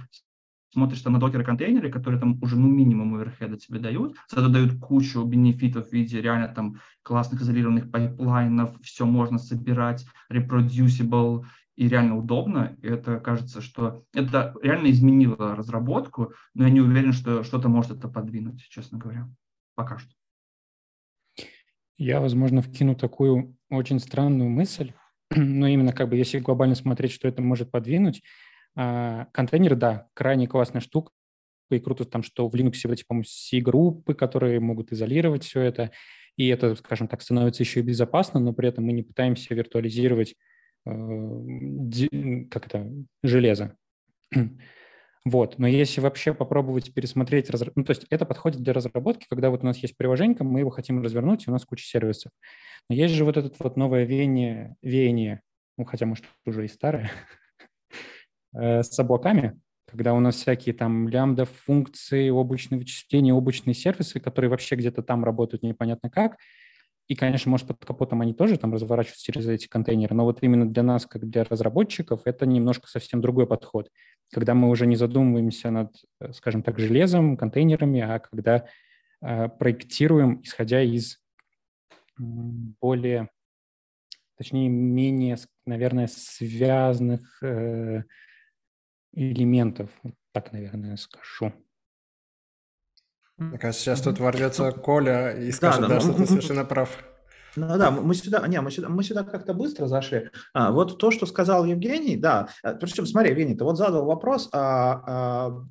смотришь 0.71 1.01
там 1.01 1.13
на 1.13 1.19
Docker-контейнеры, 1.19 1.91
которые 1.91 2.19
там 2.19 2.41
уже 2.41 2.57
ну 2.57 2.67
минимум 2.67 3.15
overhead 3.15 3.53
а 3.53 3.57
тебе 3.57 3.79
дают, 3.79 4.15
зато 4.29 4.49
дают 4.49 4.79
кучу 4.79 5.23
benefit 5.23 5.75
ов 5.75 5.89
в 5.89 5.93
виде 5.93 6.21
реально 6.21 6.47
там 6.49 6.77
классных 7.03 7.41
изолированных 7.41 7.91
pipeline 7.91 8.55
ов, 8.55 8.79
все 8.81 9.05
можно 9.05 9.37
собирать, 9.37 10.05
reproducible 10.31 11.45
и 11.75 11.87
реально 11.87 12.17
удобно. 12.17 12.75
И 12.81 12.87
это 12.87 13.19
кажется, 13.19 13.61
что 13.61 14.03
это 14.13 14.53
реально 14.61 14.91
изменило 14.91 15.55
разработку, 15.55 16.33
но 16.53 16.65
я 16.65 16.69
не 16.69 16.81
уверен, 16.81 17.13
что 17.13 17.43
что-то 17.43 17.69
может 17.69 17.91
это 17.91 18.07
подвинуть, 18.07 18.61
честно 18.69 18.97
говоря, 18.97 19.29
пока 19.75 19.97
что. 19.97 20.11
Я, 21.97 22.19
возможно, 22.19 22.61
вкину 22.61 22.95
такую 22.95 23.57
очень 23.69 23.99
странную 23.99 24.49
мысль, 24.49 24.93
но 25.35 25.67
именно 25.67 25.93
как 25.93 26.09
бы 26.09 26.15
если 26.15 26.39
глобально 26.39 26.75
смотреть, 26.75 27.11
что 27.11 27.27
это 27.27 27.41
может 27.41 27.71
подвинуть, 27.71 28.21
контейнеры, 28.77 29.75
да, 29.75 30.07
крайне 30.13 30.47
классная 30.47 30.81
штука, 30.81 31.11
и 31.69 31.79
круто 31.79 32.05
там, 32.05 32.23
что 32.23 32.47
в 32.47 32.55
Linux 32.55 32.79
вот 32.85 32.93
эти, 32.93 33.03
по-моему, 33.05 33.25
C-группы, 33.27 34.13
которые 34.13 34.59
могут 34.59 34.91
изолировать 34.91 35.43
все 35.43 35.61
это, 35.61 35.91
и 36.37 36.47
это, 36.47 36.75
скажем 36.75 37.07
так, 37.07 37.21
становится 37.21 37.63
еще 37.63 37.79
и 37.79 37.83
безопасно, 37.83 38.39
но 38.39 38.53
при 38.53 38.69
этом 38.69 38.85
мы 38.85 38.93
не 38.93 39.03
пытаемся 39.03 39.53
виртуализировать 39.55 40.35
э, 40.85 42.45
как 42.49 42.67
это, 42.67 42.89
железо. 43.23 43.75
Вот. 45.25 45.59
Но 45.59 45.67
если 45.67 45.99
вообще 45.99 46.33
попробовать 46.33 46.93
пересмотреть, 46.93 47.49
разр... 47.49 47.73
ну, 47.75 47.83
то 47.83 47.89
есть 47.91 48.05
это 48.09 48.25
подходит 48.25 48.61
для 48.61 48.71
разработки, 48.71 49.25
когда 49.29 49.49
вот 49.49 49.61
у 49.61 49.65
нас 49.65 49.77
есть 49.79 49.97
приложение, 49.97 50.37
мы 50.39 50.61
его 50.61 50.69
хотим 50.69 51.03
развернуть, 51.03 51.45
и 51.45 51.49
у 51.49 51.51
нас 51.51 51.65
куча 51.65 51.83
сервисов. 51.83 52.31
Но 52.89 52.95
есть 52.95 53.13
же 53.13 53.25
вот 53.25 53.35
это 53.35 53.51
вот 53.59 53.75
новое 53.75 54.05
веяние, 54.05 54.77
веяние 54.81 55.41
ну, 55.77 55.85
хотя, 55.85 56.05
может, 56.05 56.25
уже 56.45 56.65
и 56.65 56.67
старое, 56.67 57.11
э, 58.57 58.83
с 58.83 58.99
облаками, 58.99 59.59
когда 59.87 60.13
у 60.13 60.19
нас 60.19 60.35
всякие 60.35 60.75
там 60.75 61.07
лямбда 61.07 61.45
функции, 61.45 62.29
облачные 62.29 62.79
вычисления, 62.79 63.33
облачные 63.33 63.73
сервисы, 63.73 64.19
которые 64.19 64.49
вообще 64.49 64.75
где-то 64.75 65.01
там 65.01 65.23
работают 65.23 65.63
непонятно 65.63 66.09
как. 66.09 66.37
И, 67.07 67.15
конечно, 67.15 67.49
может, 67.49 67.67
под 67.67 67.85
капотом 67.85 68.19
они 68.21 68.33
тоже 68.33 68.57
там 68.57 68.73
разворачиваются 68.73 69.23
через 69.23 69.47
эти 69.47 69.67
контейнеры, 69.67 70.13
но 70.13 70.25
вот 70.25 70.39
именно 70.41 70.69
для 70.69 70.83
нас, 70.83 71.05
как 71.05 71.27
для 71.29 71.45
разработчиков, 71.45 72.21
это 72.25 72.45
немножко 72.45 72.89
совсем 72.89 73.21
другой 73.21 73.47
подход, 73.47 73.89
когда 74.33 74.53
мы 74.53 74.69
уже 74.69 74.85
не 74.85 74.97
задумываемся 74.97 75.71
над, 75.71 75.95
э, 76.19 76.33
скажем 76.33 76.63
так, 76.63 76.77
железом, 76.79 77.37
контейнерами, 77.37 78.01
а 78.01 78.19
когда 78.19 78.65
э, 79.21 79.47
проектируем, 79.47 80.41
исходя 80.43 80.81
из 80.81 81.19
более, 82.17 83.29
точнее, 84.37 84.67
менее, 84.67 85.37
наверное, 85.65 86.07
связанных 86.07 87.41
э, 87.41 88.03
элементов. 89.17 89.89
Так, 90.31 90.51
наверное, 90.51 90.95
скажу. 90.97 91.51
Мне 93.37 93.57
кажется, 93.57 93.83
сейчас 93.83 94.01
тут 94.01 94.19
ворвется 94.19 94.71
Коля 94.71 95.31
и 95.31 95.51
скажет, 95.51 95.81
да, 95.81 95.87
да, 95.87 95.95
да 95.95 96.01
что 96.01 96.13
ты 96.13 96.25
совершенно 96.27 96.65
прав. 96.65 97.03
Ну 97.57 97.75
да, 97.75 97.89
мы 97.89 98.13
сюда, 98.13 98.47
не, 98.47 98.61
мы 98.61 98.69
сюда, 98.69 98.87
мы 98.87 99.03
сюда 99.03 99.23
как-то 99.23 99.55
быстро 99.55 99.87
зашли. 99.87 100.29
А, 100.53 100.71
вот 100.71 100.99
то, 100.99 101.09
что 101.09 101.25
сказал 101.25 101.65
Евгений, 101.65 102.15
да. 102.15 102.49
Э, 102.63 102.75
причем, 102.79 103.07
смотри, 103.07 103.31
Евгений, 103.31 103.55
ты 103.55 103.63
вот 103.63 103.77
задал 103.77 104.05
вопрос, 104.05 104.47
а, 104.53 105.01
а, 105.07 105.63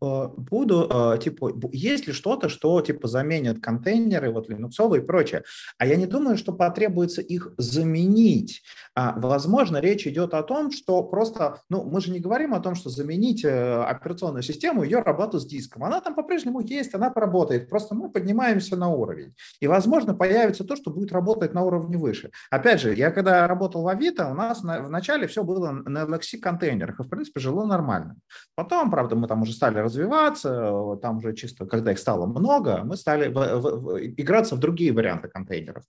а, 0.00 0.28
буду, 0.28 0.86
а, 0.88 1.18
типа, 1.18 1.52
есть 1.72 2.06
ли 2.06 2.12
что-то, 2.12 2.48
что 2.48 2.80
типа 2.80 3.08
заменит 3.08 3.60
контейнеры, 3.60 4.30
вот 4.30 4.48
линуксовые 4.48 5.02
и 5.02 5.04
прочее. 5.04 5.42
А 5.76 5.86
я 5.86 5.96
не 5.96 6.06
думаю, 6.06 6.36
что 6.36 6.52
потребуется 6.52 7.20
их 7.20 7.52
заменить. 7.58 8.62
А, 8.94 9.18
возможно, 9.18 9.78
речь 9.78 10.06
идет 10.06 10.34
о 10.34 10.42
том, 10.44 10.70
что 10.70 11.02
просто, 11.02 11.62
ну, 11.68 11.82
мы 11.82 12.00
же 12.00 12.12
не 12.12 12.20
говорим 12.20 12.54
о 12.54 12.60
том, 12.60 12.76
что 12.76 12.90
заменить 12.90 13.44
э, 13.44 13.82
операционную 13.82 14.44
систему, 14.44 14.84
ее 14.84 15.00
работу 15.00 15.40
с 15.40 15.46
диском. 15.46 15.82
Она 15.82 16.00
там 16.00 16.14
по-прежнему 16.14 16.60
есть, 16.60 16.94
она 16.94 17.10
поработает. 17.10 17.68
Просто 17.68 17.96
мы 17.96 18.08
поднимаемся 18.08 18.76
на 18.76 18.88
уровень. 18.90 19.34
И, 19.58 19.66
возможно, 19.66 20.14
появится 20.14 20.62
то, 20.62 20.76
что 20.76 20.92
будет 20.92 21.10
работать 21.10 21.23
работать 21.24 21.54
на 21.54 21.62
уровне 21.62 21.96
выше. 21.96 22.30
Опять 22.50 22.80
же, 22.80 22.94
я 22.94 23.10
когда 23.10 23.46
работал 23.48 23.82
в 23.82 23.88
Авито, 23.88 24.28
у 24.28 24.34
нас 24.34 24.62
на, 24.62 24.82
вначале 24.82 25.26
все 25.26 25.42
было 25.42 25.70
на 25.70 26.04
LXC 26.04 26.38
контейнерах, 26.38 27.00
и 27.00 27.02
в 27.02 27.08
принципе 27.08 27.40
жило 27.40 27.64
нормально. 27.64 28.16
Потом, 28.54 28.90
правда, 28.90 29.16
мы 29.16 29.26
там 29.26 29.42
уже 29.42 29.52
стали 29.52 29.78
развиваться, 29.78 30.98
там 31.00 31.16
уже 31.18 31.34
чисто, 31.34 31.64
когда 31.64 31.92
их 31.92 31.98
стало 31.98 32.26
много, 32.26 32.82
мы 32.84 32.96
стали 32.96 33.28
в, 33.28 33.34
в, 33.34 33.80
в, 33.80 34.00
играться 34.00 34.54
в 34.56 34.58
другие 34.58 34.92
варианты 34.92 35.28
контейнеров. 35.28 35.84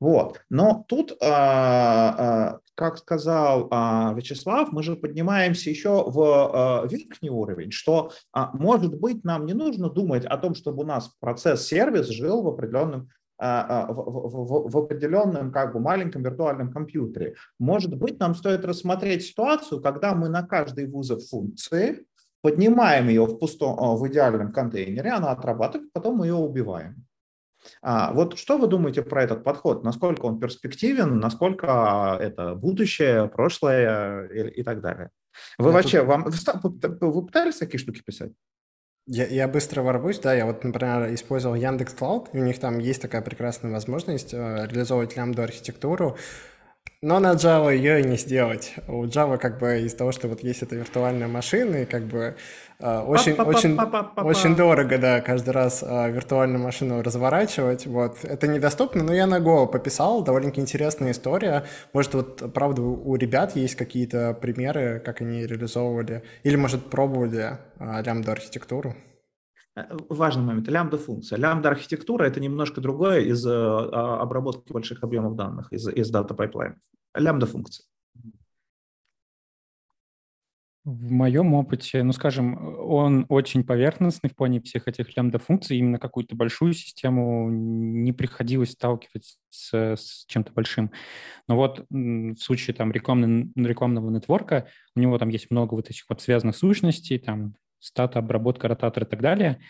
Вот. 0.00 0.40
Но 0.48 0.84
тут, 0.88 1.12
а, 1.22 2.14
а, 2.18 2.58
как 2.74 2.98
сказал 2.98 3.68
а, 3.70 4.14
Вячеслав, 4.16 4.72
мы 4.72 4.82
же 4.82 4.96
поднимаемся 4.96 5.70
еще 5.70 6.04
в 6.06 6.88
верхний 6.90 7.30
уровень, 7.30 7.70
что, 7.70 8.10
может 8.54 8.98
быть, 8.98 9.24
нам 9.24 9.44
не 9.44 9.52
нужно 9.52 9.90
думать 9.90 10.24
о 10.24 10.38
том, 10.38 10.54
чтобы 10.54 10.82
у 10.82 10.86
нас 10.86 11.10
процесс-сервис 11.20 12.08
жил 12.08 12.42
в 12.42 12.48
определенном 12.48 13.10
в, 13.40 13.94
в, 13.94 14.70
в 14.70 14.76
определенном 14.76 15.50
как 15.50 15.72
бы 15.72 15.80
маленьком 15.80 16.22
виртуальном 16.22 16.70
компьютере. 16.70 17.36
Может 17.58 17.96
быть, 17.96 18.20
нам 18.20 18.34
стоит 18.34 18.64
рассмотреть 18.64 19.24
ситуацию, 19.24 19.80
когда 19.80 20.14
мы 20.14 20.28
на 20.28 20.42
каждый 20.42 20.86
вызов 20.86 21.26
функции 21.26 22.04
поднимаем 22.42 23.08
ее 23.08 23.24
в 23.24 23.38
пустом, 23.38 23.78
а, 23.78 23.96
в 23.96 24.06
идеальном 24.08 24.52
контейнере, 24.52 25.10
она 25.10 25.30
отрабатывает, 25.30 25.92
потом 25.92 26.16
мы 26.16 26.26
ее 26.26 26.34
убиваем. 26.34 27.06
А, 27.82 28.12
вот 28.12 28.38
что 28.38 28.56
вы 28.56 28.66
думаете 28.66 29.02
про 29.02 29.22
этот 29.22 29.44
подход? 29.44 29.84
Насколько 29.84 30.26
он 30.26 30.40
перспективен, 30.40 31.18
насколько 31.18 32.16
это 32.20 32.54
будущее, 32.54 33.28
прошлое 33.28 34.28
и, 34.28 34.60
и 34.60 34.62
так 34.62 34.80
далее? 34.80 35.10
Вы 35.58 35.68
это... 35.68 35.74
вообще, 35.74 36.02
вам, 36.02 36.24
вы 36.24 37.26
пытались 37.26 37.58
такие 37.58 37.78
штуки 37.78 38.02
писать? 38.02 38.32
Я, 39.12 39.26
я 39.26 39.48
быстро 39.48 39.82
ворвусь, 39.82 40.20
да, 40.20 40.32
я 40.34 40.46
вот, 40.46 40.62
например, 40.62 41.12
использовал 41.12 41.56
Яндекс 41.56 41.94
Клауд, 41.94 42.28
и 42.32 42.38
у 42.38 42.44
них 42.44 42.60
там 42.60 42.78
есть 42.78 43.02
такая 43.02 43.22
прекрасная 43.22 43.72
возможность 43.72 44.32
э, 44.32 44.68
реализовывать 44.70 45.16
лямбду 45.16 45.42
архитектуру, 45.42 46.16
но 47.02 47.18
на 47.18 47.32
Java 47.32 47.74
ее 47.74 48.00
и 48.00 48.04
не 48.04 48.18
сделать. 48.18 48.74
У 48.86 49.04
Java 49.04 49.38
как 49.38 49.58
бы 49.58 49.80
из-за 49.80 49.96
того, 49.96 50.12
что 50.12 50.28
вот 50.28 50.42
есть 50.42 50.62
эта 50.62 50.76
виртуальная 50.76 51.28
машина, 51.28 51.76
и 51.76 51.84
как 51.86 52.02
бы 52.04 52.36
э, 52.78 52.98
очень, 52.98 53.32
очень, 53.32 53.78
очень 54.16 54.54
дорого, 54.54 54.98
да, 54.98 55.22
каждый 55.22 55.50
раз 55.50 55.82
э, 55.82 56.10
виртуальную 56.10 56.62
машину 56.62 57.02
разворачивать. 57.02 57.86
Вот. 57.86 58.18
Это 58.22 58.48
недоступно, 58.48 59.02
но 59.02 59.14
я 59.14 59.26
на 59.26 59.38
Go 59.38 59.66
пописал, 59.66 60.22
довольно 60.22 60.52
интересная 60.54 61.12
история. 61.12 61.64
Может, 61.94 62.12
вот, 62.12 62.52
правда, 62.52 62.82
у 62.82 63.16
ребят 63.16 63.56
есть 63.56 63.76
какие-то 63.76 64.34
примеры, 64.34 65.00
как 65.02 65.22
они 65.22 65.46
реализовывали, 65.46 66.22
или, 66.42 66.56
может, 66.56 66.90
пробовали 66.90 67.56
э, 67.78 68.02
лямбда 68.04 68.32
архитектуру? 68.32 68.90
Э, 68.90 69.09
важный 70.08 70.44
момент. 70.44 70.68
Лямбда-функция. 70.68 71.38
Лямбда-архитектура– 71.38 72.24
это 72.26 72.40
немножко 72.40 72.80
другое 72.80 73.20
из 73.20 73.46
э, 73.46 73.50
а, 73.50 74.20
обработки 74.20 74.72
больших 74.72 75.02
объемов 75.02 75.36
данных, 75.36 75.72
из, 75.72 75.88
из 75.88 76.10
data 76.10 76.34
pipeline 76.34 76.66
ов. 76.66 76.78
Лямбда-функция. 77.14 77.86
В 80.84 81.12
моем 81.12 81.52
опыте, 81.52 82.02
ну, 82.02 82.12
скажем, 82.12 82.56
он 82.78 83.26
очень 83.28 83.64
поверхностный 83.64 84.30
в 84.30 84.34
плане 84.34 84.62
всех 84.62 84.88
этих 84.88 85.14
лямбда-функций. 85.14 85.76
Именно 85.76 85.98
какую-то 85.98 86.34
большую 86.34 86.72
систему 86.72 87.50
не 87.50 88.12
приходилось 88.14 88.72
сталкивать 88.72 89.36
с, 89.50 89.74
с 89.74 90.24
чем-то 90.26 90.52
большим. 90.52 90.90
Но 91.48 91.56
вот 91.56 91.84
в 91.90 92.36
случае 92.36 92.74
там 92.74 92.92
рекламного, 92.92 93.50
рекламного 93.56 94.10
нетворка 94.10 94.68
у 94.96 95.00
него 95.00 95.18
там 95.18 95.28
есть 95.28 95.50
много 95.50 95.74
вот 95.74 95.90
этих 95.90 96.04
вот 96.08 96.22
связанных 96.22 96.56
сущностей, 96.56 97.18
там 97.18 97.56
стата, 97.80 98.18
обработка, 98.18 98.68
ротатор 98.68 99.04
и 99.04 99.06
так 99.06 99.20
далее. 99.20 99.60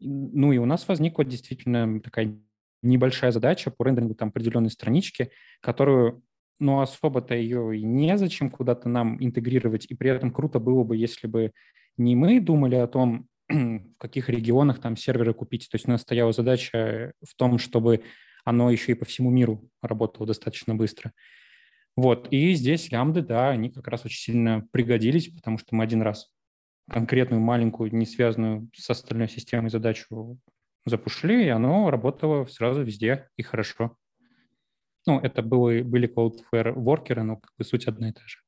Ну 0.00 0.52
и 0.52 0.58
у 0.58 0.64
нас 0.64 0.86
возникла 0.88 1.24
действительно 1.24 2.00
такая 2.00 2.38
небольшая 2.82 3.32
задача 3.32 3.70
по 3.70 3.84
рендерингу 3.84 4.14
там 4.14 4.28
определенной 4.28 4.70
странички, 4.70 5.30
которую, 5.60 6.22
ну, 6.58 6.80
особо-то 6.80 7.34
ее 7.34 7.78
и 7.78 7.82
незачем 7.82 8.50
куда-то 8.50 8.88
нам 8.88 9.22
интегрировать, 9.22 9.86
и 9.86 9.94
при 9.94 10.10
этом 10.10 10.30
круто 10.30 10.60
было 10.60 10.84
бы, 10.84 10.96
если 10.96 11.26
бы 11.26 11.52
не 11.96 12.14
мы 12.14 12.40
думали 12.40 12.76
о 12.76 12.86
том, 12.86 13.26
в 13.48 13.98
каких 13.98 14.28
регионах 14.28 14.80
там 14.80 14.96
серверы 14.96 15.34
купить. 15.34 15.68
То 15.70 15.76
есть 15.76 15.88
у 15.88 15.90
нас 15.90 16.02
стояла 16.02 16.32
задача 16.32 17.12
в 17.22 17.34
том, 17.36 17.58
чтобы 17.58 18.02
оно 18.44 18.70
еще 18.70 18.92
и 18.92 18.94
по 18.96 19.04
всему 19.04 19.30
миру 19.30 19.68
работало 19.82 20.26
достаточно 20.26 20.74
быстро. 20.74 21.12
Вот, 21.96 22.28
и 22.30 22.52
здесь 22.52 22.90
лямбды, 22.90 23.22
да, 23.22 23.48
они 23.48 23.70
как 23.70 23.88
раз 23.88 24.04
очень 24.04 24.20
сильно 24.20 24.66
пригодились, 24.70 25.28
потому 25.28 25.56
что 25.56 25.74
мы 25.74 25.82
один 25.82 26.02
раз 26.02 26.28
конкретную 26.90 27.40
маленькую, 27.40 27.94
не 27.94 28.06
связанную 28.06 28.68
с 28.74 28.88
остальной 28.90 29.28
системой 29.28 29.70
задачу 29.70 30.38
запушили, 30.84 31.44
и 31.44 31.48
оно 31.48 31.90
работало 31.90 32.46
сразу 32.46 32.82
везде 32.82 33.28
и 33.36 33.42
хорошо. 33.42 33.96
Ну, 35.06 35.20
это 35.20 35.42
было, 35.42 35.82
были 35.82 36.12
Cloudflare 36.12 36.72
worker 36.72 37.10
ы, 37.10 37.22
но 37.22 37.36
как 37.36 37.50
бы 37.58 37.64
суть 37.64 37.86
одна 37.86 38.08
и 38.08 38.12
та 38.12 38.22
же. 38.26 38.38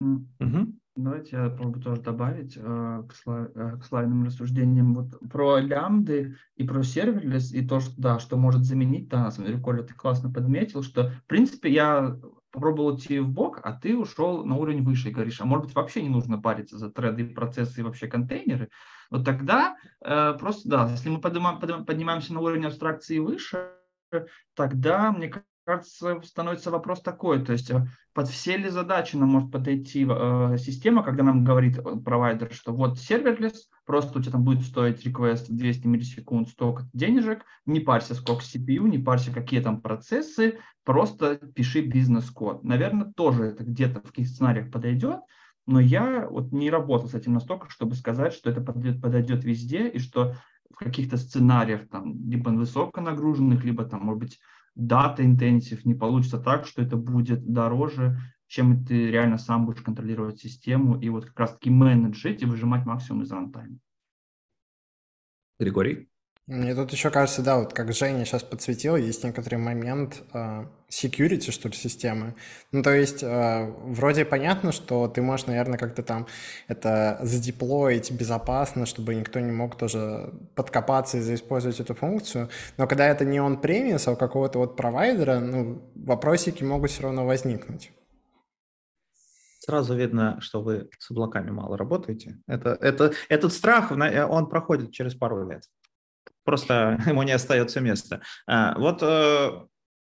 Угу. 0.00 0.72
Давайте 0.96 1.36
я 1.36 1.48
попробую 1.48 1.82
тоже 1.82 2.02
добавить 2.02 2.56
э, 2.56 3.02
к, 3.08 3.14
слай, 3.14 3.46
э, 3.54 3.78
к 3.78 3.84
слайдным 3.84 4.24
рассуждениям 4.24 4.94
вот 4.94 5.18
про 5.30 5.58
лямбды 5.58 6.36
и 6.56 6.64
про 6.64 6.82
serverless, 6.82 7.52
и 7.52 7.66
то, 7.66 7.80
что, 7.80 7.94
да, 7.96 8.18
что 8.18 8.36
может 8.36 8.64
заменить, 8.64 9.08
да, 9.08 9.24
на 9.24 9.30
самом 9.30 9.48
деле, 9.48 9.62
Коля, 9.62 9.82
ты 9.84 9.94
классно 9.94 10.30
подметил, 10.30 10.82
что, 10.82 11.10
в 11.10 11.26
принципе, 11.26 11.72
я 11.72 12.18
попробовал 12.52 12.96
идти 12.96 13.18
в 13.18 13.28
бок, 13.28 13.60
а 13.62 13.72
ты 13.72 13.96
ушел 13.96 14.44
на 14.44 14.56
уровень 14.56 14.82
выше 14.82 15.08
и 15.08 15.12
говоришь, 15.12 15.40
а 15.40 15.44
может 15.44 15.66
быть 15.66 15.74
вообще 15.74 16.02
не 16.02 16.08
нужно 16.08 16.40
париться 16.40 16.78
за 16.78 16.90
thread 16.90 17.15
ы, 17.15 17.24
процессы 17.26 17.80
и 17.80 17.82
вообще 17.82 18.06
контейнеры, 18.06 18.70
вот 19.10 19.24
тогда 19.24 19.76
э, 20.00 20.34
просто, 20.38 20.68
да, 20.68 20.88
если 20.90 21.08
мы 21.08 21.20
поднимаем, 21.20 21.84
поднимаемся 21.84 22.32
на 22.34 22.40
уровень 22.40 22.66
абстракции 22.66 23.18
выше, 23.18 23.72
тогда, 24.54 25.12
мне 25.12 25.28
кажется, 25.64 26.20
становится 26.22 26.70
вопрос 26.70 27.00
такой, 27.00 27.44
то 27.44 27.52
есть 27.52 27.70
э, 27.70 27.86
под 28.12 28.28
все 28.28 28.56
ли 28.56 28.68
задачи 28.68 29.16
нам 29.16 29.30
может 29.30 29.50
подойти 29.50 30.06
э, 30.08 30.56
система, 30.58 31.02
когда 31.02 31.22
нам 31.22 31.44
говорит 31.44 31.78
э, 31.78 31.82
провайдер, 32.04 32.52
что 32.52 32.72
вот 32.72 32.98
serverless, 32.98 33.68
просто 33.84 34.18
у 34.18 34.22
тебя 34.22 34.32
там 34.32 34.44
будет 34.44 34.64
стоить 34.64 35.06
request 35.06 35.46
200 35.48 35.86
миллисекунд, 35.86 36.48
столько 36.48 36.88
денежек, 36.92 37.44
не 37.66 37.80
парься, 37.80 38.14
сколько 38.14 38.42
CPU, 38.42 38.88
не 38.88 38.98
парься, 38.98 39.32
какие 39.32 39.60
там 39.60 39.80
процессы, 39.80 40.58
просто 40.84 41.36
пиши 41.36 41.82
бизнес-код. 41.82 42.64
Наверное, 42.64 43.12
тоже 43.14 43.44
это 43.44 43.64
где-то 43.64 44.00
в 44.00 44.04
каких 44.04 44.28
сценариях 44.28 44.70
подойдет, 44.70 45.20
но 45.66 45.78
я 45.78 46.26
вот 46.28 46.52
не 46.52 46.70
работал 46.70 47.08
с 47.08 47.14
этим 47.14 47.34
настолько, 47.34 47.70
чтобы 47.70 47.94
сказать, 47.94 48.32
что 48.32 48.50
это 48.50 48.60
подойдет, 48.60 49.00
подойдет 49.00 49.44
везде, 49.44 49.88
и 49.88 49.98
что 49.98 50.34
в 50.70 50.76
каких-то 50.76 51.16
сценариях, 51.16 51.88
там, 51.88 52.28
либо 52.28 52.48
высоконагруженных, 52.50 53.62
либо 53.62 53.84
там, 53.84 54.00
может 54.00 54.20
быть, 54.20 54.40
дата 54.74 55.24
интенсив 55.24 55.84
не 55.84 55.94
получится 55.94 56.38
так, 56.38 56.66
что 56.66 56.82
это 56.82 56.96
будет 56.96 57.44
дороже, 57.44 58.18
чем 58.46 58.84
ты 58.84 59.10
реально 59.10 59.38
сам 59.38 59.66
будешь 59.66 59.82
контролировать 59.82 60.40
систему 60.40 61.00
и 61.00 61.08
вот 61.08 61.26
как 61.26 61.38
раз-таки 61.40 61.70
менеджить 61.70 62.42
и 62.42 62.46
выжимать 62.46 62.84
максимум 62.84 63.22
из 63.22 63.32
рантайма. 63.32 63.78
Григорий? 65.58 66.11
Мне 66.48 66.74
тут 66.74 66.90
еще 66.90 67.10
кажется, 67.10 67.40
да, 67.40 67.56
вот 67.58 67.72
как 67.72 67.92
Женя 67.92 68.24
сейчас 68.24 68.42
подсветил, 68.42 68.96
есть 68.96 69.22
некоторый 69.22 69.56
момент 69.56 70.24
э, 70.34 70.66
security, 70.90 71.52
что 71.52 71.68
ли, 71.68 71.74
системы. 71.74 72.34
Ну, 72.72 72.82
то 72.82 72.92
есть, 72.92 73.22
э, 73.22 73.72
вроде 73.84 74.24
понятно, 74.24 74.72
что 74.72 75.06
ты 75.06 75.22
можешь, 75.22 75.46
наверное, 75.46 75.78
как-то 75.78 76.02
там 76.02 76.26
это 76.66 77.20
задеплоить 77.22 78.10
безопасно, 78.10 78.86
чтобы 78.86 79.14
никто 79.14 79.38
не 79.38 79.52
мог 79.52 79.78
тоже 79.78 80.34
подкопаться 80.56 81.18
и 81.18 81.20
заиспользовать 81.20 81.78
эту 81.78 81.94
функцию. 81.94 82.48
Но 82.76 82.88
когда 82.88 83.06
это 83.06 83.24
не 83.24 83.38
он 83.38 83.60
премис, 83.60 84.08
а 84.08 84.12
у 84.12 84.16
какого-то 84.16 84.58
вот 84.58 84.76
провайдера, 84.76 85.38
ну, 85.38 85.80
вопросики 85.94 86.64
могут 86.64 86.90
все 86.90 87.04
равно 87.04 87.24
возникнуть. 87.24 87.92
Сразу 89.60 89.94
видно, 89.94 90.40
что 90.40 90.60
вы 90.60 90.90
с 90.98 91.08
облаками 91.08 91.50
мало 91.52 91.78
работаете. 91.78 92.42
Это, 92.48 92.76
это, 92.80 93.12
этот 93.28 93.52
страх, 93.52 93.92
он 93.92 94.48
проходит 94.48 94.90
через 94.90 95.14
пару 95.14 95.48
лет 95.48 95.62
просто 96.44 96.98
ему 97.06 97.22
не 97.22 97.32
остается 97.32 97.80
места. 97.80 98.20
А, 98.46 98.78
вот 98.78 99.02
э, 99.02 99.50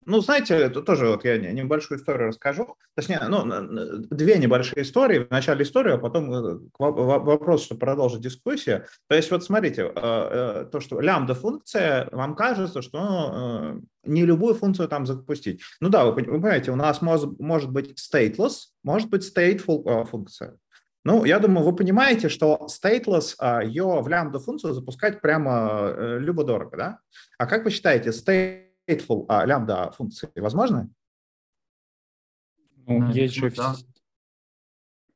ну, 0.06 0.22
знаете, 0.22 0.56
это 0.56 0.82
тоже 0.82 1.08
вот 1.08 1.26
я 1.26 1.38
небольшую 1.38 2.00
историю 2.00 2.28
расскажу. 2.28 2.78
Точнее, 2.96 3.20
ну, 3.28 3.44
две 4.12 4.38
небольшие 4.38 4.84
истории. 4.84 5.26
Вначале 5.30 5.64
историю, 5.64 5.96
а 5.96 5.98
потом 5.98 6.32
э, 6.32 6.60
вопрос, 6.78 7.66
чтобы 7.66 7.80
продолжить 7.80 8.22
дискуссию. 8.22 8.86
То 9.08 9.16
есть 9.16 9.32
вот 9.32 9.44
смотрите, 9.44 9.92
э, 9.96 10.68
то, 10.72 10.80
что 10.80 11.02
лямбда-функция, 11.02 12.08
вам 12.12 12.36
кажется, 12.36 12.84
что 12.84 13.80
не 14.04 14.26
любую 14.26 14.54
функцию 14.54 14.88
там 14.88 15.08
запустить. 15.08 15.62
Ну 15.80 15.90
да, 15.90 16.06
вы 16.06 16.14
понимаете, 16.14 16.72
у 16.72 16.76
нас 16.76 17.02
может, 17.02 17.40
может 17.40 17.72
быть 17.72 17.96
stateless, 18.00 18.70
может 18.84 19.10
быть 19.10 19.24
stateful 19.24 20.06
функция. 20.06 20.58
Ну, 21.06 21.24
я 21.24 21.40
думаю, 21.40 21.66
вы 21.66 21.74
понимаете, 21.74 22.28
что 22.28 22.68
stateless, 22.68 23.36
ее 23.64 24.02
в 24.02 24.08
лямбда-функцию 24.08 24.74
запускать 24.74 25.22
прямо 25.22 25.94
любо-дорого, 26.20 26.76
да? 26.76 27.00
А 27.38 27.46
как 27.46 27.64
вы 27.64 27.72
считаете, 27.72 28.10
state 28.10 28.66
stateful 28.88 29.26
а, 29.28 29.46
лямбда 29.46 29.92
функции 29.92 30.30
возможно? 30.36 30.90
Ну, 32.86 33.10
есть 33.12 33.36
же... 33.36 33.52
Да. 33.52 33.76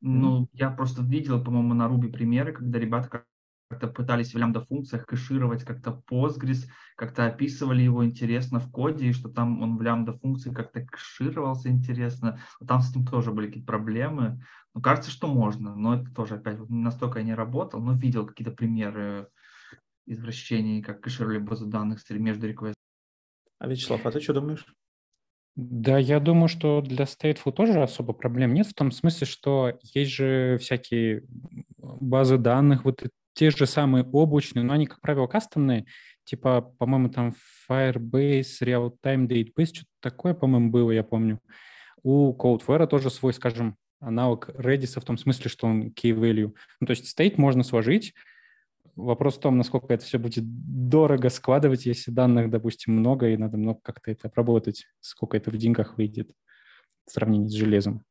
Ну, 0.01 0.47
я 0.53 0.71
просто 0.71 1.01
видел, 1.01 1.43
по-моему, 1.43 1.73
на 1.73 1.87
Ruby 1.87 2.09
примеры, 2.09 2.53
когда 2.53 2.79
ребята 2.79 3.25
как-то 3.69 3.87
пытались 3.87 4.33
в 4.33 4.37
лямбда-функциях 4.37 5.05
кэшировать 5.05 5.63
как-то 5.63 6.01
Postgres, 6.09 6.65
как-то 6.95 7.27
описывали 7.27 7.83
его 7.83 8.03
интересно 8.03 8.59
в 8.59 8.71
коде, 8.71 9.07
и 9.07 9.13
что 9.13 9.29
там 9.29 9.61
он 9.61 9.77
в 9.77 9.81
лямбда-функции 9.81 10.51
как-то 10.51 10.81
кэшировался 10.81 11.69
интересно. 11.69 12.39
Там 12.67 12.81
с 12.81 12.89
этим 12.89 13.05
тоже 13.05 13.31
были 13.31 13.47
какие-то 13.47 13.67
проблемы. 13.67 14.43
Ну, 14.73 14.81
кажется, 14.81 15.11
что 15.11 15.27
можно, 15.27 15.75
но 15.75 15.95
это 15.95 16.11
тоже 16.13 16.35
опять 16.35 16.57
настолько 16.69 17.19
я 17.19 17.25
не 17.25 17.35
работал, 17.35 17.79
но 17.79 17.93
видел 17.93 18.25
какие-то 18.25 18.51
примеры 18.51 19.27
извращений, 20.07 20.81
как 20.81 21.01
кэшировали 21.01 21.37
базу 21.37 21.67
данных 21.67 21.99
между 22.09 22.47
реквестами 22.47 22.73
а 23.59 23.67
Вячеслав, 23.67 24.05
а 24.05 24.11
ты 24.11 24.21
что 24.21 24.33
думаешь? 24.33 24.65
Да, 25.55 25.97
я 25.97 26.21
думаю, 26.21 26.47
что 26.47 26.81
для 26.81 27.03
Stateful 27.03 27.51
тоже 27.51 27.83
особо 27.83 28.13
проблем 28.13 28.53
нет, 28.53 28.67
в 28.67 28.73
том 28.73 28.91
смысле, 28.91 29.27
что 29.27 29.77
есть 29.93 30.11
же 30.11 30.57
всякие 30.57 31.25
базы 31.77 32.37
данных, 32.37 32.85
вот 32.85 33.03
те 33.39 33.51
же 33.51 33.65
самые 33.65 34.03
облачные, 34.03 34.63
но 34.65 34.73
они, 34.73 34.85
как 34.85 34.99
правило, 34.99 35.25
кастомные, 35.25 35.85
типа, 36.25 36.59
по-моему, 36.77 37.07
там 37.07 37.33
Firebase, 37.69 38.43
Real-Time 38.61 39.27
Database, 39.27 39.75
что-то 39.75 39.89
такое, 40.01 40.33
по-моему, 40.33 40.71
было, 40.71 40.91
я 40.91 41.05
помню. 41.05 41.39
У 42.03 42.35
Cloudflare 42.35 42.85
тоже 42.85 43.09
свой, 43.09 43.33
скажем, 43.33 43.77
аналог 44.01 44.49
Redis 44.49 44.99
в 44.99 45.05
том 45.05 45.17
смысле, 45.17 45.49
что 45.49 45.67
он 45.67 45.87
key 45.87 46.11
value. 46.11 46.53
Ну, 46.81 46.87
то 46.87 46.91
есть 46.91 47.17
state 47.17 47.35
можно 47.37 47.63
сложить, 47.63 48.13
Вопрос 48.97 49.37
в 49.37 49.39
том, 49.39 49.57
насколько 49.57 49.93
это 49.93 50.03
все 50.03 50.17
будет 50.17 50.43
дорого 50.45 51.29
складывать, 51.29 51.85
если 51.85 52.11
данных, 52.11 52.49
допустим, 52.49 52.95
много, 52.95 53.29
и 53.29 53.37
надо 53.37 53.55
много 53.55 53.79
как-то 53.81 54.11
это 54.11 54.27
обработать, 54.27 54.87
сколько 54.99 55.37
это 55.37 55.51
в 55.51 55.55
деньгах 55.55 55.95
выйдет 55.97 56.31
в 57.05 57.11
сравнении 57.11 57.47
с 57.47 57.53
железом. 57.53 58.03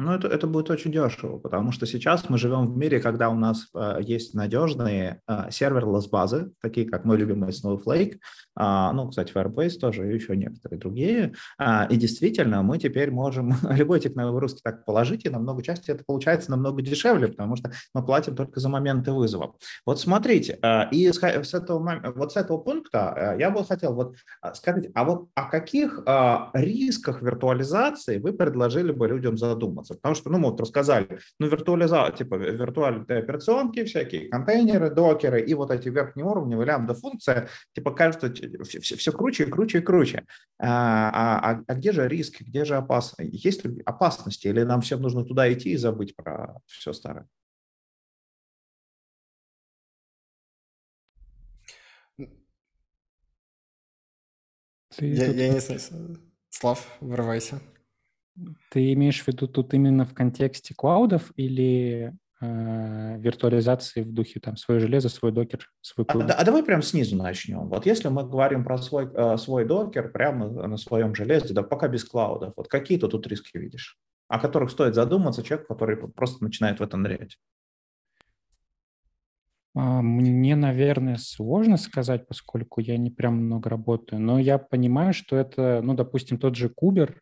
Ну, 0.00 0.12
это, 0.12 0.28
это 0.28 0.46
будет 0.46 0.70
очень 0.70 0.92
дешево, 0.92 1.38
потому 1.38 1.72
что 1.72 1.84
сейчас 1.84 2.28
мы 2.28 2.38
живем 2.38 2.66
в 2.66 2.76
мире, 2.76 3.00
когда 3.00 3.30
у 3.30 3.34
нас 3.34 3.66
э, 3.74 3.98
есть 4.00 4.32
надежные 4.32 5.22
э, 5.26 5.48
серверлess 5.48 6.08
базы, 6.08 6.52
такие 6.62 6.88
как 6.88 7.04
мой 7.04 7.16
любимый 7.16 7.50
Snowflake, 7.50 8.12
э, 8.14 8.90
ну, 8.92 9.08
кстати, 9.08 9.32
Firebase 9.32 9.80
тоже 9.80 10.08
и 10.08 10.14
еще 10.14 10.36
некоторые 10.36 10.78
другие. 10.78 11.34
Э, 11.58 11.88
и 11.90 11.96
действительно, 11.96 12.62
мы 12.62 12.78
теперь 12.78 13.10
можем 13.10 13.52
любой 13.70 13.98
тип 13.98 14.14
нагрузки 14.14 14.60
так 14.62 14.84
положить, 14.84 15.24
и 15.24 15.30
намного 15.30 15.64
чаще 15.64 15.82
это 15.88 16.04
получается 16.06 16.52
намного 16.52 16.80
дешевле, 16.80 17.26
потому 17.26 17.56
что 17.56 17.72
мы 17.92 18.06
платим 18.06 18.36
только 18.36 18.60
за 18.60 18.68
моменты 18.68 19.10
вызова. 19.10 19.56
Вот 19.84 19.98
смотрите, 19.98 20.60
э, 20.62 20.90
и 20.92 21.10
с, 21.10 21.18
с 21.18 21.54
этого, 21.54 22.12
вот 22.14 22.32
с 22.32 22.36
этого 22.36 22.58
пункта 22.58 23.34
э, 23.36 23.40
я 23.40 23.50
бы 23.50 23.64
хотел, 23.64 23.94
вот 23.94 24.14
э, 24.44 24.54
скажите, 24.54 24.92
а 24.94 25.02
вот 25.02 25.28
о 25.34 25.50
каких 25.50 26.04
э, 26.06 26.36
рисках 26.52 27.20
виртуализации 27.20 28.18
вы 28.18 28.32
предложили 28.32 28.92
бы 28.92 29.08
людям 29.08 29.36
задуматься? 29.36 29.87
Задуматься, 29.88 29.94
потому 29.94 30.14
что, 30.14 30.30
ну, 30.30 30.38
мы 30.38 30.50
вот 30.50 30.60
рассказали, 30.60 31.18
ну, 31.38 31.48
виртуализация, 31.48 32.16
типа 32.16 32.34
виртуальные 32.36 33.18
операционки 33.18 33.84
всякие, 33.84 34.28
контейнеры, 34.28 34.90
докеры 34.90 35.40
и 35.40 35.54
вот 35.54 35.70
эти 35.70 35.88
верхние 35.88 36.26
уровни, 36.26 36.62
лямбда 36.62 36.94
функция, 36.94 37.48
типа 37.74 37.92
кажется 37.92 38.32
все, 38.64 38.80
все, 38.80 38.96
все 38.96 39.12
круче 39.12 39.44
и 39.44 39.50
круче 39.50 39.78
и 39.78 39.82
круче. 39.82 40.24
А, 40.58 41.50
а, 41.52 41.62
а 41.66 41.74
где 41.74 41.92
же 41.92 42.08
риски, 42.08 42.42
где 42.42 42.64
же 42.64 42.76
опасность? 42.76 43.44
Есть 43.44 43.64
ли 43.64 43.82
опасности 43.84 44.48
или 44.48 44.62
нам 44.62 44.80
всем 44.80 45.00
нужно 45.00 45.24
туда 45.24 45.52
идти 45.52 45.70
и 45.70 45.76
забыть 45.76 46.16
про 46.16 46.60
все 46.66 46.92
старое? 46.92 47.26
я, 55.00 55.26
я 55.26 55.48
не 55.50 55.60
знаю. 55.60 56.18
Слав, 56.50 56.96
врывайся. 57.00 57.60
Ты 58.70 58.92
имеешь 58.92 59.22
в 59.22 59.28
виду 59.28 59.48
тут 59.48 59.74
именно 59.74 60.04
в 60.04 60.14
контексте 60.14 60.74
клаудов 60.74 61.32
или 61.36 62.14
э, 62.40 63.18
виртуализации 63.18 64.02
в 64.02 64.12
духе 64.12 64.40
там 64.40 64.56
свое 64.56 64.80
железо, 64.80 65.08
свой 65.08 65.32
докер, 65.32 65.70
свой 65.80 66.06
а, 66.08 66.18
а 66.18 66.44
давай 66.44 66.62
прям 66.62 66.82
снизу 66.82 67.16
начнем. 67.16 67.68
Вот 67.68 67.86
если 67.86 68.08
мы 68.08 68.24
говорим 68.24 68.64
про 68.64 68.78
свой, 68.78 69.10
э, 69.12 69.36
свой 69.38 69.64
докер 69.64 70.12
прямо 70.12 70.48
на 70.48 70.76
своем 70.76 71.14
железе, 71.14 71.54
да 71.54 71.62
пока 71.62 71.88
без 71.88 72.04
клаудов, 72.04 72.52
вот 72.56 72.68
какие 72.68 72.98
ты 72.98 73.08
тут 73.08 73.26
риски 73.26 73.56
видишь, 73.56 73.98
о 74.28 74.38
которых 74.38 74.70
стоит 74.70 74.94
задуматься 74.94 75.42
человек, 75.42 75.66
который 75.66 75.96
просто 75.96 76.44
начинает 76.44 76.80
в 76.80 76.82
это 76.82 76.96
нырять? 76.96 77.38
А, 79.74 80.02
мне, 80.02 80.56
наверное, 80.56 81.16
сложно 81.16 81.76
сказать, 81.76 82.26
поскольку 82.26 82.80
я 82.80 82.96
не 82.96 83.10
прям 83.10 83.36
много 83.36 83.70
работаю, 83.70 84.20
но 84.20 84.38
я 84.38 84.58
понимаю, 84.58 85.12
что 85.12 85.36
это, 85.36 85.80
ну, 85.82 85.94
допустим, 85.94 86.38
тот 86.38 86.56
же 86.56 86.68
Кубер, 86.68 87.20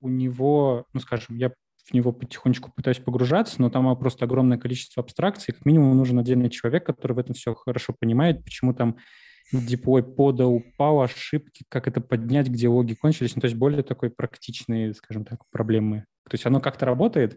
у 0.00 0.08
него, 0.08 0.86
ну, 0.92 1.00
скажем, 1.00 1.36
я 1.36 1.52
в 1.84 1.94
него 1.94 2.12
потихонечку 2.12 2.70
пытаюсь 2.74 2.98
погружаться, 2.98 3.60
но 3.60 3.70
там 3.70 3.96
просто 3.98 4.24
огромное 4.24 4.58
количество 4.58 5.02
абстракций. 5.02 5.54
Как 5.54 5.64
минимум 5.64 5.96
нужен 5.96 6.18
отдельный 6.18 6.50
человек, 6.50 6.86
который 6.86 7.12
в 7.12 7.18
этом 7.18 7.34
все 7.34 7.54
хорошо 7.54 7.94
понимает, 7.98 8.44
почему 8.44 8.74
там 8.74 8.96
деплой 9.52 10.02
пода 10.02 10.46
упал, 10.46 11.00
ошибки, 11.02 11.64
как 11.68 11.88
это 11.88 12.00
поднять, 12.00 12.48
где 12.48 12.68
логи 12.68 12.94
кончились. 12.94 13.34
Ну, 13.34 13.40
то 13.40 13.46
есть 13.46 13.56
более 13.56 13.82
такой 13.82 14.10
практичные, 14.10 14.94
скажем 14.94 15.24
так, 15.24 15.40
проблемы. 15.50 16.04
То 16.28 16.34
есть 16.34 16.46
оно 16.46 16.60
как-то 16.60 16.86
работает, 16.86 17.36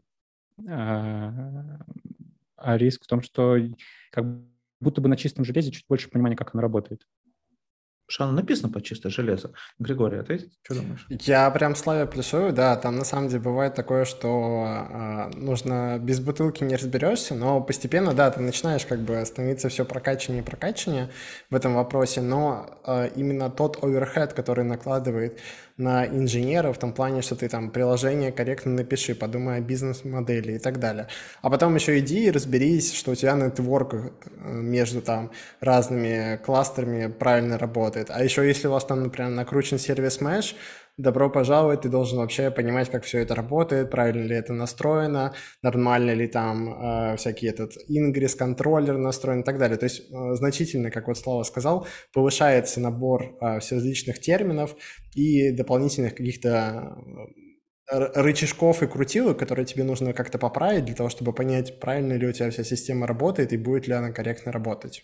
а, 0.67 1.79
а 2.57 2.77
риск 2.77 3.03
в 3.03 3.07
том, 3.07 3.21
что 3.21 3.57
как 4.11 4.25
будто 4.79 5.01
бы 5.01 5.09
на 5.09 5.17
чистом 5.17 5.45
железе 5.45 5.71
чуть 5.71 5.85
больше 5.87 6.09
понимания, 6.09 6.35
как 6.35 6.53
оно 6.53 6.61
работает. 6.61 7.01
Что 8.07 8.25
оно 8.25 8.33
написано 8.33 8.71
под 8.71 8.83
чистое 8.83 9.11
железо. 9.11 9.53
Григорий, 9.79 10.19
а 10.19 10.23
ты 10.23 10.51
что 10.63 10.75
думаешь? 10.75 11.05
Я 11.09 11.49
прям 11.51 11.75
Славе 11.75 12.05
плюсую, 12.05 12.51
да, 12.51 12.75
там 12.75 12.97
на 12.97 13.05
самом 13.05 13.29
деле 13.29 13.41
бывает 13.41 13.75
такое, 13.75 14.05
что 14.05 14.65
э, 14.67 15.29
нужно 15.37 15.97
без 15.99 16.19
бутылки 16.19 16.63
не 16.63 16.75
разберешься, 16.75 17.33
но 17.33 17.61
постепенно, 17.61 18.13
да, 18.13 18.29
ты 18.29 18.41
начинаешь 18.41 18.85
как 18.85 18.99
бы 18.99 19.23
становиться 19.25 19.69
все 19.69 19.85
прокачаннее 19.85 20.41
и 20.41 20.45
прокачаннее 20.45 21.09
в 21.49 21.55
этом 21.55 21.75
вопросе, 21.75 22.21
но 22.21 22.79
э, 22.85 23.09
именно 23.15 23.49
тот 23.49 23.81
оверхед, 23.83 24.33
который 24.33 24.65
накладывает 24.65 25.39
на 25.77 26.05
инженера 26.05 26.71
в 26.71 26.77
том 26.77 26.93
плане, 26.93 27.21
что 27.21 27.35
ты 27.35 27.49
там 27.49 27.71
приложение 27.71 28.31
корректно 28.31 28.73
напиши, 28.73 29.15
подумай 29.15 29.57
о 29.57 29.61
бизнес-модели 29.61 30.53
и 30.53 30.59
так 30.59 30.79
далее. 30.79 31.07
А 31.41 31.49
потом 31.49 31.73
еще 31.75 31.97
иди 31.99 32.25
и 32.25 32.31
разберись, 32.31 32.93
что 32.93 33.11
у 33.11 33.15
тебя 33.15 33.33
нетворк 33.33 33.95
э, 33.95 34.01
между 34.51 35.01
там 35.01 35.31
разными 35.61 36.37
кластерами 36.45 37.07
правильно 37.07 37.57
работает. 37.57 38.07
А 38.09 38.23
еще 38.23 38.47
если 38.47 38.67
у 38.67 38.71
вас 38.71 38.85
там, 38.85 39.03
например, 39.03 39.31
накручен 39.31 39.79
сервис 39.79 40.19
Mesh, 40.19 40.55
добро 40.97 41.29
пожаловать, 41.29 41.81
ты 41.81 41.89
должен 41.89 42.19
вообще 42.19 42.51
понимать, 42.51 42.89
как 42.89 43.03
все 43.03 43.19
это 43.19 43.35
работает, 43.35 43.89
правильно 43.89 44.23
ли 44.23 44.35
это 44.35 44.53
настроено, 44.53 45.33
нормально 45.61 46.11
ли 46.11 46.27
там 46.27 47.13
э, 47.13 47.17
всякий 47.17 47.47
этот 47.47 47.73
ингресс, 47.87 48.35
контроллер 48.35 48.97
настроен 48.97 49.41
и 49.41 49.43
так 49.43 49.57
далее. 49.57 49.77
То 49.77 49.85
есть 49.85 50.11
э, 50.11 50.35
значительно, 50.35 50.91
как 50.91 51.07
вот 51.07 51.17
Слава 51.17 51.43
сказал, 51.43 51.87
повышается 52.13 52.79
набор 52.79 53.35
э, 53.41 53.59
всеразличных 53.59 54.19
терминов 54.19 54.75
и 55.15 55.51
дополнительных 55.51 56.15
каких-то 56.15 56.95
э, 57.91 58.21
рычажков 58.21 58.83
и 58.83 58.87
крутилок, 58.87 59.39
которые 59.39 59.65
тебе 59.65 59.83
нужно 59.83 60.13
как-то 60.13 60.37
поправить 60.37 60.85
для 60.85 60.95
того, 60.95 61.09
чтобы 61.09 61.33
понять, 61.33 61.79
правильно 61.79 62.13
ли 62.13 62.27
у 62.27 62.31
тебя 62.31 62.51
вся 62.51 62.63
система 62.63 63.07
работает 63.07 63.51
и 63.51 63.57
будет 63.57 63.87
ли 63.87 63.93
она 63.93 64.11
корректно 64.11 64.51
работать. 64.51 65.03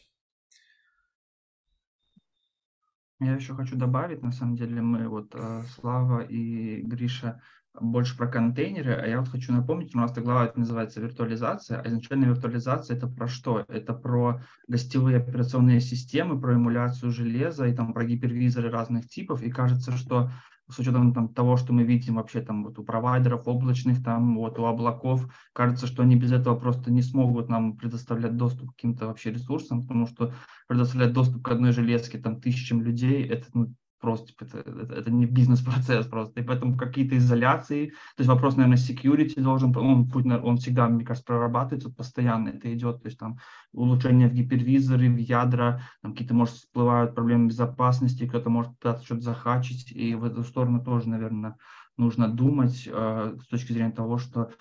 Я 3.20 3.34
еще 3.34 3.54
хочу 3.54 3.76
добавить, 3.76 4.24
на 4.24 4.32
самом 4.32 4.56
деле, 4.56 4.82
мы 4.82 5.08
вот 5.10 5.36
э, 5.36 5.64
Слава 5.76 6.22
и 6.22 6.82
Гриша 6.82 7.42
больше 7.80 8.18
про 8.18 8.28
контейнеры, 8.28 8.94
а 8.94 9.06
я 9.06 9.20
вот 9.20 9.30
хочу 9.30 9.52
напомнить, 9.52 9.94
у 9.94 9.98
нас 9.98 10.12
эта 10.12 10.22
глава 10.22 10.52
называется 10.56 11.02
виртуализация, 11.02 11.82
а 11.82 11.88
изначально 11.88 12.26
виртуализация 12.26 12.98
это 12.98 13.08
про 13.08 13.28
что? 13.28 13.66
Это 13.68 13.94
про 13.94 14.42
гостевые 14.68 15.18
операционные 15.18 15.82
системы, 15.82 16.40
про 16.40 16.56
эмуляцию 16.56 17.12
железа 17.12 17.68
и 17.68 17.76
там 17.76 17.94
про 17.94 18.06
гипервизоры 18.06 18.70
разных 18.70 19.08
типов, 19.08 19.42
и 19.42 19.52
кажется, 19.52 19.92
что 19.92 20.32
с 20.70 20.78
учетом 20.80 21.14
там, 21.14 21.30
того, 21.30 21.58
что 21.58 21.74
мы 21.74 21.84
видим 21.84 22.16
вообще 22.16 22.42
там 22.42 22.64
вот 22.64 22.78
у 22.78 22.84
провайдеров 22.84 23.48
облачных, 23.48 24.04
там 24.04 24.38
вот 24.38 24.60
у 24.60 24.66
облаков, 24.66 25.28
кажется, 25.54 25.88
что 25.88 26.04
они 26.04 26.16
без 26.16 26.32
этого 26.32 26.58
просто 26.58 26.92
не 26.92 27.02
смогут 27.02 27.50
нам 27.50 27.76
предоставлять 27.76 28.38
доступ 28.38 28.72
к 28.72 28.76
каким-то 28.76 29.08
вообще 29.08 29.32
ресурсам, 29.32 29.82
потому 29.82 30.06
что 30.08 30.34
предоставлять 30.68 31.14
доступ 31.14 31.44
к 31.44 31.52
одной 31.52 31.72
железке 31.72 32.20
там 32.20 32.40
тысячам 32.40 32.82
людей, 32.82 33.26
это 33.26 33.48
ну, 33.54 33.74
просто 34.00 34.28
типа, 34.28 34.46
это, 34.46 34.94
это, 34.94 35.12
не 35.12 35.26
бизнес-процесс 35.26 36.08
просто. 36.08 36.42
И 36.42 36.44
поэтому 36.44 36.78
какие-то 36.78 37.18
изоляции, 37.18 37.88
то 37.88 38.20
есть 38.20 38.30
вопрос, 38.30 38.56
наверное, 38.56 38.78
security 38.78 39.42
должен, 39.42 39.76
он, 39.76 40.10
он 40.44 40.58
всегда, 40.58 40.88
мне 40.88 41.06
кажется, 41.06 41.26
прорабатывается 41.26 41.90
постоянно, 41.90 42.50
это 42.50 42.74
идет, 42.74 43.02
то 43.02 43.08
есть 43.08 43.20
там 43.20 43.38
улучшение 43.74 44.28
в 44.28 44.34
гипервизоры, 44.34 45.10
в 45.10 45.18
ядра, 45.18 45.82
там 46.02 46.14
какие-то, 46.14 46.34
может, 46.34 46.56
всплывают 46.56 47.16
проблемы 47.16 47.48
безопасности, 47.48 48.28
кто-то 48.28 48.50
может 48.50 48.78
пытаться 48.80 49.06
что-то 49.06 49.22
захачить, 49.22 49.92
и 49.92 50.16
в 50.16 50.24
эту 50.24 50.44
сторону 50.44 50.84
тоже, 50.84 51.10
наверное, 51.10 51.56
нужно 51.98 52.30
думать 52.30 52.88
э, 52.92 53.38
с 53.42 53.48
точки 53.48 53.74
зрения 53.74 53.92
того, 53.92 54.18
что 54.18 54.52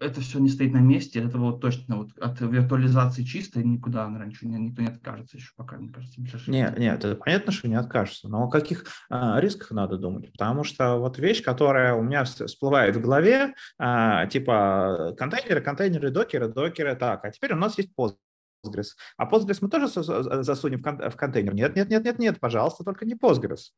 это 0.00 0.20
все 0.20 0.38
не 0.38 0.48
стоит 0.48 0.72
на 0.72 0.78
месте, 0.78 1.20
это 1.20 1.38
вот 1.38 1.60
точно 1.60 1.96
вот 1.98 2.18
от 2.18 2.40
виртуализации 2.40 3.22
чистой 3.22 3.64
никуда 3.64 4.06
раньше 4.06 4.46
никто 4.46 4.82
не 4.82 4.88
откажется 4.88 5.36
еще 5.36 5.52
пока, 5.56 5.76
мне 5.76 5.90
кажется. 5.90 6.20
Нет, 6.50 6.78
нет, 6.78 7.04
это 7.04 7.14
понятно, 7.16 7.52
что 7.52 7.68
не 7.68 7.74
откажется, 7.74 8.28
но 8.28 8.44
о 8.44 8.50
каких 8.50 8.86
а, 9.08 9.40
рисках 9.40 9.70
надо 9.70 9.98
думать? 9.98 10.32
Потому 10.32 10.64
что 10.64 10.96
вот 10.96 11.18
вещь, 11.18 11.42
которая 11.42 11.94
у 11.94 12.02
меня 12.02 12.24
всплывает 12.24 12.96
в 12.96 13.00
голове, 13.00 13.54
а, 13.78 14.26
типа 14.26 15.14
контейнеры, 15.18 15.60
контейнеры, 15.60 16.10
докеры, 16.10 16.48
докеры, 16.48 16.96
так, 16.96 17.24
а 17.24 17.30
теперь 17.30 17.52
у 17.52 17.56
нас 17.56 17.78
есть 17.78 17.90
Postgres. 17.98 18.88
А 19.16 19.30
Postgres 19.30 19.58
мы 19.60 19.68
тоже 19.68 19.88
засунем 19.88 20.82
в 20.82 21.16
контейнер? 21.16 21.54
Нет, 21.54 21.76
нет, 21.76 21.88
нет, 21.88 22.04
нет, 22.04 22.18
нет, 22.18 22.40
пожалуйста, 22.40 22.84
только 22.84 23.04
не 23.04 23.14
Postgres. 23.14 23.72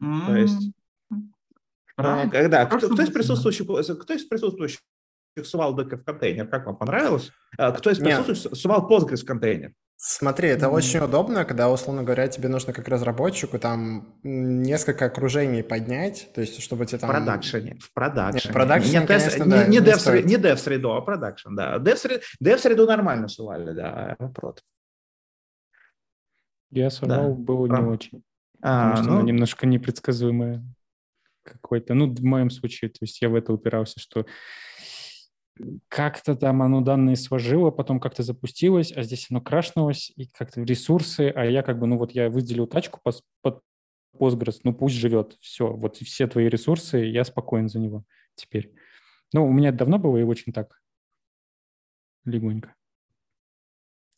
Mm-hmm. 0.00 0.26
То 0.26 0.36
есть 0.36 0.72
Правильно. 1.94 2.30
Когда, 2.30 2.66
кто, 2.66 2.88
кто, 2.88 3.02
из 3.02 3.10
присутствующих, 3.10 3.66
кто 3.66 4.14
из 4.14 4.24
присутствующих 4.24 4.80
сувал 5.42 5.78
Docker 5.78 5.96
в 5.96 6.04
контейнер. 6.04 6.46
Как 6.46 6.66
вам 6.66 6.76
понравилось? 6.76 7.30
А, 7.58 7.72
кто 7.72 7.90
из 7.90 7.98
присутствующих 7.98 8.56
сувал 8.56 8.88
Postgres 8.88 9.22
в 9.22 9.24
контейнер? 9.24 9.72
Смотри, 10.04 10.48
это 10.48 10.66
mm-hmm. 10.66 10.74
очень 10.74 10.98
удобно, 10.98 11.44
когда, 11.44 11.70
условно 11.70 12.02
говоря, 12.02 12.26
тебе 12.26 12.48
нужно 12.48 12.72
как 12.72 12.88
разработчику 12.88 13.60
там 13.60 14.18
несколько 14.24 15.04
окружений 15.04 15.62
поднять, 15.62 16.28
то 16.34 16.40
есть 16.40 16.60
чтобы 16.60 16.86
тебе 16.86 16.98
там... 16.98 17.08
В 17.08 17.12
продакшене, 17.12 17.78
в 17.80 17.92
продакшене. 17.92 18.42
Нет, 18.42 18.50
в 18.50 18.52
продакшене, 18.52 18.98
не, 18.98 19.06
конечно, 19.06 19.44
не, 19.44 19.50
да, 19.50 19.66
не, 19.68 19.78
dev 19.78 19.98
среду, 19.98 20.26
не 20.26 20.36
dev 20.38 20.56
среду, 20.56 20.92
а 20.94 21.02
продакшн, 21.02 21.54
да. 21.54 21.76
Dev, 21.76 21.96
среду, 21.96 22.24
dev 22.42 22.58
среду 22.58 22.86
нормально 22.86 23.28
сували, 23.28 23.72
да, 23.72 24.16
наоборот. 24.18 24.62
Я 26.72 26.90
сувал, 26.90 27.36
да. 27.36 27.40
было 27.40 27.66
не 27.66 27.86
очень. 27.86 28.24
А, 28.60 28.90
потому 28.90 29.04
что 29.04 29.14
ну... 29.14 29.22
немножко 29.22 29.66
непредсказуемая 29.68 30.64
какой-то. 31.44 31.94
Ну, 31.94 32.12
в 32.12 32.24
моем 32.24 32.50
случае, 32.50 32.90
то 32.90 32.98
есть 33.02 33.22
я 33.22 33.28
в 33.28 33.36
это 33.36 33.52
упирался, 33.52 34.00
что 34.00 34.26
как-то 35.88 36.34
там 36.34 36.62
оно 36.62 36.80
данные 36.80 37.16
сложило, 37.16 37.70
потом 37.70 38.00
как-то 38.00 38.22
запустилось, 38.22 38.92
а 38.92 39.02
здесь 39.02 39.26
оно 39.30 39.40
крашнулось, 39.40 40.12
и 40.16 40.26
как-то 40.26 40.62
ресурсы, 40.62 41.32
а 41.34 41.44
я 41.44 41.62
как 41.62 41.78
бы, 41.78 41.86
ну 41.86 41.98
вот 41.98 42.12
я 42.12 42.30
выделил 42.30 42.66
тачку 42.66 43.00
под 43.02 43.62
Postgres, 44.18 44.60
ну 44.64 44.74
пусть 44.74 44.94
живет, 44.94 45.36
все, 45.40 45.72
вот 45.72 45.96
все 45.96 46.26
твои 46.26 46.48
ресурсы, 46.48 46.98
я 46.98 47.24
спокоен 47.24 47.68
за 47.68 47.78
него 47.78 48.04
теперь. 48.34 48.74
Ну, 49.32 49.46
у 49.46 49.52
меня 49.52 49.70
это 49.70 49.78
давно 49.78 49.98
было 49.98 50.18
и 50.18 50.22
очень 50.22 50.52
так 50.52 50.80
легонько. 52.24 52.74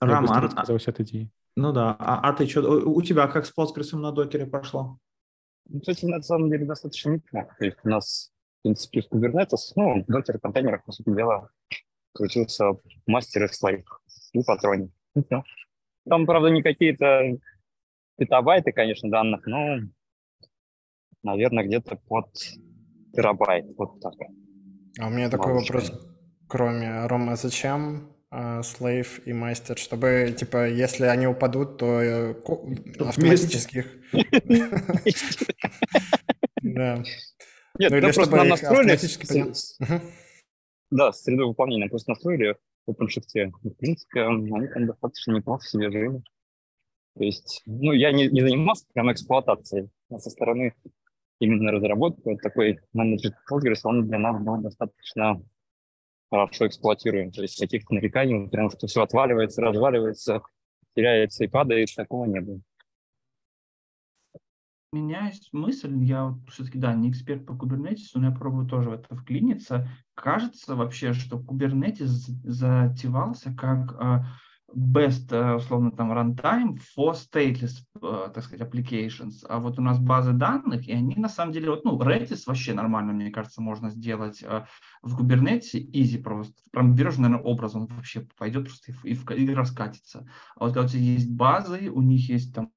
Роман, 0.01 0.45
отказался 0.45 0.91
от 0.91 1.01
идеи. 1.01 1.31
Ну 1.57 1.73
да, 1.73 1.97
а, 1.99 2.29
а 2.29 2.33
ты 2.33 2.47
что, 2.47 2.63
у 2.63 3.01
тебя 3.03 3.29
как 3.29 3.47
с 3.47 3.57
Postgres 3.57 3.97
на 3.97 4.11
докере 4.11 4.47
пошло? 4.47 4.99
Ну, 5.67 5.81
кстати, 5.81 6.05
на 6.05 6.21
самом 6.21 6.51
деле 6.51 6.67
достаточно 6.67 7.11
неплохо. 7.11 7.57
У 7.85 7.89
нас 7.89 8.34
принципе, 8.65 9.03
в 9.03 9.13
Kubernetes, 9.13 9.73
ну, 9.77 10.03
в 10.03 10.07
докер 10.07 10.41
контейнерах, 10.41 10.85
по 10.85 10.93
сути 10.93 11.15
дела, 11.15 11.51
крутился 12.15 12.73
мастер 13.07 13.45
из 13.45 13.57
слайв 13.57 13.85
и 14.33 14.43
патроне. 14.43 14.89
Там, 16.09 16.27
правда, 16.27 16.49
не 16.49 16.63
какие-то 16.63 17.39
петабайты, 18.17 18.73
конечно, 18.73 19.11
данных, 19.11 19.47
но, 19.47 19.79
наверное, 21.23 21.65
где-то 21.65 21.97
под 21.97 22.27
терабайт, 23.13 23.67
вот 23.77 24.01
так. 24.01 24.15
А 24.99 25.09
у 25.09 25.11
меня 25.11 25.29
такой 25.29 25.53
вопрос, 25.53 25.93
кроме 26.49 27.07
Рома, 27.07 27.37
зачем 27.37 28.11
слейв 28.63 29.25
и 29.27 29.33
мастер, 29.33 29.79
чтобы, 29.79 30.35
типа, 30.37 30.69
если 30.69 31.05
они 31.05 31.27
упадут, 31.27 31.79
то 31.79 32.01
э, 32.01 32.35
автоматически 32.99 33.79
их... 33.79 33.99
Да. 36.63 37.03
Нет, 37.79 37.91
ну, 37.91 38.13
просто 38.13 38.37
нам 38.37 38.49
настроили... 38.49 38.97
Да, 40.91 41.13
среду 41.13 41.49
выполнения 41.49 41.89
просто 41.89 42.13
настроили 42.13 42.57
в 42.87 42.91
OpenShift. 42.91 43.51
В 43.63 43.71
принципе, 43.71 44.23
они 44.23 44.69
там 44.69 44.87
достаточно 44.87 45.33
неплохо 45.33 45.67
себе 45.67 45.91
жили. 45.91 46.23
То 47.17 47.25
есть, 47.25 47.63
ну, 47.67 47.93
я 47.93 48.13
не, 48.13 48.29
не 48.29 48.41
занимался 48.43 48.87
прям 48.93 49.11
эксплуатацией, 49.11 49.89
а 50.11 50.19
со 50.19 50.31
стороны 50.31 50.75
именно 51.41 51.73
разработки 51.73 52.23
вот 52.25 52.41
такой 52.43 52.79
менеджер 52.93 53.33
Postgres, 53.51 53.81
он 53.85 54.07
для 54.07 54.19
нас 54.19 54.41
был 54.41 54.59
достаточно 54.59 55.43
хорошо 56.31 56.67
эксплуатируем. 56.67 57.33
То 57.33 57.43
есть 57.43 57.59
каких-то 57.59 57.95
нареканий, 57.95 58.49
прям 58.49 58.71
что 58.71 58.87
все 58.87 59.03
отваливается, 59.03 59.63
разваливается, 59.63 60.43
теряется 60.95 61.45
и 61.45 61.49
падает, 61.49 61.89
такого 61.95 62.27
не 62.27 62.41
было 62.41 62.61
меня 64.95 65.27
есть 65.27 65.53
мысль, 65.53 65.95
я 66.05 66.27
вот 66.27 66.39
все-таки, 66.49 66.79
да, 66.79 66.95
не 66.95 67.11
эксперт 67.11 67.45
по 67.45 67.53
Kubernetes, 67.53 68.11
но 68.15 68.27
я 68.27 68.33
пробую 68.33 68.67
тоже 68.67 68.91
в 68.91 68.93
это 68.93 69.15
вклиниться. 69.15 69.89
Кажется 70.15 70.77
вообще, 70.77 71.13
что 71.13 71.39
Kubernetes 71.39 72.07
затевался 72.45 73.53
как 73.55 73.93
uh, 73.93 74.25
best, 74.75 75.31
uh, 75.31 75.57
условно, 75.57 75.91
там, 75.91 76.13
runtime 76.13 76.79
for 76.97 77.15
stateless, 77.15 77.83
uh, 78.01 78.33
так 78.33 78.45
сказать, 78.45 78.67
applications. 78.67 79.45
А 79.49 79.59
вот 79.59 79.79
у 79.79 79.83
нас 79.83 79.99
базы 79.99 80.33
данных, 80.33 80.89
и 80.89 80.93
они 80.93 81.17
на 81.17 81.29
самом 81.29 81.53
деле, 81.53 81.71
вот, 81.71 81.85
ну, 81.85 82.01
Redis 82.01 82.43
вообще 82.47 82.75
нормально, 82.75 83.13
мне 83.13 83.31
кажется, 83.31 83.63
можно 83.63 83.91
сделать 83.91 84.43
uh, 84.43 84.65
в 85.03 85.21
Kubernetes 85.21 85.75
easy 85.75 86.23
просто. 86.23 86.55
Прям 86.73 86.95
берешь, 86.95 87.17
наверное, 87.17 87.45
образ, 87.45 87.75
он 87.75 87.87
вообще 87.87 88.27
пойдет 88.39 88.65
просто 88.65 88.93
и, 89.05 89.13
и, 89.13 89.45
и 89.45 89.55
раскатится. 89.55 90.29
А 90.57 90.65
вот 90.65 90.75
когда 90.75 90.87
у 90.87 90.89
тебя 90.89 91.03
есть 91.03 91.31
базы, 91.31 91.91
у 91.91 92.03
них 92.03 92.29
есть 92.29 92.55
там 92.55 92.71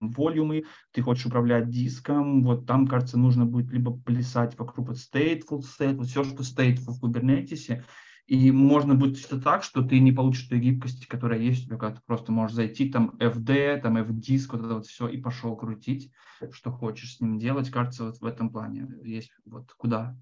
волюмы, 0.00 0.64
ты 0.92 1.02
хочешь 1.02 1.26
управлять 1.26 1.68
диском, 1.70 2.42
вот 2.44 2.66
там, 2.66 2.86
кажется, 2.86 3.18
нужно 3.18 3.46
будет 3.46 3.72
либо 3.72 3.96
плясать 3.96 4.58
вокруг 4.58 4.88
вот 4.88 4.96
stateful 4.96 5.60
state, 5.60 5.96
вот 5.96 6.06
все, 6.06 6.24
что 6.24 6.42
stateful 6.42 6.92
в 6.92 7.04
Kubernetes, 7.04 7.82
и 8.26 8.50
можно 8.50 8.94
будет 8.94 9.18
что 9.18 9.40
так, 9.40 9.62
что 9.62 9.82
ты 9.82 10.00
не 10.00 10.10
получишь 10.10 10.48
той 10.48 10.58
гибкости, 10.58 11.06
которая 11.06 11.40
есть 11.40 11.64
у 11.64 11.66
тебя, 11.66 11.76
когда 11.76 11.96
ты 11.96 12.02
просто 12.06 12.32
можешь 12.32 12.56
зайти, 12.56 12.88
там, 12.88 13.16
FD, 13.18 13.82
там, 13.82 13.98
FDisk, 13.98 14.48
вот 14.52 14.64
это 14.64 14.74
вот 14.74 14.86
все, 14.86 15.08
и 15.08 15.18
пошел 15.18 15.56
крутить, 15.56 16.10
что 16.50 16.70
хочешь 16.70 17.16
с 17.16 17.20
ним 17.20 17.38
делать. 17.38 17.70
Кажется, 17.70 18.04
вот 18.04 18.18
в 18.18 18.24
этом 18.24 18.50
плане 18.50 18.88
есть 19.02 19.30
вот 19.44 19.70
куда 19.74 20.16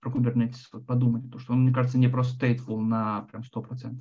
про 0.00 0.10
Kubernetes 0.10 0.62
вот 0.72 0.86
подумать, 0.86 1.24
потому 1.24 1.40
что 1.40 1.52
он, 1.52 1.64
мне 1.64 1.74
кажется, 1.74 1.98
не 1.98 2.08
просто 2.08 2.46
stateful 2.46 2.80
на 2.80 3.22
прям 3.22 3.42
100%, 3.42 4.00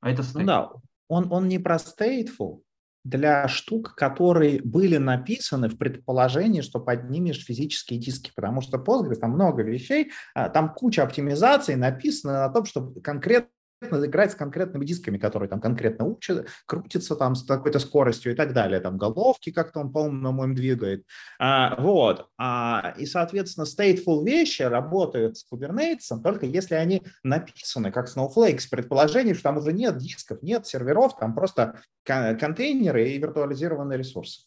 а 0.00 0.10
это 0.10 0.22
stateful. 0.22 0.40
Ну 0.40 0.46
да, 0.46 0.70
он, 1.08 1.30
он 1.30 1.48
не 1.48 1.58
про 1.58 1.76
stateful, 1.76 2.62
для 3.04 3.48
штук, 3.48 3.94
которые 3.94 4.60
были 4.62 4.96
написаны 4.96 5.68
в 5.68 5.76
предположении, 5.76 6.60
что 6.60 6.80
поднимешь 6.80 7.44
физические 7.44 7.98
диски, 7.98 8.32
потому 8.34 8.60
что 8.60 8.78
Postgres, 8.78 9.16
там 9.16 9.32
много 9.32 9.62
вещей, 9.62 10.12
а, 10.34 10.48
там 10.48 10.72
куча 10.72 11.02
оптимизаций 11.02 11.76
написано 11.76 12.34
на 12.34 12.48
том, 12.48 12.64
что 12.64 12.92
конкретно 13.02 13.50
играть 13.90 14.32
с 14.32 14.34
конкретными 14.34 14.84
дисками, 14.84 15.18
которые 15.18 15.48
там 15.48 15.60
конкретно 15.60 16.06
учат, 16.06 16.48
крутятся 16.66 17.16
там 17.16 17.34
с 17.34 17.44
какой-то 17.44 17.78
скоростью 17.78 18.32
и 18.32 18.34
так 18.34 18.52
далее, 18.52 18.80
там 18.80 18.98
головки 18.98 19.50
как-то 19.50 19.80
он, 19.80 19.92
по-моему, 19.92 20.44
им 20.44 20.54
двигает. 20.54 21.04
А, 21.38 21.76
вот. 21.80 22.28
А, 22.38 22.94
и, 22.98 23.06
соответственно, 23.06 23.64
stateful 23.64 24.24
вещи 24.24 24.62
работают 24.62 25.38
с 25.38 25.46
Kubernetes 25.50 26.22
только 26.22 26.46
если 26.46 26.74
они 26.74 27.02
написаны 27.22 27.90
как 27.90 28.08
Snowflake 28.08 28.60
с 28.60 28.66
предположением, 28.66 29.34
что 29.34 29.44
там 29.44 29.58
уже 29.58 29.72
нет 29.72 29.98
дисков, 29.98 30.42
нет 30.42 30.66
серверов, 30.66 31.16
там 31.18 31.34
просто 31.34 31.80
контейнеры 32.04 33.10
и 33.10 33.18
виртуализированные 33.18 33.98
ресурсы. 33.98 34.42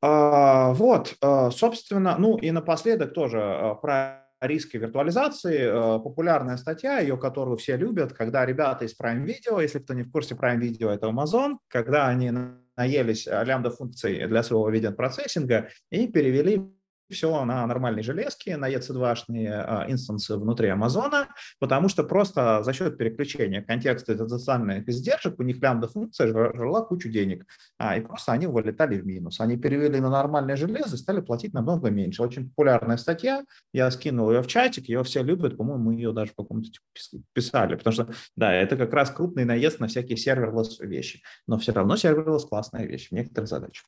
А, 0.00 0.72
вот, 0.74 1.16
а, 1.20 1.50
собственно, 1.50 2.16
ну 2.18 2.36
и 2.36 2.50
напоследок 2.50 3.14
тоже 3.14 3.40
а, 3.40 3.74
про 3.74 4.27
риски 4.40 4.76
виртуализации, 4.76 5.58
э, 5.58 6.00
популярная 6.00 6.56
статья, 6.56 6.98
ее 6.98 7.16
которую 7.16 7.56
все 7.56 7.76
любят, 7.76 8.12
когда 8.12 8.46
ребята 8.46 8.84
из 8.84 8.94
Prime 8.98 9.24
Video, 9.24 9.60
если 9.60 9.78
кто 9.78 9.94
не 9.94 10.02
в 10.02 10.10
курсе, 10.10 10.34
Prime 10.34 10.58
Video 10.58 10.90
это 10.90 11.08
Amazon, 11.08 11.58
когда 11.68 12.08
они 12.08 12.32
наелись 12.76 13.26
лямбда 13.26 13.70
функций 13.70 14.26
для 14.26 14.42
своего 14.42 14.68
видеопроцессинга 14.70 15.68
и 15.90 16.06
перевели 16.06 16.62
все 17.10 17.44
на 17.44 17.66
нормальной 17.66 18.02
железке, 18.02 18.56
на 18.56 18.70
EC2-шные 18.70 19.48
а, 19.50 19.86
инстансы 19.88 20.36
внутри 20.36 20.68
Амазона, 20.68 21.28
потому 21.58 21.88
что 21.88 22.04
просто 22.04 22.62
за 22.62 22.72
счет 22.72 22.98
переключения 22.98 23.62
контекста 23.62 24.28
социальных 24.28 24.88
издержек 24.88 25.38
у 25.38 25.42
них 25.42 25.60
лямбда-функция 25.60 26.28
жила 26.28 26.82
кучу 26.82 27.08
денег, 27.08 27.46
а, 27.78 27.96
и 27.96 28.00
просто 28.00 28.32
они 28.32 28.46
вылетали 28.46 28.98
в 28.98 29.06
минус. 29.06 29.40
Они 29.40 29.56
перевели 29.56 30.00
на 30.00 30.10
нормальное 30.10 30.56
железо 30.56 30.96
и 30.96 30.98
стали 30.98 31.20
платить 31.20 31.52
намного 31.54 31.90
меньше. 31.90 32.22
Очень 32.22 32.48
популярная 32.50 32.96
статья, 32.96 33.44
я 33.72 33.90
скинул 33.90 34.30
ее 34.30 34.42
в 34.42 34.46
чатик, 34.46 34.88
ее 34.88 35.02
все 35.04 35.22
любят, 35.22 35.56
по-моему, 35.56 35.84
мы 35.84 35.94
ее 35.94 36.12
даже 36.12 36.32
в 36.32 36.36
каком-то 36.36 36.68
типа 36.70 37.24
писали, 37.32 37.76
потому 37.76 37.94
что, 37.94 38.08
да, 38.36 38.52
это 38.52 38.76
как 38.76 38.92
раз 38.92 39.10
крупный 39.10 39.44
наезд 39.44 39.80
на 39.80 39.88
всякие 39.88 40.16
serverless 40.16 40.78
вещи, 40.80 41.22
но 41.46 41.58
все 41.58 41.72
равно 41.72 41.96
serverless 41.96 42.44
классная 42.44 42.86
вещь 42.86 43.08
в 43.08 43.12
некоторых 43.12 43.48
задачах. 43.48 43.86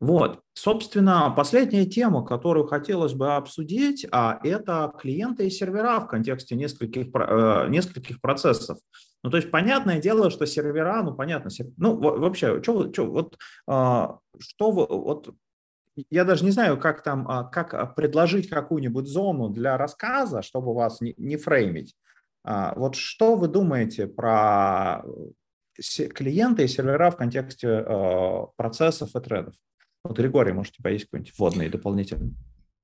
Вот, 0.00 0.42
собственно, 0.54 1.32
последняя 1.36 1.84
тема, 1.84 2.24
которую 2.24 2.66
хотелось 2.68 3.14
бы 3.14 3.34
обсудить, 3.34 4.06
а 4.12 4.38
это 4.44 4.92
клиенты 4.96 5.48
и 5.48 5.50
сервера 5.50 5.98
в 5.98 6.06
контексте 6.06 6.54
нескольких, 6.54 7.08
э, 7.12 7.66
нескольких 7.68 8.20
процессов. 8.20 8.78
Ну, 9.24 9.30
то 9.30 9.36
есть, 9.38 9.50
понятное 9.50 10.00
дело, 10.00 10.30
что 10.30 10.46
сервера, 10.46 11.02
ну, 11.02 11.14
понятно, 11.14 11.50
ну, 11.76 11.98
вообще, 11.98 12.62
что, 12.62 12.92
что, 12.92 13.06
вот, 13.06 13.36
а, 13.66 14.18
что 14.38 14.70
вы, 14.70 14.86
вот, 14.86 15.34
я 16.10 16.24
даже 16.24 16.44
не 16.44 16.52
знаю, 16.52 16.78
как 16.78 17.02
там, 17.02 17.26
а, 17.28 17.42
как 17.42 17.96
предложить 17.96 18.48
какую-нибудь 18.48 19.08
зону 19.08 19.48
для 19.48 19.76
рассказа, 19.76 20.42
чтобы 20.42 20.74
вас 20.74 21.00
не, 21.00 21.14
не 21.16 21.36
frame 21.36 21.69
ить. 21.69 21.96
А, 22.44 22.72
вот 22.76 22.94
что 22.94 23.34
вы 23.34 23.48
думаете 23.48 24.06
про 24.06 25.02
клиенты 26.14 26.64
и 26.64 26.68
сервера 26.68 27.10
в 27.10 27.16
контексте 27.16 27.84
процессов 28.56 29.14
и 29.14 29.20
тредов? 29.20 29.54
Вот, 30.04 30.16
Григорий, 30.16 30.52
может, 30.52 30.74
у 30.74 30.76
тебя 30.78 30.90
есть 30.90 31.06
какой-нибудь 31.06 31.34
вводный 31.38 31.68
дополнительный? 31.68 32.34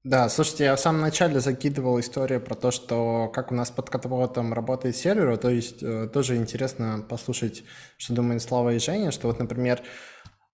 Да, 0.05 0.29
слушайте, 0.29 0.65
я 0.65 0.77
в 0.77 0.81
самом 0.81 1.01
начале 1.01 1.41
закидывал 1.41 1.99
историю 1.99 2.39
про 2.39 2.55
то, 2.55 2.71
что 2.71 3.31
как 3.33 3.51
у 3.51 3.55
нас 3.55 3.71
под 3.71 3.89
капотом 3.89 4.53
работает 4.53 4.97
сервер, 4.97 5.39
то 5.39 5.49
есть 5.49 5.83
э, 5.83 6.09
тоже 6.13 6.37
интересно 6.37 7.03
послушать, 7.09 7.65
что 7.97 8.13
думает 8.13 8.43
Слава 8.43 8.75
и 8.75 8.79
Женя, 8.79 9.13
что 9.13 9.29
вот, 9.29 9.39
например, 9.39 9.81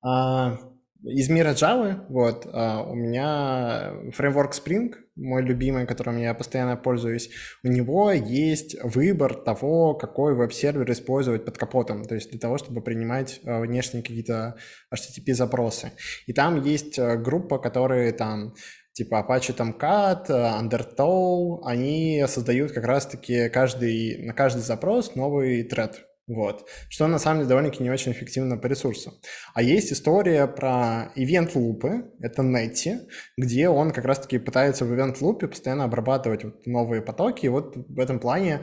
э, 0.07 0.57
из 1.03 1.29
мира 1.29 1.51
Java, 1.51 2.05
вот, 2.09 2.47
э, 2.47 2.51
у 2.51 2.95
меня 2.95 3.93
фреймворк 4.13 4.53
Spring, 4.55 4.93
мой 5.17 5.43
любимый, 5.43 5.87
которым 5.87 6.19
я 6.19 6.35
постоянно 6.35 6.77
пользуюсь, 6.77 7.31
у 7.63 7.69
него 7.69 8.13
есть 8.13 8.77
выбор 8.83 9.35
того, 9.35 9.95
какой 9.95 10.35
веб-сервер 10.35 10.91
использовать 10.93 11.45
под 11.45 11.59
капотом, 11.59 12.05
то 12.05 12.15
есть 12.15 12.31
для 12.31 12.39
того, 12.39 12.59
чтобы 12.59 12.83
принимать 12.83 13.41
э, 13.45 13.61
внешние 13.61 14.03
какие-то 14.03 14.57
HTTP-запросы. 14.95 15.93
И 16.27 16.33
там 16.33 16.63
есть 16.63 16.99
э, 16.99 17.17
группа, 17.17 17.59
которые 17.59 18.13
там 18.13 18.55
типа 18.93 19.27
Apache 19.27 19.57
Tomcat, 19.57 20.29
Undertow, 20.29 21.61
они 21.65 22.25
создают 22.27 22.73
как 22.73 22.85
раз-таки 22.85 23.49
каждый, 23.49 24.19
на 24.27 24.35
каждый 24.35 24.61
запрос 24.61 25.15
новый 25.15 25.63
тред. 25.63 26.10
Вот. 26.31 26.69
Что 26.89 27.09
на 27.09 27.19
самом 27.19 27.41
деле 27.41 27.49
довольно-таки 27.49 27.83
не 27.83 27.91
очень 27.91 28.13
эффективно 28.13 28.57
по 28.57 28.69
ресурсам. 28.69 29.15
А 29.53 29.63
есть 29.63 29.93
история 29.93 30.47
про 30.47 31.13
event 31.17 31.51
лупы, 31.57 32.05
это 32.21 32.43
Netty, 32.43 33.01
где 33.37 33.69
он 33.69 33.91
как 33.91 34.05
раз-таки 34.05 34.39
пытается 34.39 34.85
в 34.85 34.93
event 34.93 35.17
лупе 35.21 35.49
постоянно 35.49 35.83
обрабатывать 35.85 36.45
вот 36.45 36.67
новые 36.67 37.03
потоки. 37.03 37.47
И 37.47 37.49
вот 37.49 37.75
в 37.77 37.99
этом 37.99 38.21
плане 38.21 38.61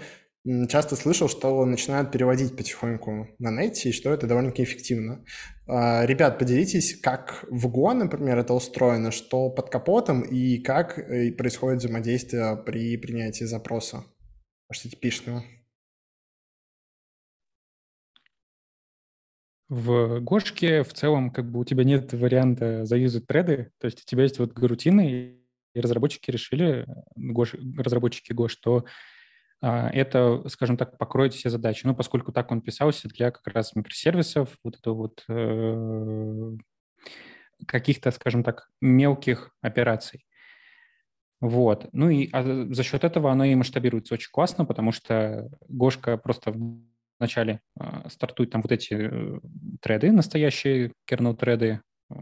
часто 0.70 0.96
слышал, 0.96 1.28
что 1.28 1.66
начинают 1.66 2.10
переводить 2.10 2.56
потихоньку 2.56 3.28
на 3.38 3.50
Netty, 3.50 3.90
и 3.90 3.92
что 3.92 4.14
это 4.14 4.28
довольно-таки 4.28 4.64
эффективно. 4.64 5.26
А, 5.68 6.06
ребят, 6.06 6.40
поделитесь, 6.40 6.98
как 6.98 7.44
в 7.50 7.68
Go, 7.68 7.92
например, 7.92 8.38
это 8.38 8.54
устроено, 8.54 9.12
что 9.12 9.50
под 9.50 9.70
капотом 9.70 10.22
и 10.22 10.60
как 10.60 10.98
э, 11.00 11.34
происходит 11.34 11.80
взаимодействие 11.80 12.56
при 12.66 12.96
принятии 12.96 13.44
запроса 13.44 14.06
HTTP-шного. 14.74 15.42
В 19.70 20.20
Гошке 20.22 20.84
в 20.84 20.94
целом 20.94 21.30
как 21.30 21.52
бы 21.52 21.60
у 21.60 21.66
тебя 21.66 21.84
нет 21.84 22.14
варианта 22.14 22.86
заюзать 22.86 23.28
треды, 23.28 23.72
то 23.80 23.86
есть 23.86 24.02
у 24.02 24.06
тебя 24.06 24.24
есть 24.24 24.40
вот 24.40 24.54
гарутины, 24.54 25.42
и 25.76 25.80
разработчики 25.80 26.32
решили, 26.32 26.88
Гош, 27.16 27.54
разработчики 27.54 28.32
Go, 28.32 28.48
что 28.48 28.86
а, 29.62 29.90
это, 29.90 30.48
скажем 30.50 30.78
так, 30.78 30.98
покроет 30.98 31.34
все 31.34 31.50
задачи. 31.50 31.86
Ну, 31.86 31.96
поскольку 31.96 32.32
так 32.32 32.52
он 32.52 32.62
писался 32.62 33.08
для 33.10 33.32
как 33.32 33.48
раз 33.48 33.76
микросервисов, 33.76 34.58
вот 34.64 34.78
это 34.78 34.92
вот 34.92 35.24
э, 35.28 36.58
каких-то, 37.66 38.12
скажем 38.12 38.44
так, 38.44 38.70
мелких 38.82 39.52
операций. 39.62 40.26
Вот. 41.40 41.88
Ну 41.92 42.10
и 42.10 42.30
а 42.32 42.44
за 42.74 42.84
счет 42.84 43.04
этого 43.04 43.32
оно 43.32 43.46
и 43.46 43.56
масштабируется 43.56 44.14
очень 44.16 44.32
классно, 44.32 44.66
потому 44.66 44.92
что 44.92 45.50
Гошка 45.68 46.18
просто 46.18 46.54
вначале 47.20 47.62
э, 47.80 48.10
стартуют 48.10 48.52
там 48.52 48.62
вот 48.62 48.72
эти 48.72 48.94
э, 48.94 49.40
треды, 49.82 50.12
настоящие 50.12 50.94
kernel-треды 51.10 51.82
э, 52.10 52.16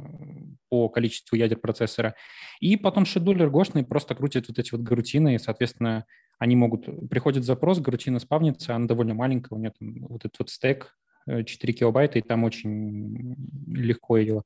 по 0.70 0.90
количеству 0.90 1.36
ядер 1.36 1.60
процессора, 1.60 2.16
и 2.60 2.78
потом 2.78 3.06
шедулер 3.06 3.50
гошный 3.50 3.86
просто 3.86 4.16
крутит 4.16 4.48
вот 4.48 4.60
эти 4.60 4.72
вот 4.72 4.82
гарутины, 4.82 5.36
и, 5.36 5.40
соответственно, 5.40 6.06
они 6.38 6.56
могут... 6.56 7.10
Приходит 7.10 7.46
запрос, 7.46 7.80
гарутина 7.80 8.20
спавнится, 8.20 8.76
она 8.76 8.88
довольно 8.88 9.14
маленькая, 9.14 9.56
у 9.56 9.60
нее 9.60 9.72
там 9.78 10.06
вот 10.08 10.26
этот 10.26 10.40
вот 10.40 10.50
стек 10.50 10.96
4 11.28 11.74
килобайта, 11.74 12.20
и 12.20 12.22
там 12.22 12.44
очень 12.44 13.36
легко 13.68 14.18
ее 14.18 14.44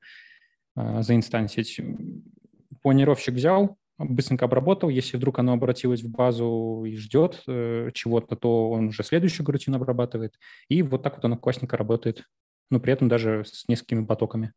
э, 0.76 1.02
заинстансить. 1.02 1.80
Планировщик 2.82 3.36
взял, 3.36 3.78
быстренько 4.00 4.46
обработал. 4.46 4.90
Если 4.90 5.18
вдруг 5.18 5.40
оно 5.40 5.54
обратилось 5.54 6.02
в 6.02 6.10
базу 6.10 6.84
и 6.86 6.96
ждет 6.96 7.44
э, 7.48 7.92
чего-то, 7.94 8.36
то 8.36 8.72
он 8.72 8.88
уже 8.88 9.04
следующую 9.04 9.46
гарутину 9.46 9.78
обрабатывает. 9.78 10.40
И 10.70 10.82
вот 10.82 11.04
так 11.04 11.16
вот 11.16 11.26
оно 11.26 11.38
классненько 11.38 11.78
работает. 11.78 12.24
Но 12.70 12.80
при 12.80 12.94
этом 12.94 13.10
даже 13.10 13.44
с 13.46 13.68
несколькими 13.68 14.06
потоками. 14.06 14.54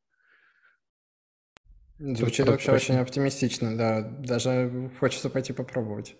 Звучит 1.98 2.48
вообще 2.48 2.72
очень 2.72 2.96
оптимистично, 2.96 3.76
да. 3.76 4.00
Даже 4.00 4.90
хочется 4.98 5.30
пойти 5.30 5.52
попробовать. 5.52 6.16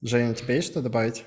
Женя, 0.00 0.34
тебе 0.34 0.56
есть 0.56 0.70
что 0.70 0.82
добавить? 0.82 1.24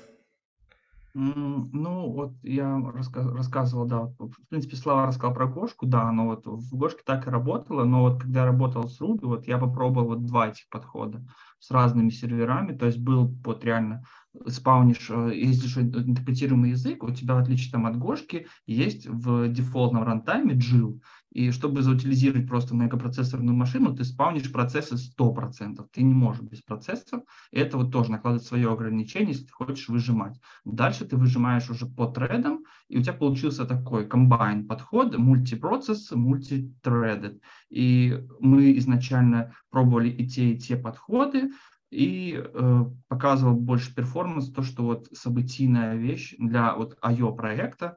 Ну, 1.14 2.10
вот 2.10 2.32
я 2.42 2.80
рассказывал, 2.80 3.84
да, 3.84 4.04
в 4.18 4.48
принципе, 4.48 4.76
Слава 4.76 5.06
рассказал 5.06 5.34
про 5.34 5.46
Гошку, 5.46 5.84
да, 5.84 6.10
но 6.10 6.26
вот 6.26 6.46
в 6.46 6.74
Гошке 6.74 7.02
так 7.04 7.26
и 7.26 7.30
работало, 7.30 7.84
но 7.84 8.00
вот 8.00 8.22
когда 8.22 8.40
я 8.40 8.46
работал 8.46 8.88
с 8.88 8.98
Ruby, 8.98 9.26
вот 9.26 9.46
я 9.46 9.58
попробовал 9.58 10.08
вот 10.08 10.24
два 10.24 10.48
этих 10.48 10.68
подхода 10.70 11.22
с 11.58 11.70
разными 11.70 12.08
серверами, 12.08 12.76
то 12.76 12.86
есть 12.86 12.98
был 12.98 13.28
вот 13.44 13.62
реально 13.62 14.04
спаунишь, 14.46 15.10
э, 15.10 15.32
если 15.34 15.66
же 15.66 15.82
интерпретируемый 15.82 16.70
язык, 16.70 17.02
у 17.02 17.10
тебя, 17.10 17.34
в 17.34 17.38
отличие 17.38 17.72
там 17.72 17.84
от 17.84 17.98
Гошки, 17.98 18.46
есть 18.66 19.06
в 19.06 19.48
дефолтном 19.48 20.04
рантайме 20.04 20.54
JIL, 20.54 20.98
и 21.32 21.50
чтобы 21.50 21.82
заутилизировать 21.82 22.46
просто 22.46 22.74
многопроцессорную 22.74 23.56
машину, 23.56 23.94
ты 23.96 24.04
спаунишь 24.04 24.52
процессы 24.52 24.96
100%. 24.96 25.86
Ты 25.90 26.02
не 26.02 26.12
можешь 26.12 26.42
без 26.42 26.60
процессов. 26.60 27.22
Это 27.50 27.78
вот 27.78 27.90
тоже 27.90 28.10
накладывает 28.10 28.46
свое 28.46 28.70
ограничение, 28.70 29.30
если 29.30 29.46
ты 29.46 29.52
хочешь 29.52 29.88
выжимать. 29.88 30.38
Дальше 30.66 31.06
ты 31.06 31.16
выжимаешь 31.16 31.70
уже 31.70 31.86
по 31.86 32.06
тредам, 32.06 32.64
и 32.88 32.98
у 32.98 33.02
тебя 33.02 33.14
получился 33.14 33.64
такой 33.64 34.06
комбайн 34.06 34.66
подход, 34.66 35.16
мультипроцесс, 35.16 36.10
мультитредед. 36.10 37.40
И 37.70 38.22
мы 38.38 38.76
изначально 38.76 39.54
пробовали 39.70 40.10
и 40.10 40.28
те, 40.28 40.52
и 40.52 40.58
те 40.58 40.76
подходы, 40.76 41.50
и 41.90 42.42
э, 42.42 42.84
показывал 43.08 43.54
больше 43.54 43.94
перформанс, 43.94 44.50
то, 44.50 44.62
что 44.62 44.82
вот 44.82 45.08
событийная 45.12 45.94
вещь 45.96 46.34
для 46.38 46.74
вот 46.74 46.98
IO 47.02 47.34
проекта 47.34 47.96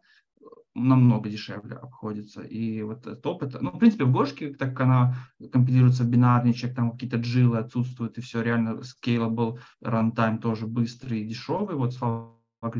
намного 0.75 1.29
дешевле 1.29 1.75
обходится. 1.75 2.41
И 2.41 2.81
вот 2.83 3.07
этот 3.07 3.25
опыт, 3.25 3.55
ну, 3.59 3.71
в 3.71 3.79
принципе, 3.79 4.03
в 4.03 4.11
Гошке, 4.11 4.53
так 4.53 4.71
как 4.71 4.81
она 4.81 5.15
компилируется 5.51 6.03
в 6.03 6.09
бинарничек, 6.09 6.75
там 6.75 6.91
какие-то 6.91 7.17
джилы 7.17 7.57
отсутствуют, 7.57 8.17
и 8.17 8.21
все 8.21 8.41
реально 8.41 8.81
scalable, 8.81 9.59
runtime 9.83 10.39
тоже 10.39 10.67
быстрый 10.67 11.21
и 11.21 11.27
дешевый. 11.27 11.75
Вот 11.75 11.93
Слава 11.93 12.35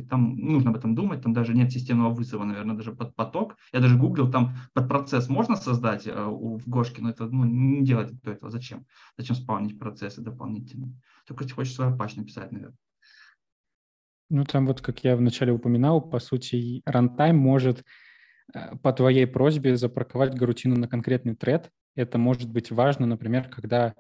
там 0.09 0.37
нужно 0.37 0.71
об 0.71 0.77
этом 0.77 0.95
думать, 0.95 1.21
там 1.21 1.33
даже 1.33 1.53
нет 1.53 1.71
системного 1.71 2.13
вызова, 2.13 2.43
наверное, 2.43 2.75
даже 2.75 2.91
под 2.91 3.15
поток. 3.15 3.57
Я 3.71 3.79
даже 3.79 3.97
гуглил, 3.97 4.31
там 4.31 4.55
под 4.73 4.87
процесс 4.87 5.29
можно 5.29 5.55
создать 5.55 6.07
э, 6.07 6.25
у, 6.25 6.57
в 6.57 6.67
Гошке, 6.67 7.01
но 7.01 7.09
это 7.09 7.25
ну, 7.25 7.43
не 7.45 7.83
делать 7.83 8.11
кто 8.19 8.31
этого, 8.31 8.51
зачем? 8.51 8.85
Зачем 9.17 9.35
спавнить 9.35 9.79
процессы 9.79 10.21
дополнительные? 10.21 10.93
Только 11.27 11.43
если 11.43 11.55
хочешь 11.55 11.75
свой 11.75 11.87
Apache 11.89 12.17
написать, 12.17 12.51
наверное. 12.51 12.77
Ну, 14.29 14.43
там 14.43 14.65
вот, 14.65 14.81
как 14.81 15.03
я 15.03 15.15
вначале 15.15 15.51
упоминал, 15.51 16.01
по 16.01 16.19
сути, 16.19 16.81
рантайм 16.85 17.37
может 17.37 17.83
э, 18.53 18.75
по 18.81 18.91
твоей 18.91 19.27
просьбе 19.27 19.77
запарковать 19.77 20.33
гарутину 20.33 20.75
на 20.75 20.87
конкретный 20.87 21.35
тред. 21.35 21.69
Это 21.95 22.17
может 22.17 22.49
быть 22.49 22.71
важно, 22.71 23.05
например, 23.05 23.49
когда, 23.49 23.93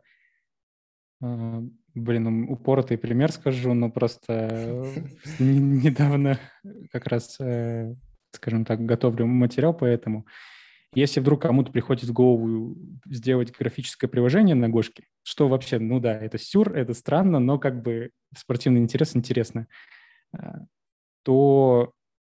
э, 1.21 1.61
блин, 1.93 2.49
упоротый 2.49 2.97
пример 2.97 3.31
скажу, 3.31 3.73
но 3.75 3.91
просто 3.91 4.83
недавно 5.39 6.39
как 6.91 7.05
раз, 7.05 7.37
э, 7.39 7.93
скажем 8.31 8.65
так, 8.65 8.83
готовлю 8.83 9.27
материал 9.27 9.75
по 9.75 9.85
этому. 9.85 10.25
Если 10.95 11.19
вдруг 11.19 11.41
кому-то 11.41 11.71
приходит 11.71 12.05
в 12.05 12.13
голову 12.13 12.75
сделать 13.05 13.51
графическое 13.51 14.07
приложение 14.07 14.55
на 14.55 14.69
Гошке, 14.69 15.03
что 15.23 15.49
вообще, 15.49 15.77
ну 15.77 15.99
да, 15.99 16.17
это 16.17 16.39
сюр, 16.39 16.73
это 16.73 16.93
странно, 16.93 17.39
но 17.39 17.59
как 17.59 17.81
бы 17.83 18.11
спортивный 18.33 18.81
интерес 18.81 19.15
интересно 19.15 19.67
то 21.23 21.93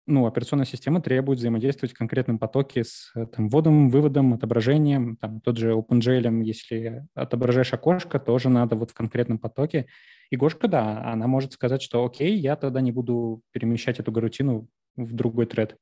ну, 0.08 0.26
операционная 0.26 0.66
система 0.66 1.02
требует 1.02 1.40
взаимодействовать 1.40 1.94
в 1.94 1.98
конкретном 1.98 2.40
потоке 2.40 2.86
с 2.86 3.12
там, 3.34 3.50
вводом, 3.50 3.90
выводом, 3.90 4.34
отображением. 4.34 5.18
Там, 5.18 5.42
тот 5.42 5.58
же 5.58 5.74
OpenGL, 5.74 6.44
если 6.44 7.06
отображаешь 7.14 7.74
окошко, 7.74 8.18
тоже 8.18 8.50
надо 8.50 8.78
вот 8.78 8.92
в 8.92 8.94
конкретном 8.94 9.38
потоке. 9.38 9.88
И 10.30 10.38
Гошка, 10.38 10.70
да, 10.70 11.04
она 11.12 11.28
может 11.28 11.52
сказать, 11.54 11.82
что 11.82 12.06
окей, 12.06 12.38
я 12.38 12.56
тогда 12.56 12.80
не 12.80 12.94
буду 12.94 13.42
перемещать 13.52 14.00
эту 14.00 14.12
гарутину 14.14 14.70
в 14.96 15.14
другой 15.14 15.46
тред. 15.46 15.78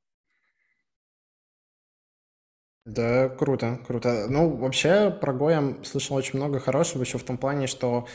Да, 2.86 3.30
круто, 3.30 3.80
круто. 3.86 4.28
Ну, 4.30 4.58
вообще 4.58 5.10
про 5.10 5.34
Go 5.34 5.50
я 5.50 5.84
слышал 5.84 6.16
очень 6.16 6.38
много 6.38 6.60
хорошего 6.60 7.02
еще 7.02 7.18
в 7.18 7.24
том 7.24 7.38
плане, 7.38 7.66
что 7.66 8.08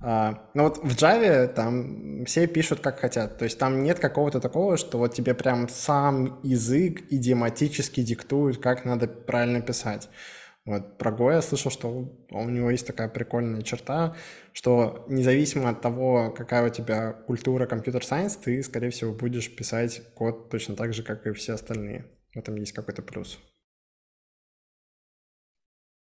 а, 0.00 0.48
ну 0.54 0.64
вот 0.64 0.78
в 0.78 0.96
Java 0.96 1.48
там 1.48 2.24
все 2.24 2.46
пишут 2.46 2.80
как 2.80 3.00
хотят, 3.00 3.38
то 3.38 3.44
есть 3.44 3.58
там 3.58 3.82
нет 3.82 3.98
какого-то 3.98 4.40
такого, 4.40 4.76
что 4.76 4.98
вот 4.98 5.14
тебе 5.14 5.34
прям 5.34 5.68
сам 5.68 6.38
язык 6.42 7.02
идиоматически 7.10 8.02
диктует, 8.02 8.58
как 8.58 8.84
надо 8.84 9.08
правильно 9.08 9.60
писать. 9.60 10.08
Вот 10.64 10.98
про 10.98 11.10
Go 11.10 11.32
я 11.32 11.40
слышал, 11.40 11.70
что 11.70 12.14
у 12.30 12.50
него 12.50 12.70
есть 12.70 12.86
такая 12.86 13.08
прикольная 13.08 13.62
черта, 13.62 14.14
что 14.52 15.06
независимо 15.08 15.70
от 15.70 15.80
того, 15.80 16.30
какая 16.36 16.66
у 16.66 16.68
тебя 16.68 17.12
культура 17.12 17.66
компьютер-сайенс, 17.66 18.36
ты, 18.36 18.62
скорее 18.62 18.90
всего, 18.90 19.14
будешь 19.14 19.54
писать 19.56 20.02
код 20.14 20.50
точно 20.50 20.76
так 20.76 20.92
же, 20.92 21.02
как 21.02 21.26
и 21.26 21.32
все 21.32 21.54
остальные. 21.54 22.04
В 22.34 22.38
этом 22.38 22.56
есть 22.56 22.72
какой-то 22.72 23.00
плюс. 23.00 23.38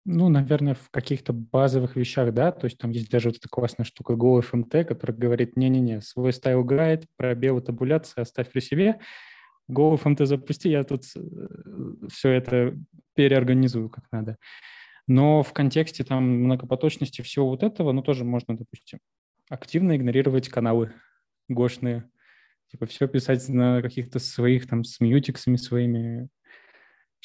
Ну, 0.08 0.28
наверное, 0.28 0.74
в 0.74 0.88
каких-то 0.90 1.32
базовых 1.32 1.96
вещах, 1.96 2.32
да, 2.32 2.52
то 2.52 2.66
есть 2.66 2.78
там 2.78 2.92
есть 2.92 3.10
даже 3.10 3.28
вот 3.28 3.38
эта 3.38 3.48
классная 3.48 3.82
штука 3.84 4.12
GoFMT, 4.12 4.84
которая 4.84 5.16
говорит, 5.16 5.56
не-не-не, 5.56 6.00
свой 6.00 6.32
стайл 6.32 6.62
гайд, 6.62 7.06
пробел 7.16 7.60
табуляции 7.60 8.20
оставь 8.20 8.48
при 8.52 8.60
себе, 8.60 9.00
GoFMT 9.68 10.24
запусти, 10.26 10.70
я 10.70 10.84
тут 10.84 11.02
э, 11.16 11.20
все 12.08 12.30
это 12.30 12.78
переорганизую 13.16 13.90
как 13.90 14.04
надо. 14.12 14.38
Но 15.08 15.42
в 15.42 15.52
контексте 15.52 16.04
там 16.04 16.22
многопоточности 16.44 17.22
всего 17.22 17.48
вот 17.48 17.64
этого, 17.64 17.90
ну, 17.90 18.00
тоже 18.00 18.24
можно, 18.24 18.56
допустим, 18.56 19.00
активно 19.48 19.96
игнорировать 19.96 20.48
каналы 20.48 20.92
гошные, 21.48 22.08
типа 22.70 22.86
все 22.86 23.08
писать 23.08 23.48
на 23.48 23.82
каких-то 23.82 24.20
своих 24.20 24.68
там 24.68 24.84
с 24.84 25.00
мьютиксами 25.00 25.56
своими, 25.56 26.28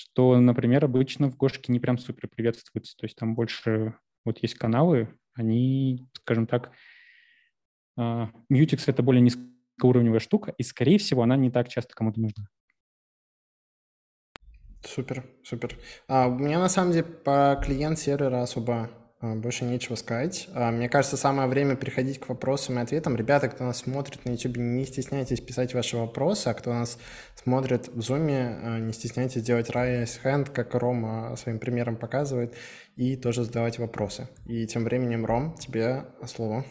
что, 0.02 0.39
например, 0.39 0.84
обычно 0.84 1.30
в 1.30 1.38
Гошке 1.38 1.72
не 1.72 1.80
прям 1.80 1.97
супер 1.97 2.28
приветствуется. 2.28 2.95
То 2.97 3.06
есть 3.06 3.16
там 3.16 3.36
больше 3.36 3.95
вот 4.26 4.39
есть 4.41 4.56
каналы, 4.56 5.14
они, 5.34 6.08
скажем 6.14 6.47
так, 6.47 6.72
Mutex— 7.97 8.84
это 8.88 9.04
более 9.04 9.22
низкоуровневая 9.22 10.20
штука, 10.20 10.54
и, 10.58 10.64
скорее 10.64 10.97
всего, 10.97 11.22
она 11.24 11.36
не 11.36 11.52
так 11.52 11.70
часто 11.70 11.93
кому-то 11.93 12.20
нужна. 12.20 12.47
Супер, 14.84 15.30
супер. 15.43 15.78
А, 16.08 16.28
у 16.28 16.39
меня 16.39 16.60
на 16.60 16.70
самом 16.70 16.91
деле 16.91 17.04
по 17.04 17.62
клиент 17.64 17.99
сервера 17.99 18.41
особо 18.41 18.74
а, 18.74 19.01
больше 19.22 19.65
нечего 19.65 19.95
сказать. 19.95 20.49
А, 20.53 20.72
мне 20.72 20.89
кажется, 20.89 21.15
самое 21.15 21.47
время 21.47 21.76
переходить 21.76 22.19
к 22.19 22.30
вопросам 22.30 22.80
и 22.80 22.82
ответам. 22.82 23.15
Ребята, 23.15 23.49
кто 23.49 23.63
нас 23.63 23.80
смотрит 23.80 24.26
на 24.26 24.32
YouTube, 24.32 24.57
не 24.57 24.86
стесняйтесь 24.86 25.41
писать 25.41 25.74
ваши 25.74 25.95
вопросы, 25.95 26.47
а 26.47 26.53
кто 26.53 26.74
нас 26.74 26.97
смотрит 27.36 27.88
в 27.89 27.99
Zoom, 27.99 28.30
а, 28.30 28.80
не 28.80 28.93
стесняйтесь 28.93 29.43
делать 29.43 29.69
raise 29.69 30.19
hand, 30.24 30.51
как 30.51 30.74
Рома 30.74 31.36
своим 31.36 31.59
примером 31.59 31.97
показывает, 31.97 32.55
и 32.95 33.15
тоже 33.15 33.43
задавать 33.43 33.78
вопросы. 33.78 34.28
И 34.45 34.65
тем 34.65 34.84
временем, 34.86 35.26
Ром, 35.26 35.55
тебе 35.55 36.05
слово. 36.26 36.65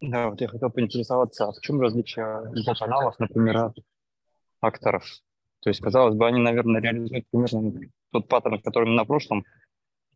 Да, 0.00 0.30
вот 0.30 0.40
я 0.40 0.48
хотел 0.48 0.70
поинтересоваться, 0.70 1.46
а 1.46 1.52
в 1.52 1.60
чем 1.60 1.80
различие 1.80 2.24
каналов, 2.78 3.18
например, 3.18 3.56
от 3.56 3.76
акторов? 4.60 5.04
То 5.62 5.68
есть, 5.68 5.80
казалось 5.80 6.14
бы, 6.14 6.26
они, 6.26 6.40
наверное, 6.40 6.80
реализуют 6.80 7.26
примерно 7.30 7.72
тот 8.12 8.28
паттерн, 8.28 8.60
который 8.62 8.88
мы 8.88 8.94
на 8.94 9.04
прошлом 9.04 9.44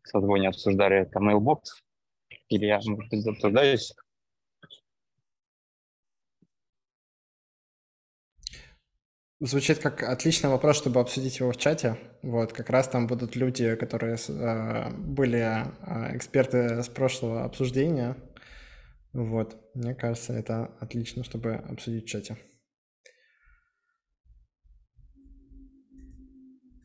созвоне 0.07 0.49
обсуждали 0.49 1.01
это 1.01 1.19
Mailbox, 1.19 1.61
или 2.49 2.65
я, 2.65 2.79
может 2.85 3.09
быть, 3.09 3.27
обсуждаюсь. 3.27 3.93
Звучит 9.41 9.79
как 9.79 10.01
отличный 10.01 10.49
вопрос, 10.49 10.77
чтобы 10.77 11.01
обсудить 11.01 11.39
его 11.39 11.51
в 11.51 11.57
чате. 11.57 11.97
Вот, 12.21 12.53
как 12.53 12.69
раз 12.69 12.87
там 12.87 13.05
будут 13.05 13.35
люди, 13.35 13.75
которые 13.75 14.15
э, 14.15 14.89
были 14.91 15.37
э, 15.37 16.15
эксперты 16.15 16.81
с 16.81 16.87
прошлого 16.87 17.43
обсуждения. 17.43 18.15
Вот, 19.11 19.57
мне 19.73 19.93
кажется, 19.93 20.33
это 20.33 20.75
отлично, 20.79 21.23
чтобы 21.23 21.55
обсудить 21.55 22.05
в 22.05 22.07
чате. 22.07 22.37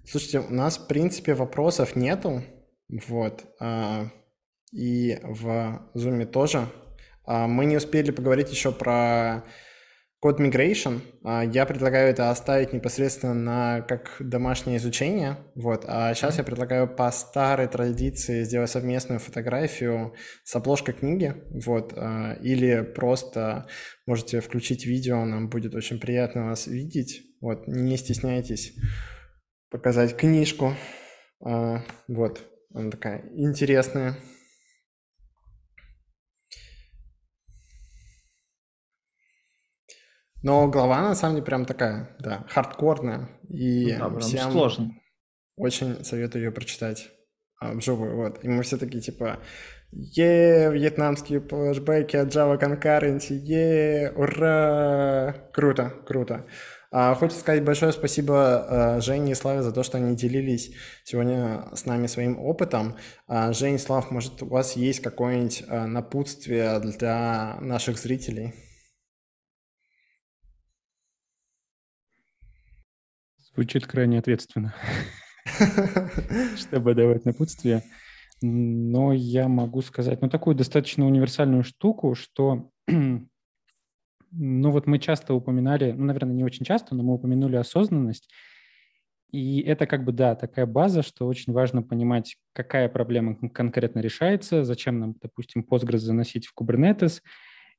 Слушайте, 0.05 0.41
у 0.41 0.51
нас, 0.51 0.77
в 0.77 0.89
принципе, 0.89 1.35
вопросов 1.35 1.95
нету. 1.95 2.43
Вот. 3.09 3.45
А, 3.61 4.09
и 4.73 5.19
в 5.23 5.91
Zoom 5.95 6.25
тоже. 6.27 6.67
А, 7.25 7.47
мы 7.47 7.65
не 7.65 7.77
успели 7.77 8.11
поговорить 8.11 8.51
еще 8.51 8.73
про 8.73 9.45
код 10.19 10.41
migration. 10.41 11.01
А, 11.25 11.45
я 11.45 11.67
предлагаю 11.67 12.11
это 12.11 12.31
оставить 12.31 12.73
непосредственно 12.73 13.35
на 13.35 13.81
как 13.83 14.17
домашнее 14.19 14.79
изучение. 14.79 15.39
Вот. 15.55 15.85
А 15.87 16.13
сейчас 16.15 16.39
я 16.39 16.45
предлагаю 16.45 16.89
по 16.89 17.11
старой 17.13 17.69
традиции 17.69 18.43
сделать 18.43 18.71
совместную 18.71 19.21
фотографию 19.21 20.15
с 20.43 20.57
обложкой 20.57 20.95
книги. 20.95 21.35
Вот. 21.51 21.93
Или 22.43 22.83
просто 22.83 23.69
можете 24.07 24.41
включить 24.41 24.85
видео, 24.85 25.25
нам 25.25 25.49
будет 25.49 25.75
очень 25.75 26.01
приятно 26.01 26.47
вас 26.47 26.67
видеть. 26.67 27.23
Вот. 27.41 27.69
Не 27.69 27.97
стесняйтесь 27.97 28.75
показать 29.71 30.17
книжку. 30.17 30.75
Вот. 31.39 32.50
Она 32.73 32.91
такая 32.91 33.25
интересная. 33.35 34.17
Но 40.43 40.69
глава 40.69 41.03
на 41.03 41.15
самом 41.15 41.35
деле 41.35 41.47
прям 41.47 41.67
такая, 41.67 42.17
да, 42.19 42.47
хардкорная. 42.49 43.29
И 43.49 43.95
ну, 43.95 44.11
да, 44.11 44.19
всем 44.21 44.51
сложно. 44.51 44.95
очень 45.57 46.03
советую 46.05 46.45
ее 46.45 46.51
прочитать 46.51 47.11
а, 47.61 47.75
вживую. 47.75 48.17
Вот. 48.17 48.43
И 48.43 48.49
мы 48.49 48.63
все 48.63 48.79
такие 48.79 49.03
типа, 49.03 49.41
е 49.93 50.71
вьетнамские 50.71 51.41
флешбеки 51.41 52.17
от 52.17 52.29
Java 52.29 52.59
Concurrency, 52.59 53.35
е 53.35 54.13
ура! 54.17 55.51
Круто, 55.53 55.91
круто. 56.07 56.47
А, 56.93 57.15
хочется 57.15 57.41
сказать 57.41 57.65
большое 57.65 57.93
спасибо 57.93 58.97
а, 58.97 59.01
Жене 59.01 59.33
и 59.33 59.35
Славе 59.37 59.63
за 59.63 59.71
то, 59.73 59.85
что 59.85 59.99
они 59.99 60.17
делились 60.17 60.73
сегодня 61.05 61.69
с 61.73 61.87
нами 61.87 62.09
своим 62.09 62.39
опытом. 62.39 62.97
А, 63.29 63.53
Жень, 63.53 63.79
Слав, 63.79 64.11
может, 64.11 64.43
у 64.43 64.47
вас 64.47 64.75
есть 64.75 65.01
какое-нибудь 65.01 65.65
напутствие 65.69 66.81
для 66.81 67.59
наших 67.61 67.97
зрителей? 67.97 68.55
Звучит 73.55 73.87
крайне 73.87 74.19
ответственно, 74.19 74.75
чтобы 76.57 76.95
давать 76.95 77.25
напутствие. 77.25 77.85
Но 78.43 79.13
я 79.13 79.49
могу 79.49 79.83
сказать, 79.83 80.23
ну, 80.23 80.29
такую 80.29 80.57
достаточно 80.57 81.07
универсальную 81.07 81.63
штуку, 81.63 82.15
что 82.15 82.71
Ну 84.33 84.71
вот 84.71 84.87
мы 84.87 84.99
часто 84.99 85.35
упоминали, 85.35 85.93
ну, 85.93 86.05
наверное, 86.05 86.35
не 86.35 86.45
очень 86.45 86.65
часто, 86.65 86.95
но 86.95 87.03
мы 87.03 87.15
упомянули 87.15 87.57
осознанность. 87.57 88.29
И 89.33 89.61
это 89.61 89.87
как 89.87 90.05
бы, 90.05 90.13
да, 90.13 90.35
такая 90.35 90.67
база, 90.67 91.03
что 91.03 91.27
очень 91.27 91.53
важно 91.53 91.83
понимать, 91.83 92.37
какая 92.53 92.89
проблема 92.89 93.37
конкретно 93.51 94.01
решается, 94.01 94.65
зачем 94.65 94.99
нам, 94.99 95.15
допустим, 95.21 95.65
Postgres 95.69 95.99
заносить 95.99 96.47
в 96.47 96.55
Kubernetes, 96.61 97.21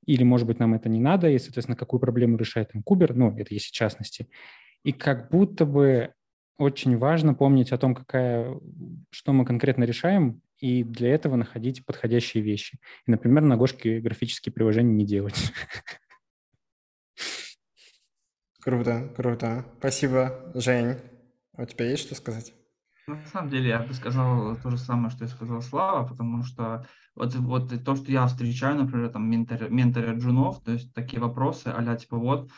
или, 0.06 0.24
может 0.24 0.48
быть, 0.48 0.60
нам 0.60 0.74
это 0.74 0.90
не 0.90 1.00
надо, 1.00 1.30
и, 1.30 1.38
соответственно, 1.38 1.76
какую 1.76 2.00
проблему 2.00 2.38
решает 2.38 2.72
там 2.72 2.84
Кубер, 2.84 3.14
ну, 3.16 3.38
это 3.38 3.54
есть 3.54 3.68
в 3.68 3.74
частности. 3.74 4.30
И 4.84 4.94
как 4.94 5.30
будто 5.30 5.66
бы 5.66 6.14
очень 6.58 6.98
важно 6.98 7.34
помнить 7.34 7.72
о 7.72 7.78
том, 7.78 7.96
какая, 7.96 8.58
что 9.12 9.34
мы 9.34 9.46
конкретно 9.46 9.84
решаем, 9.84 10.42
и 10.60 10.84
для 10.84 11.14
этого 11.14 11.36
находить 11.36 11.86
подходящие 11.86 12.44
вещи. 12.44 12.78
И, 13.08 13.12
например, 13.12 13.44
на 13.44 13.58
Гошке 13.58 14.00
графические 14.00 14.54
приложения 14.54 14.94
не 14.94 15.06
делать. 15.06 15.36
Круто, 18.62 19.10
круто. 19.16 19.66
Спасибо, 19.80 20.52
Жень. 20.54 20.98
У 21.58 21.66
тебя 21.66 21.90
есть 21.90 22.04
что 22.04 22.16
сказать? 22.16 22.54
На 23.08 23.26
самом 23.26 23.50
деле, 23.50 23.70
я 23.70 23.80
бы 23.80 23.94
сказал 23.94 24.56
то 24.58 24.70
же 24.70 24.78
самое, 24.78 25.10
что 25.10 25.24
я 25.24 25.30
сказал 25.30 25.62
Слава, 25.62 26.08
потому 26.08 26.44
что 26.44 26.86
вот, 27.16 27.36
вот 27.36 27.84
то, 27.84 27.96
что 27.96 28.12
я 28.12 28.28
встречаю, 28.28 28.76
например, 28.76 29.10
там 29.10 29.30
ментор, 29.30 29.70
менторы 29.70 30.16
джунов, 30.16 30.64
то 30.64 30.72
есть 30.72 30.94
такие 30.94 31.20
вопросы, 31.20 31.68
а 31.68 31.96
типа 31.96 32.18
вот, 32.18 32.52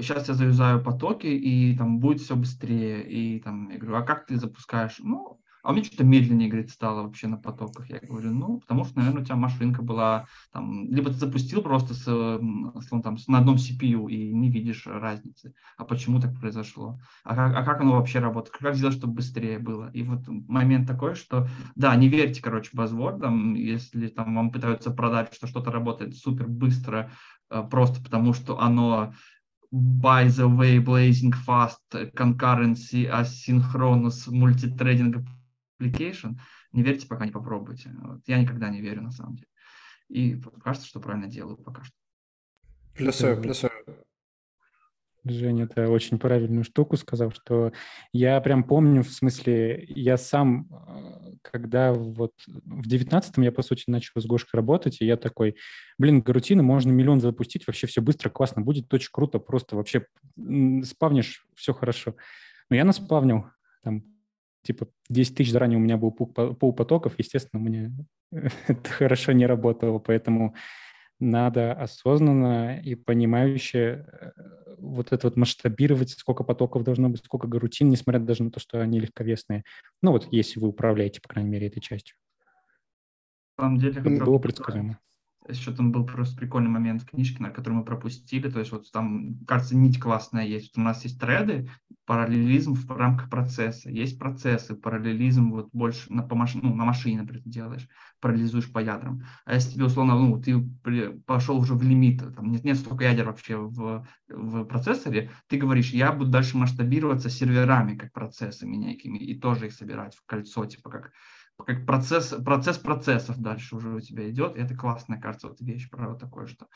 сейчас 0.00 0.28
я 0.28 0.34
завязаю 0.34 0.82
потоки, 0.82 1.26
и 1.26 1.76
там 1.76 2.00
будет 2.00 2.20
все 2.20 2.36
быстрее. 2.36 3.02
И 3.08 3.40
там 3.40 3.70
я 3.70 3.78
говорю, 3.78 3.96
а 3.96 4.02
как 4.02 4.26
ты 4.26 4.36
запускаешь? 4.36 4.96
Ну, 4.98 5.40
а 5.64 5.70
у 5.70 5.72
меня 5.72 5.84
что-то 5.84 6.04
медленнее, 6.04 6.50
говорит, 6.50 6.70
стало 6.70 7.02
вообще 7.04 7.26
на 7.26 7.38
потоках. 7.38 7.88
Я 7.88 7.98
говорю, 7.98 8.32
ну, 8.32 8.60
потому 8.60 8.84
что, 8.84 8.98
наверное, 8.98 9.22
у 9.22 9.24
тебя 9.24 9.36
машинка 9.36 9.80
была 9.80 10.26
там, 10.52 10.86
либо 10.92 11.08
ты 11.08 11.16
запустил 11.16 11.62
просто 11.62 11.94
с, 11.94 12.04
с, 12.04 13.02
там, 13.02 13.16
на 13.28 13.38
одном 13.38 13.56
CPU 13.56 14.10
и 14.10 14.30
не 14.34 14.50
видишь 14.50 14.86
разницы. 14.86 15.54
А 15.78 15.84
почему 15.86 16.20
так 16.20 16.38
произошло? 16.38 17.00
А 17.24 17.34
как, 17.34 17.56
а 17.56 17.64
как 17.64 17.80
оно 17.80 17.92
вообще 17.92 18.18
работает? 18.18 18.54
Как 18.58 18.74
сделать, 18.74 18.96
чтобы 18.96 19.14
быстрее 19.14 19.58
было? 19.58 19.90
И 19.94 20.02
вот 20.02 20.28
момент 20.28 20.86
такой, 20.86 21.14
что, 21.14 21.48
да, 21.76 21.96
не 21.96 22.08
верьте, 22.08 22.42
короче, 22.42 22.68
базвордам, 22.74 23.54
если 23.54 24.08
там 24.08 24.34
вам 24.34 24.50
пытаются 24.50 24.90
продать, 24.90 25.32
что 25.32 25.46
что-то 25.46 25.70
работает 25.70 26.14
супер 26.14 26.46
быстро, 26.46 27.10
э, 27.48 27.62
просто 27.70 28.02
потому 28.02 28.34
что 28.34 28.60
оно 28.60 29.14
by 29.72 30.28
the 30.28 30.46
way, 30.46 30.78
blazing 30.78 31.32
fast, 31.32 31.80
concurrency, 32.14 33.08
asynchronous, 33.10 34.28
multithreading 34.28 35.26
application, 35.80 36.36
не 36.72 36.82
верьте, 36.82 37.06
пока 37.06 37.26
не 37.26 37.32
попробуйте. 37.32 37.90
Вот. 38.00 38.20
Я 38.26 38.40
никогда 38.40 38.68
не 38.68 38.80
верю, 38.80 39.02
на 39.02 39.10
самом 39.10 39.36
деле. 39.36 39.48
И 40.08 40.40
кажется, 40.62 40.88
что 40.88 41.00
правильно 41.00 41.28
делаю 41.28 41.56
пока 41.56 41.82
что. 41.84 41.94
Плюсую, 42.94 43.40
плюсую. 43.40 43.72
Женя, 45.24 45.64
это 45.64 45.88
очень 45.88 46.18
правильную 46.18 46.64
штуку 46.64 46.96
сказал, 46.98 47.30
что 47.30 47.72
я 48.12 48.38
прям 48.42 48.62
помню, 48.62 49.02
в 49.02 49.10
смысле, 49.10 49.86
я 49.88 50.18
сам, 50.18 50.68
э, 50.70 51.36
когда 51.40 51.94
вот 51.94 52.32
в 52.46 52.86
девятнадцатом 52.86 53.42
я, 53.42 53.50
по 53.50 53.62
сути, 53.62 53.84
начал 53.86 54.20
с 54.20 54.26
Гошкой 54.26 54.58
работать, 54.58 55.00
и 55.00 55.06
я 55.06 55.16
такой, 55.16 55.56
блин, 55.96 56.20
гарутины 56.20 56.62
можно 56.62 56.90
миллион 56.90 57.22
запустить, 57.22 57.66
вообще 57.66 57.86
все 57.86 58.02
быстро, 58.02 58.28
классно 58.28 58.60
будет, 58.60 58.92
очень 58.92 59.08
круто, 59.10 59.38
просто 59.38 59.76
вообще 59.76 60.06
спавнишь, 60.84 61.46
все 61.54 61.72
хорошо. 61.72 62.16
Но 62.68 62.76
я 62.76 62.84
наспавнил, 62.84 63.46
там, 63.82 64.04
типа 64.64 64.88
10 65.08 65.36
тысяч 65.36 65.52
заранее 65.52 65.78
у 65.78 65.82
меня 65.82 65.96
был 65.96 66.10
пол 66.10 66.72
потоков, 66.72 67.14
естественно, 67.18 67.62
мне 67.62 67.92
это 68.32 68.90
хорошо 68.90 69.32
не 69.32 69.46
работало, 69.46 69.98
поэтому 69.98 70.54
надо 71.20 71.72
осознанно 71.72 72.80
и 72.80 72.94
понимающе 72.96 74.06
э, 74.10 74.30
вот 74.78 75.12
это 75.12 75.28
вот 75.28 75.36
масштабировать, 75.36 76.10
сколько 76.10 76.42
потоков 76.42 76.82
должно 76.82 77.08
быть, 77.08 77.24
сколько 77.24 77.46
гарутин, 77.46 77.88
несмотря 77.88 78.20
даже 78.20 78.42
на 78.42 78.50
то, 78.50 78.58
что 78.58 78.80
они 78.80 78.98
легковесные. 79.00 79.62
Ну 80.02 80.10
вот, 80.12 80.26
если 80.32 80.58
вы 80.58 80.68
управляете, 80.68 81.20
по 81.20 81.28
крайней 81.28 81.50
мере, 81.50 81.68
этой 81.68 81.80
частью. 81.80 82.16
На 83.56 83.64
самом 83.64 83.78
деле, 83.78 84.00
было 84.00 84.38
предсказуемо. 84.38 84.98
Еще 85.48 85.72
там 85.72 85.92
был 85.92 86.06
просто 86.06 86.36
прикольный 86.36 86.70
момент 86.70 87.02
в 87.02 87.06
книжке, 87.06 87.42
на 87.42 87.50
который 87.50 87.74
мы 87.74 87.84
пропустили. 87.84 88.50
То 88.50 88.60
есть 88.60 88.72
вот 88.72 88.90
там, 88.90 89.38
кажется, 89.46 89.76
нить 89.76 90.00
классная 90.00 90.46
есть. 90.46 90.74
Вот 90.74 90.82
у 90.82 90.84
нас 90.84 91.04
есть 91.04 91.20
треды, 91.20 91.68
параллелизм 92.06 92.74
в 92.74 92.90
рамках 92.90 93.30
процесса. 93.30 93.90
Есть 93.90 94.18
процессы, 94.18 94.74
параллелизм 94.74 95.50
вот 95.50 95.68
больше 95.72 96.12
на, 96.12 96.22
по 96.22 96.34
маш... 96.34 96.54
ну, 96.54 96.74
на 96.74 96.84
машине, 96.84 97.20
например, 97.20 97.42
ты 97.42 97.50
делаешь, 97.50 97.88
параллелизуешь 98.20 98.72
по 98.72 98.78
ядрам. 98.78 99.22
А 99.44 99.54
если 99.54 99.72
тебе, 99.72 99.84
условно, 99.84 100.18
ну, 100.18 100.40
ты 100.40 100.60
пошел 101.26 101.58
уже 101.58 101.74
в 101.74 101.82
лимит, 101.82 102.22
там 102.34 102.50
нет, 102.50 102.64
нет 102.64 102.78
столько 102.78 103.04
ядер 103.04 103.26
вообще 103.26 103.56
в, 103.56 104.06
в 104.28 104.64
процессоре, 104.64 105.30
ты 105.48 105.56
говоришь, 105.56 105.90
я 105.90 106.12
буду 106.12 106.30
дальше 106.30 106.56
масштабироваться 106.56 107.30
серверами, 107.30 107.96
как 107.96 108.12
процессами 108.12 108.76
некими, 108.76 109.18
и 109.18 109.38
тоже 109.38 109.66
их 109.66 109.72
собирать 109.72 110.14
в 110.14 110.24
кольцо, 110.26 110.64
типа 110.66 110.90
как 110.90 111.12
как 111.62 111.86
процесс, 111.86 112.28
процесс 112.44 112.78
процессов 112.78 113.38
дальше 113.38 113.76
уже 113.76 113.94
у 113.94 114.00
тебя 114.00 114.28
идет. 114.30 114.56
И 114.56 114.60
это 114.60 114.74
классная, 114.74 115.20
кажется, 115.20 115.48
вот 115.48 115.60
вещь 115.60 115.88
про 115.88 116.08
вот 116.08 116.18
такое, 116.18 116.46
что 116.46 116.66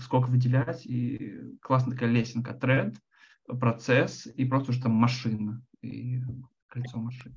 сколько 0.00 0.28
выделять, 0.28 0.84
и 0.86 1.56
классная 1.62 1.94
такая 1.94 2.10
лесенка, 2.10 2.54
тренд, 2.54 2.96
процесс, 3.46 4.26
и 4.26 4.44
просто 4.44 4.70
уже 4.70 4.82
там 4.82 4.92
машина, 4.92 5.62
и 5.82 6.20
кольцо 6.68 6.98
машин. 6.98 7.36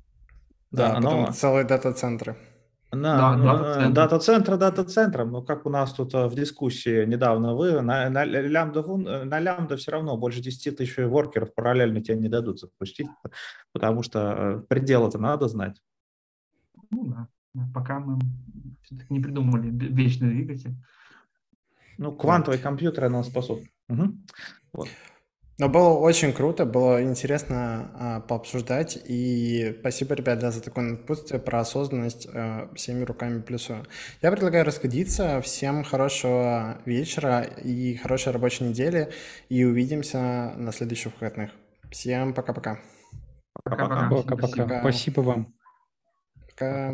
Да, 0.70 0.88
да 0.88 0.94
потом 0.96 1.22
но... 1.22 1.32
целые 1.32 1.64
дата-центры. 1.64 2.36
На, 2.92 3.36
да, 3.36 3.88
дата-центр 3.90 4.56
дата-центром, 4.56 5.32
но 5.32 5.42
как 5.42 5.66
у 5.66 5.70
нас 5.70 5.92
тут 5.92 6.14
э, 6.14 6.28
в 6.28 6.34
дискуссии 6.36 7.04
недавно 7.04 7.56
вы, 7.56 7.80
на, 7.80 8.08
на, 8.08 8.24
лямбда, 8.24 8.82
на 9.24 9.40
лямбда 9.40 9.76
все 9.76 9.90
равно 9.90 10.16
больше 10.16 10.40
10 10.40 10.76
тысяч 10.76 10.96
воркеров 10.98 11.52
параллельно 11.54 12.00
тебе 12.02 12.18
не 12.18 12.28
дадут 12.28 12.60
запустить, 12.60 13.08
потому 13.72 14.04
что 14.04 14.20
э, 14.20 14.60
пределы-то 14.68 15.18
надо 15.18 15.48
знать. 15.48 15.80
Ну 16.94 17.06
да, 17.06 17.28
пока 17.74 17.98
мы 17.98 18.18
все-таки 18.82 19.12
не 19.12 19.20
придумали 19.20 19.68
вечный 19.70 20.30
двигатель. 20.30 20.76
Ну, 21.98 22.12
квантовый 22.12 22.58
компьютер 22.58 23.08
нам 23.08 23.24
способен. 23.24 23.68
Угу. 23.88 24.14
Вот. 24.72 24.88
Но 25.56 25.68
было 25.68 25.90
очень 25.90 26.32
круто, 26.32 26.66
было 26.66 27.02
интересно 27.04 27.90
а, 27.94 28.20
пообсуждать. 28.20 28.98
И 29.06 29.76
спасибо, 29.78 30.14
ребята, 30.14 30.50
за 30.50 30.60
такое 30.60 30.84
напутствие 30.84 31.40
про 31.40 31.60
осознанность 31.60 32.26
а, 32.32 32.68
всеми 32.74 33.04
руками 33.04 33.40
плюсую. 33.40 33.86
Я 34.20 34.32
предлагаю 34.32 34.64
расходиться. 34.64 35.40
Всем 35.42 35.84
хорошего 35.84 36.78
вечера 36.86 37.42
и 37.42 37.94
хорошей 37.96 38.32
рабочей 38.32 38.64
недели. 38.64 39.12
И 39.48 39.64
увидимся 39.64 40.54
на 40.56 40.72
следующих 40.72 41.12
выходных. 41.12 41.50
Всем 41.90 42.34
пока-пока. 42.34 42.80
Пока-пока. 43.62 44.10
Пока-пока. 44.10 44.80
Спасибо 44.80 45.20
вам. 45.20 45.54
Пока. 46.56 46.92